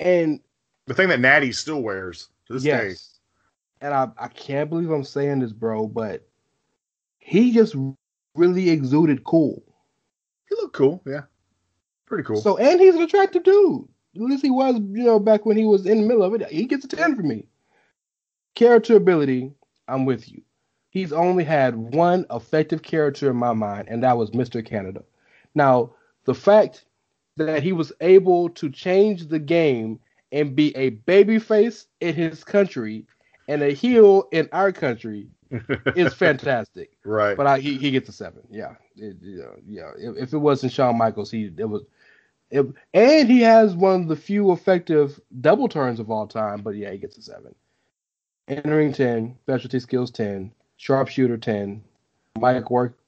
[0.00, 0.40] and
[0.86, 2.94] The thing that Nattie still wears to this day.
[3.80, 6.26] and I I can't believe I'm saying this, bro, but
[7.24, 7.74] he just
[8.34, 9.62] really exuded cool.
[10.46, 11.02] He looked cool.
[11.06, 11.22] Yeah,
[12.04, 12.36] pretty cool.
[12.36, 13.88] So and he's an attractive dude.
[14.14, 16.46] At least he was, you know, back when he was in the middle of it.
[16.48, 17.46] He gets a 10 for me.
[18.54, 19.52] Character ability,
[19.88, 20.42] I'm with you.
[20.90, 24.64] He's only had one effective character in my mind, and that was Mr.
[24.64, 25.02] Canada.
[25.54, 25.94] Now,
[26.26, 26.84] the fact
[27.38, 29.98] that he was able to change the game
[30.30, 33.06] and be a babyface in his country
[33.48, 36.90] and a heel in our country is fantastic.
[37.04, 37.36] right.
[37.36, 38.42] But I, he, he gets a seven.
[38.50, 39.90] Yeah, it, yeah, yeah.
[39.98, 41.82] If, if it wasn't Shawn Michaels, he it was.
[42.50, 46.60] It, and he has one of the few effective double turns of all time.
[46.62, 47.54] But yeah, he gets a seven.
[48.48, 51.82] Entering ten, specialty skills ten, sharpshooter ten,
[52.38, 52.98] mic work.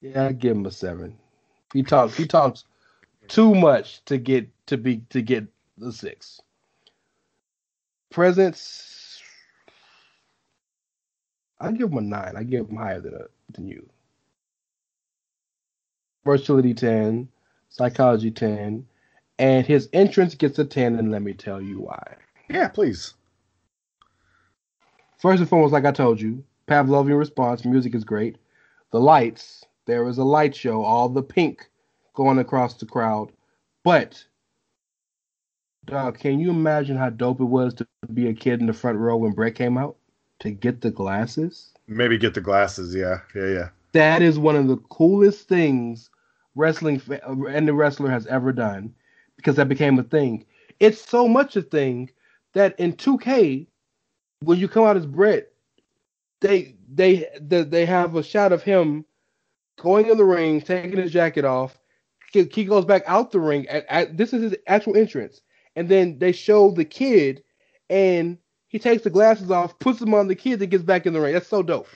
[0.00, 1.16] Yeah, I give him a seven.
[1.72, 2.16] He talks.
[2.16, 2.64] He talks
[3.28, 5.46] too much to get to be to get
[5.78, 6.41] the six.
[8.12, 9.20] Presence.
[11.60, 12.34] I give him a nine.
[12.36, 13.88] I give him higher than a, than you.
[16.24, 17.28] Versatility ten,
[17.68, 18.86] psychology ten,
[19.38, 20.98] and his entrance gets a ten.
[20.98, 22.16] And let me tell you why.
[22.48, 23.14] yeah, please.
[25.18, 27.64] First and foremost, like I told you, Pavlovian response.
[27.64, 28.36] Music is great.
[28.90, 29.64] The lights.
[29.86, 30.82] There was a light show.
[30.82, 31.68] All the pink
[32.14, 33.32] going across the crowd.
[33.84, 34.24] But,
[35.86, 38.98] dog, can you imagine how dope it was to be a kid in the front
[38.98, 39.96] row when Bret came out
[40.40, 41.72] to get the glasses?
[41.86, 42.94] Maybe get the glasses.
[42.94, 43.68] Yeah, yeah, yeah.
[43.92, 46.10] That is one of the coolest things
[46.54, 48.94] wrestling uh, and the wrestler has ever done
[49.36, 50.44] because that became a thing.
[50.80, 52.10] It's so much a thing
[52.54, 53.66] that in 2K,
[54.40, 55.52] when you come out as Bret,
[56.40, 59.04] they they they, they have a shot of him
[59.80, 61.78] going in the ring, taking his jacket off.
[62.32, 63.68] He, he goes back out the ring.
[63.68, 65.40] At, at, this is his actual entrance,
[65.76, 67.42] and then they show the kid,
[67.90, 68.38] and
[68.68, 71.20] he takes the glasses off, puts them on the kid, and gets back in the
[71.20, 71.32] ring.
[71.34, 71.88] That's so dope.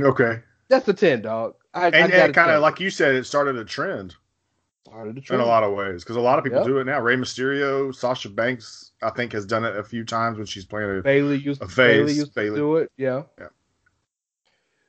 [0.00, 0.40] Okay.
[0.68, 1.54] That's a ten, dog.
[1.74, 4.14] I, I And, and kind of like you said, it started a trend.
[4.86, 6.66] Started the in a lot of ways because a lot of people Yep.
[6.66, 7.00] do it now.
[7.00, 10.98] Rey Mysterio, Sasha Banks, I think, has done it a few times when she's playing
[10.98, 12.50] a Bayley used, A Bayley used Bayley.
[12.50, 12.92] to do it.
[12.96, 13.22] Yeah.
[13.38, 13.48] Yeah.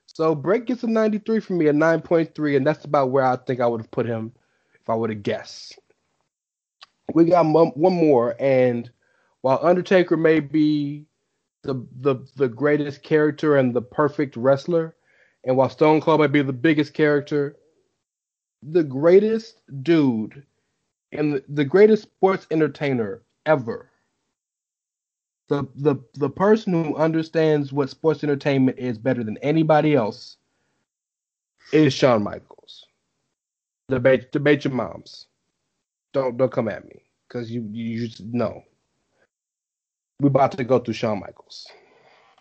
[0.06, 3.60] So Bret gets a 93 from me, a 9.3, and that's about where I think
[3.60, 4.32] I would have put him
[4.82, 5.78] if I would have guessed.
[7.14, 8.90] We got one, more, and
[9.42, 11.06] while Undertaker may be
[11.64, 14.96] the, the the greatest character and the perfect wrestler,
[15.44, 17.58] and while Stone Cold may be the biggest character,
[18.62, 20.44] the greatest dude
[21.12, 23.90] and the, the greatest sports entertainer ever
[25.48, 30.38] the the the person who understands what sports entertainment is better than anybody else
[31.72, 32.86] is Shawn Michaels.
[33.90, 35.28] Debate debate your moms.
[36.14, 38.64] Don't don't come at me because you you just know.
[40.20, 41.68] We're about to go through Shawn Michaels.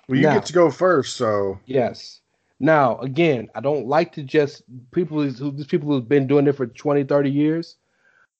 [0.09, 2.21] Well, you Now- get to go first, so Yes.
[2.59, 6.57] Now, again, I don't like to just people who these people who've been doing it
[6.57, 7.77] for 20, 30 years.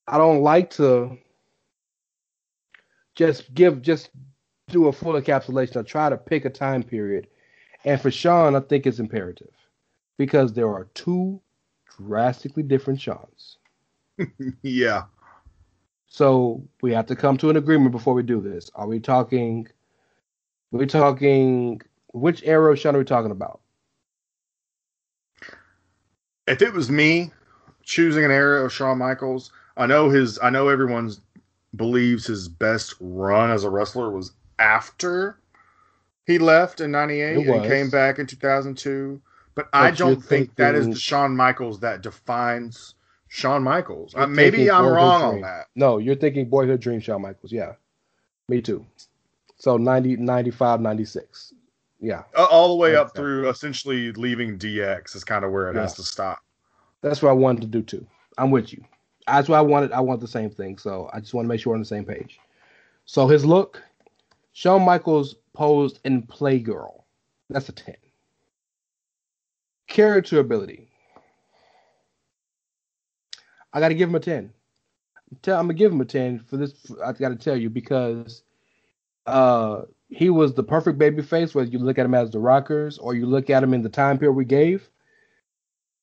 [0.09, 1.19] I don't like to
[3.15, 4.11] just give just
[4.69, 5.77] do a full encapsulation.
[5.77, 7.27] I try to pick a time period.
[7.85, 9.53] And for Shawn, I think it's imperative
[10.17, 11.41] because there are two
[11.99, 13.59] drastically different Shawns.
[14.63, 15.05] yeah.
[16.17, 18.71] So we have to come to an agreement before we do this.
[18.75, 19.69] Are we talking?
[20.71, 21.83] We're we talking?
[22.15, 23.61] Which era of Shawn are we talking about?
[26.47, 27.33] If it was me
[27.83, 30.39] choosing an era of Shawn Michaels, I know his.
[30.43, 31.21] I know everyone's
[31.77, 35.39] believes his best run as a wrestler was after
[36.25, 39.21] he left in '98 and came back in 2002.
[39.55, 42.95] But, I But you're don't think that is the Shawn Michaels that defines
[43.29, 44.15] Shawn Michaels.
[44.15, 45.67] Uh, maybe I'm Boyhood wrong on that.
[45.75, 47.53] No, you're thinking Boyhood Dream Shawn Michaels.
[47.53, 47.73] Yeah.
[48.49, 48.87] Me too.
[49.59, 51.55] So 90, 95, 96.
[52.01, 52.23] Yeah.
[52.37, 55.95] Uh, all the way up through essentially leaving DX is kind of where it has
[55.95, 56.41] to stop.
[57.03, 58.07] That's what I wanted to do too.
[58.39, 58.85] I'm with you.
[59.27, 59.93] That's what I wanted.
[59.93, 60.79] I want the same thing.
[60.79, 62.39] So I just want to make sure we're on the same page.
[63.07, 63.83] So his look,
[64.53, 67.03] Shawn Michaels posed in Playgirl.
[67.49, 67.95] That's a 10.
[69.87, 70.89] Character ability.
[73.77, 74.51] I got to give him a 10.
[75.43, 76.73] Tell, I'm gonna give him a 10 for this.
[77.05, 78.43] I got to tell you because
[79.27, 81.55] uh, he was the perfect baby face.
[81.55, 83.91] Whether you look at him as the Rockers or you look at him in the
[83.91, 84.89] time period we gave,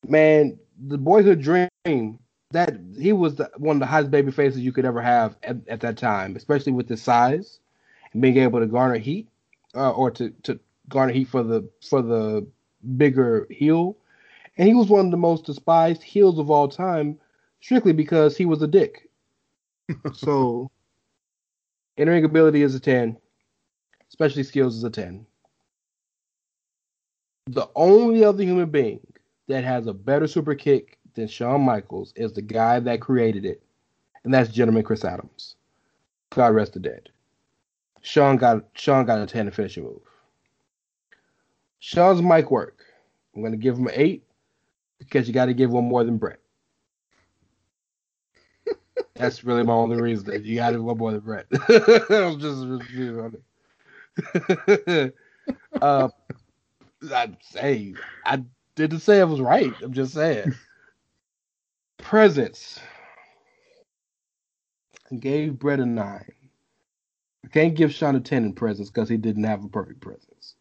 [0.06, 0.56] man,
[0.86, 2.20] the boyhood dream
[2.52, 5.56] that he was the, one of the hottest baby faces you could ever have at,
[5.66, 7.58] at that time, especially with his size
[8.12, 9.26] and being able to garner heat
[9.74, 12.46] uh, or to, to garner heat for the for the
[12.96, 13.96] bigger heel.
[14.58, 17.18] And he was one of the most despised heels of all time,
[17.64, 19.08] strictly because he was a dick.
[20.12, 20.70] so,
[21.96, 23.16] in-ring ability is a ten,
[24.08, 25.24] especially skills is a ten.
[27.46, 29.00] The only other human being
[29.48, 33.62] that has a better super kick than Shawn Michaels is the guy that created it,
[34.24, 35.56] and that's gentleman Chris Adams.
[36.30, 37.08] God rest the dead.
[38.02, 40.02] Shawn got Shawn got a ten to finish move.
[41.78, 42.84] Shawn's mic work.
[43.34, 44.24] I'm gonna give him an eight
[44.98, 46.40] because you got to give one more than Bret.
[49.16, 50.26] That's really my only reason.
[50.26, 51.46] That you got to one more than Bret.
[51.52, 55.12] I'm just, just being honest.
[55.80, 56.08] uh,
[57.12, 58.42] I hey, I
[58.74, 59.74] didn't say I was right.
[59.82, 60.54] I'm just saying.
[61.98, 62.80] Presents.
[65.12, 66.32] I gave Bret a nine.
[67.44, 70.56] I can't give Shawn a ten in presents because he didn't have a perfect presence.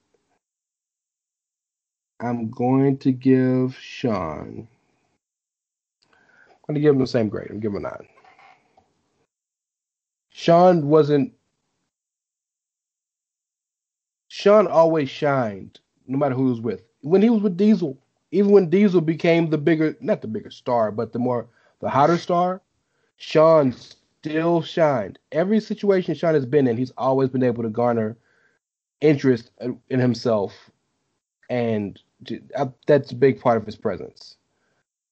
[2.20, 4.68] I'm going to give Shawn.
[6.52, 7.50] I'm going to give him the same grade.
[7.50, 8.08] I'm giving him a nine.
[10.34, 11.34] Shawn wasn't.
[14.28, 16.84] Shawn always shined, no matter who he was with.
[17.02, 17.98] When he was with Diesel,
[18.32, 21.48] even when Diesel became the bigger, not the bigger star, but the more,
[21.82, 22.62] the hotter star,
[23.18, 25.20] Shawn still shined.
[25.32, 28.18] Every situation Shawn has been in, he's always been able to garner
[29.02, 30.72] interest in himself,
[31.50, 32.02] and
[32.88, 34.38] that's a big part of his presence.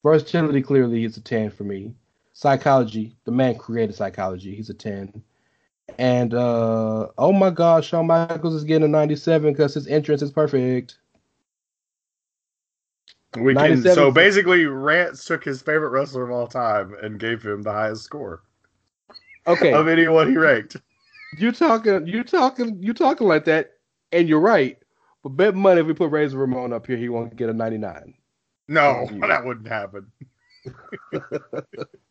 [0.02, 1.94] Versatility, clearly, is a 10 for me.
[2.34, 4.56] Psychology, the man created psychology.
[4.56, 5.22] He's a 10.
[5.98, 10.32] And uh oh my gosh, Shawn Michaels is getting a 97 because his entrance is
[10.32, 10.98] perfect.
[13.36, 17.62] We can, so basically, Rance took his favorite wrestler of all time and gave him
[17.62, 18.44] the highest score
[19.48, 20.78] Okay, of anyone he ranked.
[21.38, 23.74] you talking, you talking, you talking like that,
[24.12, 24.78] and you're right.
[25.24, 28.14] But bet money if we put Razor Ramon up here, he won't get a 99.
[28.68, 30.12] No, that wouldn't happen.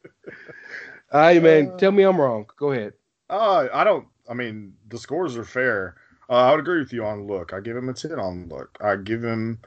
[1.12, 1.72] Right, man.
[1.72, 2.46] Uh, Tell me I'm wrong.
[2.56, 2.92] Go ahead.
[3.28, 4.06] Uh, I don't.
[4.28, 5.96] I mean, the scores are fair.
[6.28, 7.52] Uh, I would agree with you on look.
[7.52, 8.78] I give him a ten on look.
[8.80, 9.58] I give him.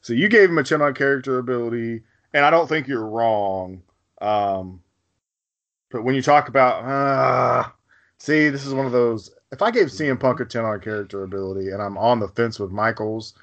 [0.00, 3.82] So you gave him a ten on character ability, and I don't think you're wrong.
[4.20, 4.82] Um,
[5.90, 7.68] But when you talk about, uh,
[8.18, 9.34] see, this is one of those.
[9.50, 12.58] If I gave CM Punk a 10 on character ability and I'm on the fence
[12.58, 13.34] with Michaels,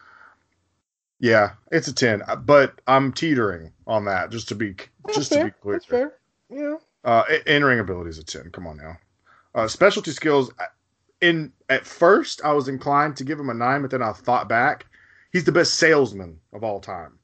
[1.20, 2.24] yeah, it's a 10.
[2.46, 4.74] But I'm teetering on that just to be
[5.06, 5.44] That's just fair.
[5.44, 5.74] to be clear.
[5.76, 6.14] That's fair.
[6.50, 6.76] Yeah.
[7.04, 8.52] Uh, in ring ability is a 10.
[8.52, 8.98] Come on now.
[9.56, 10.52] Uh, specialty skills.
[11.22, 14.48] In at first, I was inclined to give him a nine, but then I thought
[14.48, 14.86] back.
[15.32, 17.20] He's the best salesman of all time.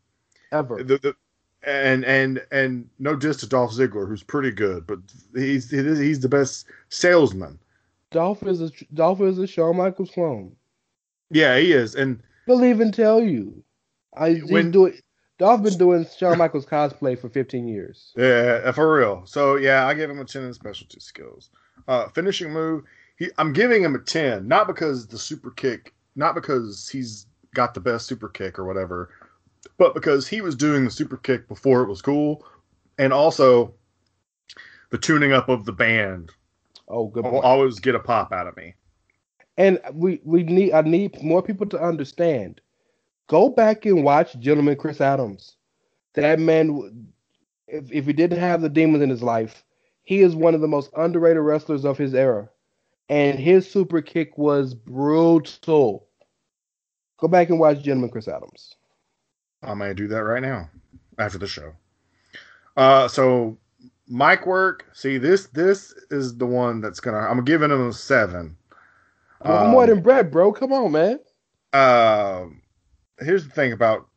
[0.51, 0.83] Ever.
[0.83, 1.15] The, the,
[1.63, 4.99] and and and no diss to Dolph Ziggler, who's pretty good, but
[5.33, 7.57] he's he's the best salesman.
[8.11, 10.55] Dolph is a Dolph is a Shawn Michaels clone.
[11.31, 11.95] Yeah, he is.
[11.95, 13.63] And Believe and tell you,
[14.15, 14.93] I When- doing.
[15.37, 18.13] Dolph been doing Shawn Michaels cosplay for 15 years.
[18.15, 19.23] yeah, for real.
[19.25, 21.49] So yeah, I give him a ten in specialty skills.
[21.87, 22.83] Uh, finishing move,
[23.17, 27.73] he, I'm giving him a ten, not because the super kick, not because he's got
[27.73, 29.09] the best super kick or whatever,
[29.77, 32.45] but because he was doing the super kick before it was cool,
[32.97, 33.73] and also
[34.91, 36.31] the tuning up of the band
[36.87, 37.43] Oh, good point.
[37.43, 38.75] always get a pop out of me.
[39.57, 42.61] And we we need I need more people to understand.
[43.27, 45.55] Go back and watch Gentleman Chris Adams.
[46.13, 47.07] That man,
[47.67, 49.63] if if he didn't have the demons in his life,
[50.03, 52.49] he is one of the most underrated wrestlers of his era,
[53.09, 56.07] and his super kick was brutal.
[57.17, 58.75] Go back and watch Gentleman Chris Adams.
[59.63, 60.69] I may do that right now
[61.17, 61.73] after the show.
[62.77, 63.57] Uh, so
[64.07, 64.85] mic work.
[64.93, 65.47] See this.
[65.47, 67.17] This is the one that's gonna.
[67.17, 68.55] I'm giving him a seven.
[69.43, 70.51] Well, more Um, than Bret, bro.
[70.51, 71.19] Come on, man.
[71.73, 72.61] Um,
[73.19, 74.07] here's the thing about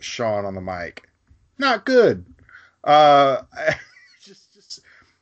[0.00, 1.08] Shawn on the mic.
[1.58, 2.24] Not good.
[2.82, 3.42] Uh,
[4.22, 4.80] just, just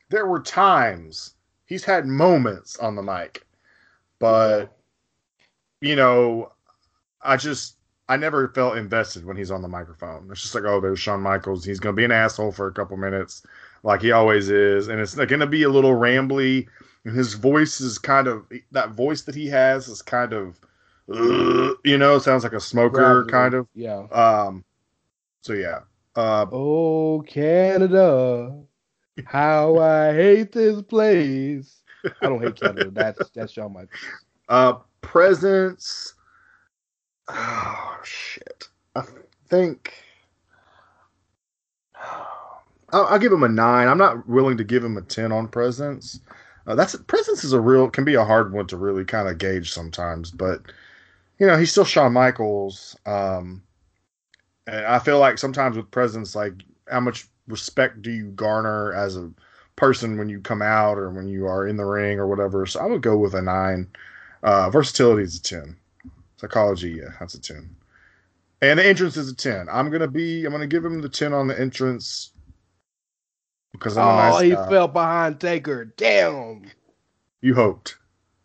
[0.09, 1.35] there were times
[1.65, 3.45] he's had moments on the mic,
[4.19, 4.77] but
[5.81, 6.51] you know,
[7.21, 7.77] I just
[8.09, 10.29] I never felt invested when he's on the microphone.
[10.31, 11.63] It's just like, oh, there's Shawn Michaels.
[11.63, 13.43] He's gonna be an asshole for a couple minutes,
[13.83, 16.67] like he always is, and it's gonna be a little rambly.
[17.05, 20.59] And his voice is kind of that voice that he has is kind of,
[21.83, 23.67] you know, sounds like a smoker kind of.
[23.75, 24.07] Yeah.
[24.11, 24.63] Um,
[25.41, 25.79] so yeah.
[26.15, 28.61] Uh, Oh, Canada,
[29.25, 31.81] how I hate this place.
[32.21, 32.89] I don't hate Canada.
[32.93, 33.89] That's that's Shawn Michaels.
[34.49, 36.13] Uh, presence.
[37.29, 38.67] Oh shit!
[38.95, 39.03] I
[39.47, 39.93] think
[42.91, 43.87] I'll, I'll give him a nine.
[43.87, 46.19] I'm not willing to give him a ten on presence.
[46.65, 49.37] Uh, that's presence is a real can be a hard one to really kind of
[49.37, 50.61] gauge sometimes, but
[51.39, 52.95] you know he's still Shawn Michaels.
[53.05, 53.63] Um,
[54.67, 56.53] and I feel like sometimes with presence, like
[56.89, 59.31] how much respect do you garner as a
[59.75, 62.65] person when you come out or when you are in the ring or whatever?
[62.65, 63.89] So I would go with a nine.
[64.43, 65.77] Uh, versatility is a 10.
[66.37, 67.75] Psychology, yeah, that's a 10.
[68.61, 69.67] And the entrance is a 10.
[69.69, 72.31] I'm going to be, I'm going to give him the 10 on the entrance
[73.71, 74.55] because I'm a Oh, nice he guy.
[74.55, 75.85] fell behind Taker.
[75.85, 76.71] Damn.
[77.41, 77.97] You hoped.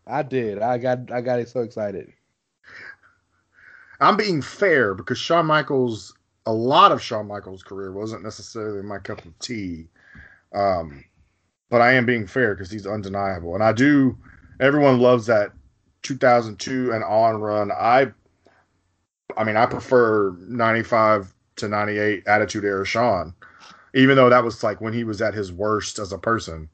[0.07, 0.59] I did.
[0.61, 2.13] I got I got so excited.
[4.01, 6.15] I'm being fair because Shawn Michaels,
[6.47, 9.89] a lot of Shawn Michaels' career wasn't necessarily my cup of tea.
[10.55, 11.05] Um,
[11.71, 13.55] but I am being fair because he's undeniable.
[13.55, 14.17] And I do,
[14.61, 15.53] everyone loves that
[16.03, 17.71] 2002 and on run.
[17.73, 18.13] I,
[19.37, 23.35] I mean, I prefer 95 to 98 Attitude Era Shawn,
[23.95, 26.69] even though that was like when he was at his worst as a person.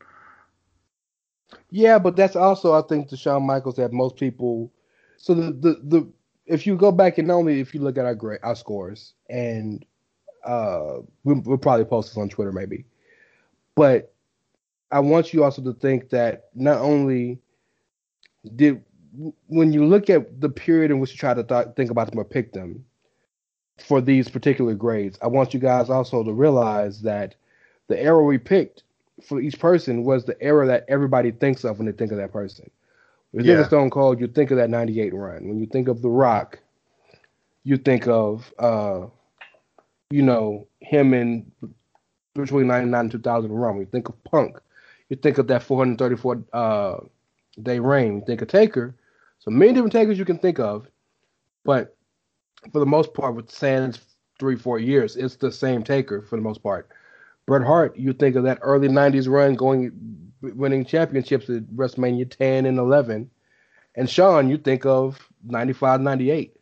[1.70, 4.72] Yeah, but that's also I think the Shawn Michaels that most people.
[5.16, 6.12] So the the, the
[6.46, 9.84] if you go back and only if you look at our grade our scores and
[10.44, 12.84] uh we, we'll probably post this on Twitter maybe,
[13.74, 14.12] but
[14.90, 17.40] I want you also to think that not only
[18.56, 18.82] did
[19.46, 22.18] when you look at the period in which you try to th- think about them
[22.18, 22.84] or pick them
[23.78, 27.34] for these particular grades, I want you guys also to realize that
[27.88, 28.82] the era we picked
[29.26, 32.32] for each person was the era that everybody thinks of when they think of that
[32.32, 32.70] person.
[33.34, 33.60] When you think Yeah.
[33.62, 35.48] of Stone Cold, you think of that 98 run.
[35.48, 36.60] When you think of The Rock,
[37.64, 39.06] you think of, uh,
[40.10, 41.50] you know, him in
[42.36, 43.72] between 99 and 2000 run.
[43.74, 44.60] When you think of Punk,
[45.08, 47.00] you think of that 434 uh,
[47.60, 48.18] day reign.
[48.18, 48.94] You think of Taker.
[49.40, 50.86] So many different Takers you can think of.
[51.64, 51.96] But
[52.72, 53.98] for the most part, with Sands
[54.38, 56.88] three, four years, it's the same Taker for the most part.
[57.46, 59.92] Bret Hart, you think of that early '90s run, going
[60.40, 63.30] winning championships at WrestleMania 10 and 11,
[63.94, 66.56] and Shawn, you think of '95, '98,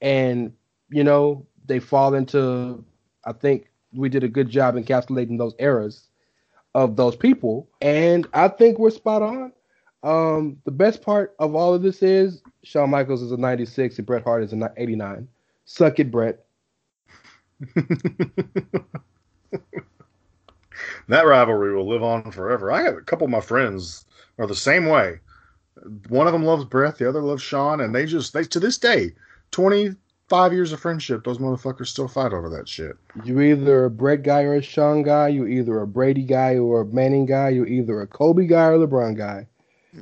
[0.00, 0.52] and
[0.90, 2.84] you know they fall into.
[3.24, 6.08] I think we did a good job encapsulating those eras
[6.74, 9.52] of those people, and I think we're spot on.
[10.02, 14.06] Um, the best part of all of this is Shawn Michaels is a '96 and
[14.06, 15.28] Bret Hart is a '89.
[15.64, 16.44] Suck it, Bret.
[21.08, 22.70] that rivalry will live on forever.
[22.72, 24.04] I have a couple of my friends
[24.38, 25.20] are the same way.
[26.08, 28.78] One of them loves Bret, the other loves Shawn, and they just they to this
[28.78, 29.12] day,
[29.50, 29.94] twenty
[30.28, 32.96] five years of friendship, those motherfuckers still fight over that shit.
[33.24, 35.28] You either a Bret guy or a Shawn guy.
[35.28, 37.50] You either a Brady guy or a Manning guy.
[37.50, 39.46] You either a Kobe guy or LeBron guy.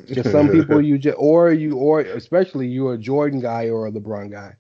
[0.07, 3.93] Just some people you just or you or especially you a Jordan guy or a
[3.93, 4.57] LeBron guy.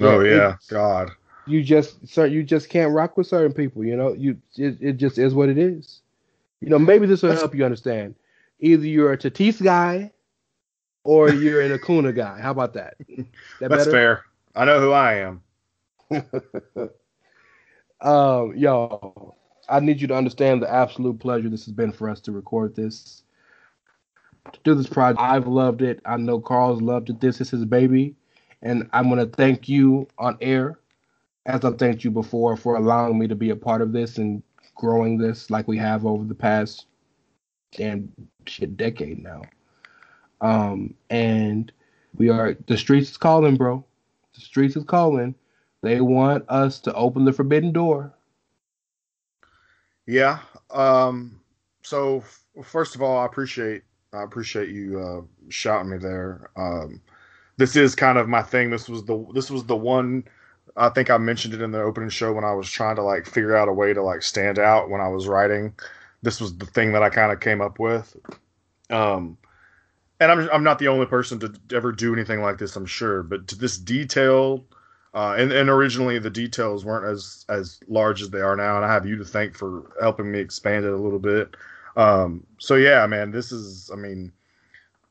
[0.00, 1.10] oh Yeah, yeah, God.
[1.46, 3.84] You just sir, you just can't rock with certain people.
[3.84, 6.02] You know, you it, it just is what it is.
[6.60, 8.14] You know, maybe this will help you understand.
[8.60, 10.12] Either you're a Tatis guy
[11.04, 12.40] or you're an Acuna guy.
[12.40, 12.96] How about that?
[13.60, 13.90] That That's better?
[13.92, 14.24] fair.
[14.56, 15.42] I know who I am.
[18.02, 19.36] Um, yo,
[19.68, 22.74] I need you to understand the absolute pleasure this has been for us to record
[22.74, 23.22] this,
[24.52, 25.20] to do this project.
[25.20, 26.00] I've loved it.
[26.04, 27.20] I know Carl's loved it.
[27.20, 28.16] This is his baby,
[28.60, 30.80] and I'm gonna thank you on air,
[31.46, 34.42] as I've thanked you before, for allowing me to be a part of this and
[34.74, 36.86] growing this like we have over the past
[37.76, 38.12] damn
[38.46, 39.42] shit decade now.
[40.40, 41.72] Um, and
[42.16, 43.84] we are the streets is calling, bro.
[44.34, 45.34] The streets is calling.
[45.82, 48.12] They want us to open the forbidden door.
[50.06, 50.38] Yeah.
[50.70, 51.40] Um.
[51.82, 52.22] So
[52.62, 53.82] first of all, I appreciate
[54.12, 56.50] I appreciate you uh, shouting me there.
[56.56, 57.00] Um,
[57.56, 58.70] this is kind of my thing.
[58.70, 60.24] This was the this was the one.
[60.76, 63.26] I think I mentioned it in the opening show when I was trying to like
[63.26, 65.74] figure out a way to like stand out when I was writing.
[66.22, 68.16] This was the thing that I kind of came up with.
[68.90, 69.38] Um,
[70.20, 72.76] and I'm I'm not the only person to ever do anything like this.
[72.76, 74.64] I'm sure, but to this detail,
[75.14, 78.84] Uh, and, and originally the details weren't as as large as they are now, and
[78.86, 81.54] I have you to thank for helping me expand it a little bit.
[81.96, 84.32] Um, so yeah, man, this is I mean,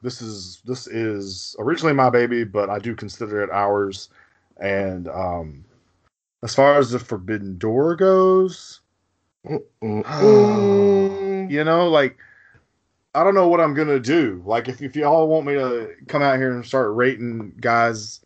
[0.01, 4.09] this is this is originally my baby, but I do consider it ours.
[4.61, 5.65] And um,
[6.43, 8.79] as far as the Forbidden Door goes,
[9.43, 9.63] you
[11.63, 12.17] know, like
[13.13, 14.41] I don't know what I'm gonna do.
[14.45, 18.21] Like if if y'all want me to come out here and start rating guys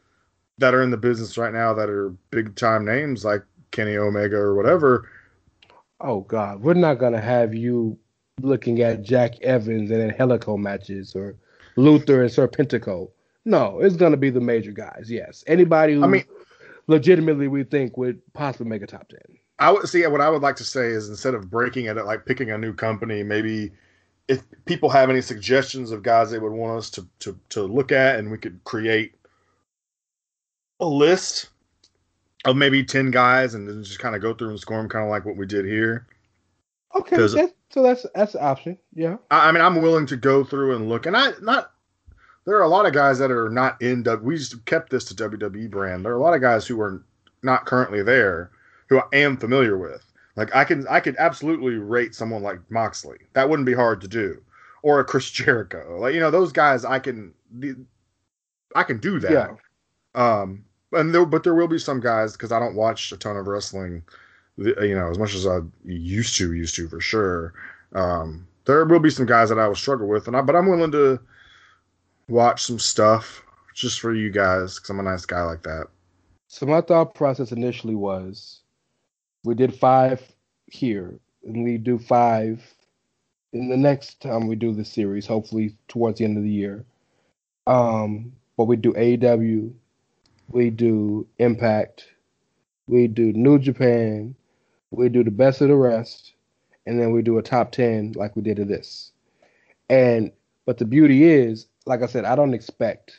[0.57, 4.37] that are in the business right now that are big time names like Kenny Omega
[4.37, 5.09] or whatever,
[6.01, 7.97] Oh God, we're not gonna have you
[8.41, 11.35] looking at Jack Evans and Angelico matches or
[11.77, 13.09] Luther and Serpentico.
[13.45, 15.05] No, it's gonna be the major guys.
[15.09, 16.25] Yes, anybody who I mean-
[16.87, 19.37] legitimately we think would possibly make a top ten.
[19.59, 22.25] I would see what I would like to say is instead of breaking it, like
[22.25, 23.71] picking a new company, maybe
[24.27, 27.91] if people have any suggestions of guys they would want us to to to look
[27.91, 29.15] at, and we could create
[30.79, 31.49] a list
[32.43, 35.05] of maybe ten guys, and then just kind of go through and score them, kind
[35.05, 36.07] of like what we did here.
[36.95, 37.33] Okay, that's,
[37.69, 38.77] so that's that's an option.
[38.93, 39.17] Yeah.
[39.31, 41.71] I, I mean, I'm willing to go through and look, and I not.
[42.45, 44.03] There are a lot of guys that are not in.
[44.03, 46.05] W- We just kept this to WWE brand.
[46.05, 47.03] There are a lot of guys who are
[47.43, 48.51] not currently there,
[48.89, 50.05] who I am familiar with.
[50.35, 53.17] Like I can, I could absolutely rate someone like Moxley.
[53.33, 54.41] That wouldn't be hard to do,
[54.83, 55.97] or a Chris Jericho.
[55.99, 57.33] Like you know, those guys I can,
[58.75, 59.31] I can do that.
[59.31, 59.55] Yeah.
[60.13, 63.37] Um, and there, but there will be some guys because I don't watch a ton
[63.37, 64.03] of wrestling,
[64.57, 67.53] you know, as much as I used to, used to for sure.
[67.93, 70.67] Um, there will be some guys that I will struggle with, and I, but I'm
[70.67, 71.19] willing to
[72.27, 73.43] watch some stuff
[73.73, 75.87] just for you guys because I'm a nice guy like that.
[76.47, 78.61] So my thought process initially was,
[79.43, 80.21] we did five
[80.67, 82.63] here, and we do five
[83.53, 86.85] in the next time we do the series, hopefully towards the end of the year.
[87.67, 89.73] Um, but we do AEW,
[90.49, 92.07] we do Impact,
[92.87, 94.35] we do New Japan,
[94.91, 96.33] we do the best of the rest,
[96.85, 99.11] and then we do a top ten like we did to this.
[99.89, 100.31] And
[100.65, 103.15] but the beauty is, like I said, I don't expect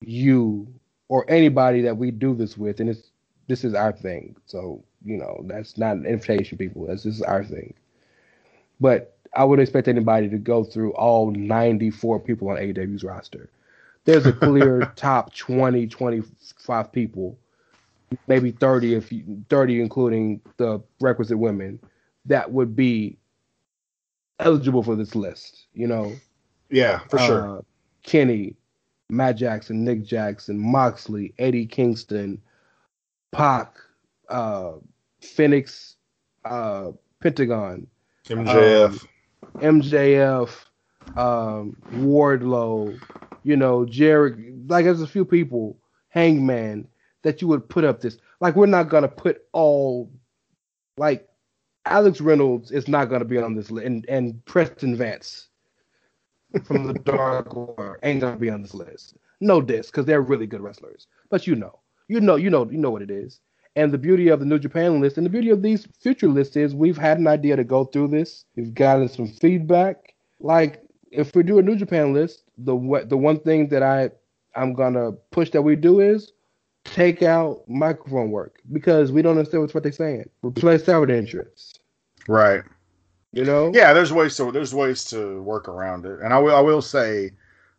[0.00, 0.66] you
[1.08, 3.10] or anybody that we do this with, and it's
[3.48, 4.36] this is our thing.
[4.46, 6.86] So you know that's not an invitation, people.
[6.86, 7.74] That's this is our thing.
[8.80, 13.50] But I wouldn't expect anybody to go through all 94 people on AEW's roster.
[14.04, 17.38] There's a clear top 20, 25 people,
[18.26, 21.78] maybe 30 if you, 30 including the requisite women
[22.24, 23.18] that would be
[24.38, 25.66] eligible for this list.
[25.74, 26.12] You know,
[26.70, 27.58] Yeah, for sure.
[27.58, 27.60] uh,
[28.02, 28.54] Kenny,
[29.10, 32.40] Matt Jackson, Nick Jackson, Moxley, Eddie Kingston,
[33.32, 33.76] Pac,
[34.28, 34.72] uh,
[35.20, 35.96] Fenix,
[36.44, 37.86] uh, Pentagon,
[38.26, 39.06] MJF.
[39.56, 40.50] MJF,
[41.16, 42.98] um, Wardlow,
[43.44, 44.54] you know, Jerry.
[44.66, 45.78] Like, there's a few people,
[46.10, 46.86] Hangman,
[47.22, 48.18] that you would put up this.
[48.40, 50.10] Like, we're not gonna put all,
[50.96, 51.28] like,
[51.86, 55.47] Alex Reynolds is not gonna be on this list, and and Preston Vance
[56.64, 59.16] from the Dark Order ain't gonna be on this list.
[59.40, 61.06] No diss, because they're really good wrestlers.
[61.30, 63.40] But you know, you know, you know, you know what it is.
[63.76, 66.56] And the beauty of the New Japan list and the beauty of these future lists
[66.56, 68.44] is we've had an idea to go through this.
[68.56, 70.14] We've gotten some feedback.
[70.40, 74.10] Like if we do a New Japan list, the the one thing that I
[74.56, 76.32] I'm gonna push that we do is
[76.84, 80.28] take out microphone work because we don't understand what they're saying.
[80.42, 81.74] Replace that with entrance.
[82.26, 82.62] Right.
[83.32, 83.70] You know?
[83.74, 86.20] Yeah, there's ways to there's ways to work around it.
[86.20, 87.32] And I will I will say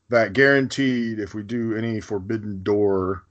[0.09, 3.23] that guaranteed if we do any forbidden door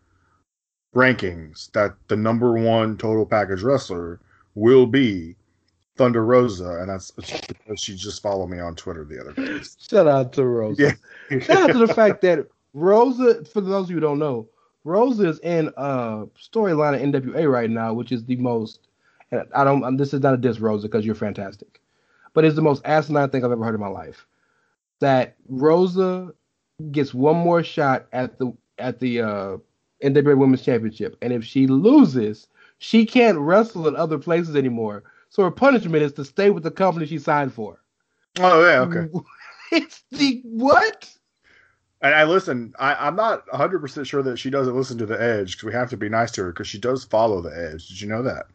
[0.95, 4.21] rankings that the number one total package wrestler
[4.55, 5.37] will be
[5.97, 9.65] Thunder Rosa, and that's because she just followed me on Twitter the other day.
[9.79, 10.97] Shout out to Rosa.
[11.31, 11.39] Yeah.
[11.41, 14.49] Shout out to the fact that Rosa, for those of you who don't know,
[14.85, 18.87] Rosa is in a storyline of NWA right now, which is the most.
[19.33, 19.97] And I don't.
[19.97, 21.81] This is not a diss, Rosa, because you're fantastic,
[22.39, 24.25] but it's the most asinine thing I've ever heard in my life.
[25.01, 26.33] That Rosa
[26.93, 29.57] gets one more shot at the at the uh,
[30.05, 32.47] NWA Women's Championship, and if she loses,
[32.79, 36.71] she can't wrestle in other places anymore so her punishment is to stay with the
[36.71, 37.83] company she signed for.
[38.39, 39.13] Oh yeah, okay.
[39.73, 41.13] it's the what?
[42.03, 42.73] And I listen.
[42.79, 45.73] I, am not 100 percent sure that she doesn't listen to the Edge because we
[45.73, 47.89] have to be nice to her because she does follow the Edge.
[47.89, 48.47] Did you know that?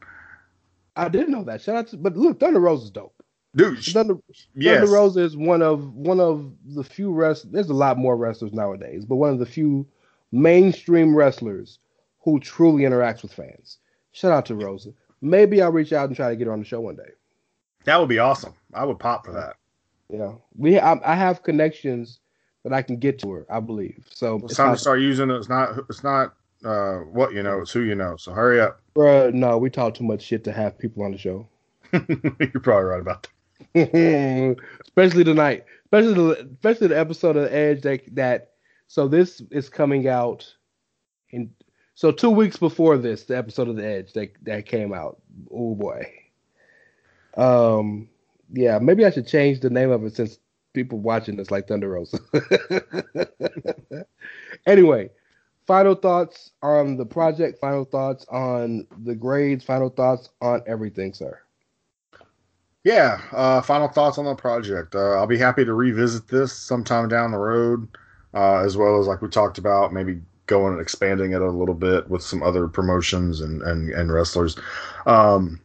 [0.95, 1.61] I didn't know that.
[1.61, 3.22] Shout out to, but look, Thunder Rosa is dope.
[3.55, 4.15] Dude, Thunder,
[4.55, 4.79] yes.
[4.79, 7.51] Thunder Rosa is one of one of the few wrestlers.
[7.51, 9.85] There's a lot more wrestlers nowadays, but one of the few
[10.31, 11.79] mainstream wrestlers
[12.21, 13.77] who truly interacts with fans.
[14.11, 14.93] Shout out to Rosa
[15.23, 17.11] maybe I'll reach out and try to get her on the show one day.
[17.85, 18.53] That would be awesome.
[18.73, 19.55] I would pop for that.
[20.09, 22.19] Yeah, we I, I have connections
[22.63, 23.45] that I can get to her.
[23.49, 24.35] I believe so.
[24.35, 25.35] It's, it's time to start using it.
[25.35, 25.79] It's not.
[25.89, 27.61] It's not uh, what you know.
[27.61, 28.15] It's who you know.
[28.17, 28.79] So hurry up.
[28.95, 31.47] Bruh, no, we talk too much shit to have people on the show.
[31.93, 33.31] You're probably right about that.
[33.75, 35.65] especially tonight.
[35.85, 38.49] Especially the especially the episode of the Edge that that.
[38.87, 40.53] So this is coming out
[41.29, 41.49] in
[41.95, 45.21] so two weeks before this, the episode of The Edge that that came out.
[45.51, 46.11] Oh boy.
[47.35, 48.09] Um,
[48.51, 50.39] yeah, maybe I should change the name of it since
[50.73, 52.19] people watching this like Thunder Rosa.
[54.67, 55.09] anyway,
[55.67, 57.59] final thoughts on the project.
[57.59, 59.63] Final thoughts on the grades.
[59.63, 61.39] Final thoughts on everything, sir.
[62.83, 64.93] Yeah, uh, final thoughts on the project.
[64.95, 67.87] Uh, I'll be happy to revisit this sometime down the road,
[68.33, 71.75] uh, as well as like we talked about, maybe going and expanding it a little
[71.75, 74.57] bit with some other promotions and and, and wrestlers.
[75.05, 75.61] Um,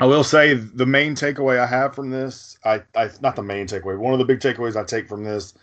[0.00, 3.66] I will say the main takeaway I have from this, I, I not the main
[3.66, 5.54] takeaway, one of the big takeaways I take from this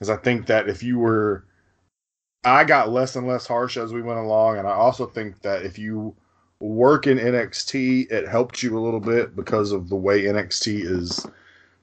[0.00, 1.44] is I think that if you were,
[2.44, 5.64] I got less and less harsh as we went along, and I also think that
[5.64, 6.14] if you
[6.60, 11.26] work in NXT, it helped you a little bit because of the way NXT is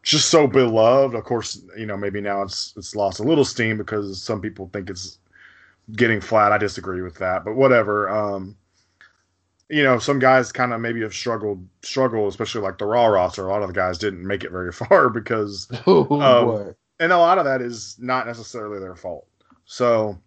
[0.04, 1.16] just so beloved.
[1.16, 4.70] Of course, you know maybe now it's it's lost a little steam because some people
[4.72, 5.20] think it's
[5.94, 6.52] getting flat.
[6.52, 8.10] I disagree with that, but whatever.
[8.10, 8.56] Um,
[9.70, 13.48] you know, some guys kind of maybe have struggled, struggle, especially like the Raw roster.
[13.48, 17.38] A lot of the guys didn't make it very far because, oh, and a lot
[17.38, 19.28] of that is not necessarily their fault.
[19.66, 20.20] So,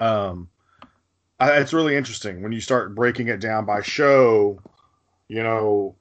[0.00, 0.48] um,
[1.42, 4.60] I, it's really interesting when you start breaking it down by show.
[5.28, 5.96] You know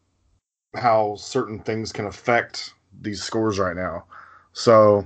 [0.75, 4.05] how certain things can affect these scores right now.
[4.53, 5.05] So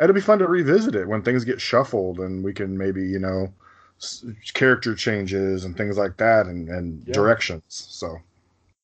[0.00, 3.18] it'll be fun to revisit it when things get shuffled and we can maybe you
[3.18, 3.52] know
[4.54, 7.12] character changes and things like that and, and yeah.
[7.12, 8.18] directions so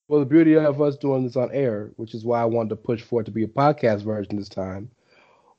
[0.06, 2.76] well the beauty of us doing this on air which is why i wanted to
[2.76, 4.88] push for it to be a podcast version this time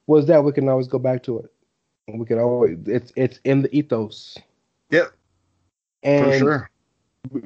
[0.07, 1.51] was that we can always go back to it
[2.13, 4.37] we can always it's it's in the ethos
[4.91, 5.11] yep
[6.03, 6.69] and for sure.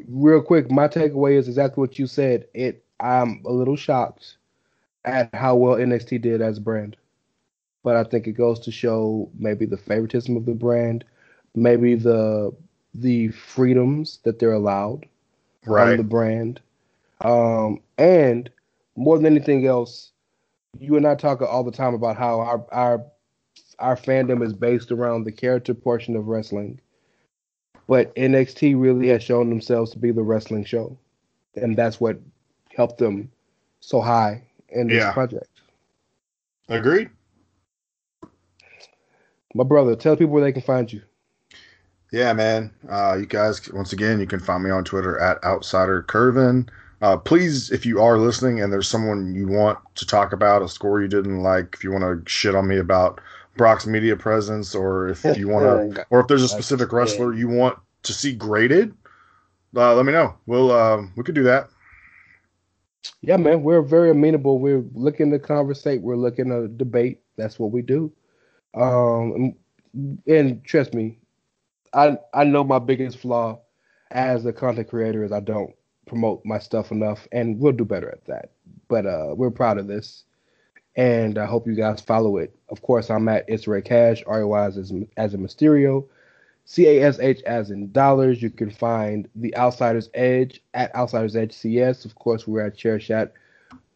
[0.07, 2.47] real quick my takeaway is exactly what you said.
[2.53, 4.37] It i'm a little shocked
[5.05, 6.95] at how well nxt did as a brand.
[7.83, 11.03] But I think it goes to show maybe the favoritism of the brand,
[11.53, 12.53] maybe the
[12.93, 15.05] the freedoms that they're allowed
[15.65, 15.87] right.
[15.87, 16.61] from the brand,
[17.21, 18.49] um, and
[18.95, 20.11] more than anything else,
[20.79, 23.05] you and I talk all the time about how our our
[23.79, 26.79] our fandom is based around the character portion of wrestling,
[27.87, 30.97] but NXT really has shown themselves to be the wrestling show,
[31.55, 32.19] and that's what
[32.75, 33.31] helped them
[33.79, 35.11] so high in this yeah.
[35.11, 35.47] project.
[36.69, 37.09] Agreed
[39.53, 41.01] my brother, tell people where they can find you.
[42.11, 42.71] Yeah, man.
[42.89, 46.69] Uh, you guys, once again, you can find me on Twitter at Outsider Curvin.
[47.01, 50.69] Uh, please, if you are listening and there's someone you want to talk about, a
[50.69, 53.19] score you didn't like, if you want to shit on me about
[53.55, 57.47] Brock's media presence, or if you want to, or if there's a specific wrestler you
[57.47, 58.93] want to see graded,
[59.75, 60.35] uh, let me know.
[60.45, 61.69] We'll uh, we could do that.
[63.21, 64.59] Yeah, man, we're very amenable.
[64.59, 66.01] We're looking to conversate.
[66.01, 67.21] We're looking to debate.
[67.37, 68.11] That's what we do.
[68.75, 69.55] Um,
[70.27, 71.19] and trust me,
[71.93, 73.59] I I know my biggest flaw.
[74.11, 75.73] as a content creator is I don't
[76.05, 78.51] promote my stuff enough, and we'll do better at that.
[78.87, 80.23] But uh, we're proud of this,
[80.95, 82.55] and I hope you guys follow it.
[82.69, 84.77] Of course, I'm at It's Ray Cash, R A Y as
[85.17, 86.05] as a Mysterio,
[86.65, 88.41] C A S H as in dollars.
[88.41, 92.05] You can find the Outsiders Edge at Outsiders Edge CS.
[92.05, 93.31] Of course, we're at Chair Shot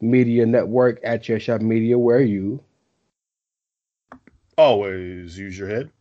[0.02, 1.98] Media Network at Chair Shot Media.
[1.98, 2.64] Where are you?
[4.58, 5.92] Always use your head.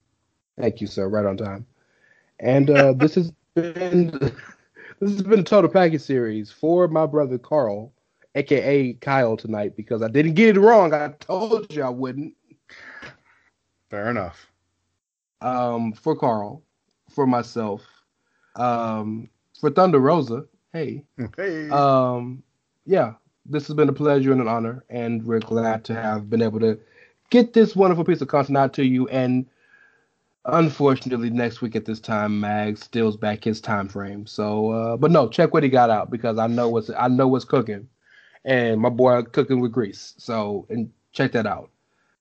[0.59, 1.09] Thank you, sir.
[1.09, 1.67] Right on time.
[2.41, 4.11] And uh, this has been
[5.01, 7.93] this has been a total package series for my brother Carl,
[8.37, 10.95] aka Kyle, tonight because I didn't get it wrong.
[10.95, 12.35] I told you I wouldn't.
[13.91, 14.47] Fair enough.
[15.41, 16.63] Um, for Carl,
[17.11, 17.83] for myself,
[18.57, 19.29] um,
[19.61, 20.45] for Thunder Rosa.
[20.73, 21.05] Hey.
[21.37, 21.69] Hey.
[21.71, 22.43] Um,
[22.85, 23.15] yeah,
[23.45, 26.61] this has been a pleasure and an honor, and we're glad to have been able
[26.61, 26.79] to
[27.31, 29.09] get this wonderful piece of content out to you.
[29.09, 29.47] And
[30.45, 34.27] unfortunately, next week at this time, Mag steals back his time frame.
[34.27, 37.29] So, uh, but no, check what he got out because I know what's I know
[37.29, 37.89] what's cooking,
[38.47, 40.15] and my boy cooking with grease.
[40.17, 41.69] So, and check that out.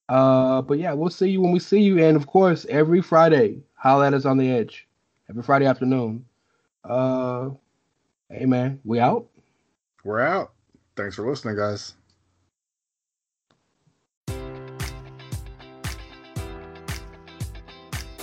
[0.09, 3.61] Uh, but yeah, we'll see you when we see you, and of course, every Friday,
[3.75, 4.87] holla at us on the edge.
[5.29, 6.25] Every Friday afternoon.
[6.83, 7.49] Uh,
[8.29, 9.25] hey man, we out.
[10.03, 10.51] We're out.
[10.95, 11.95] Thanks for listening, guys.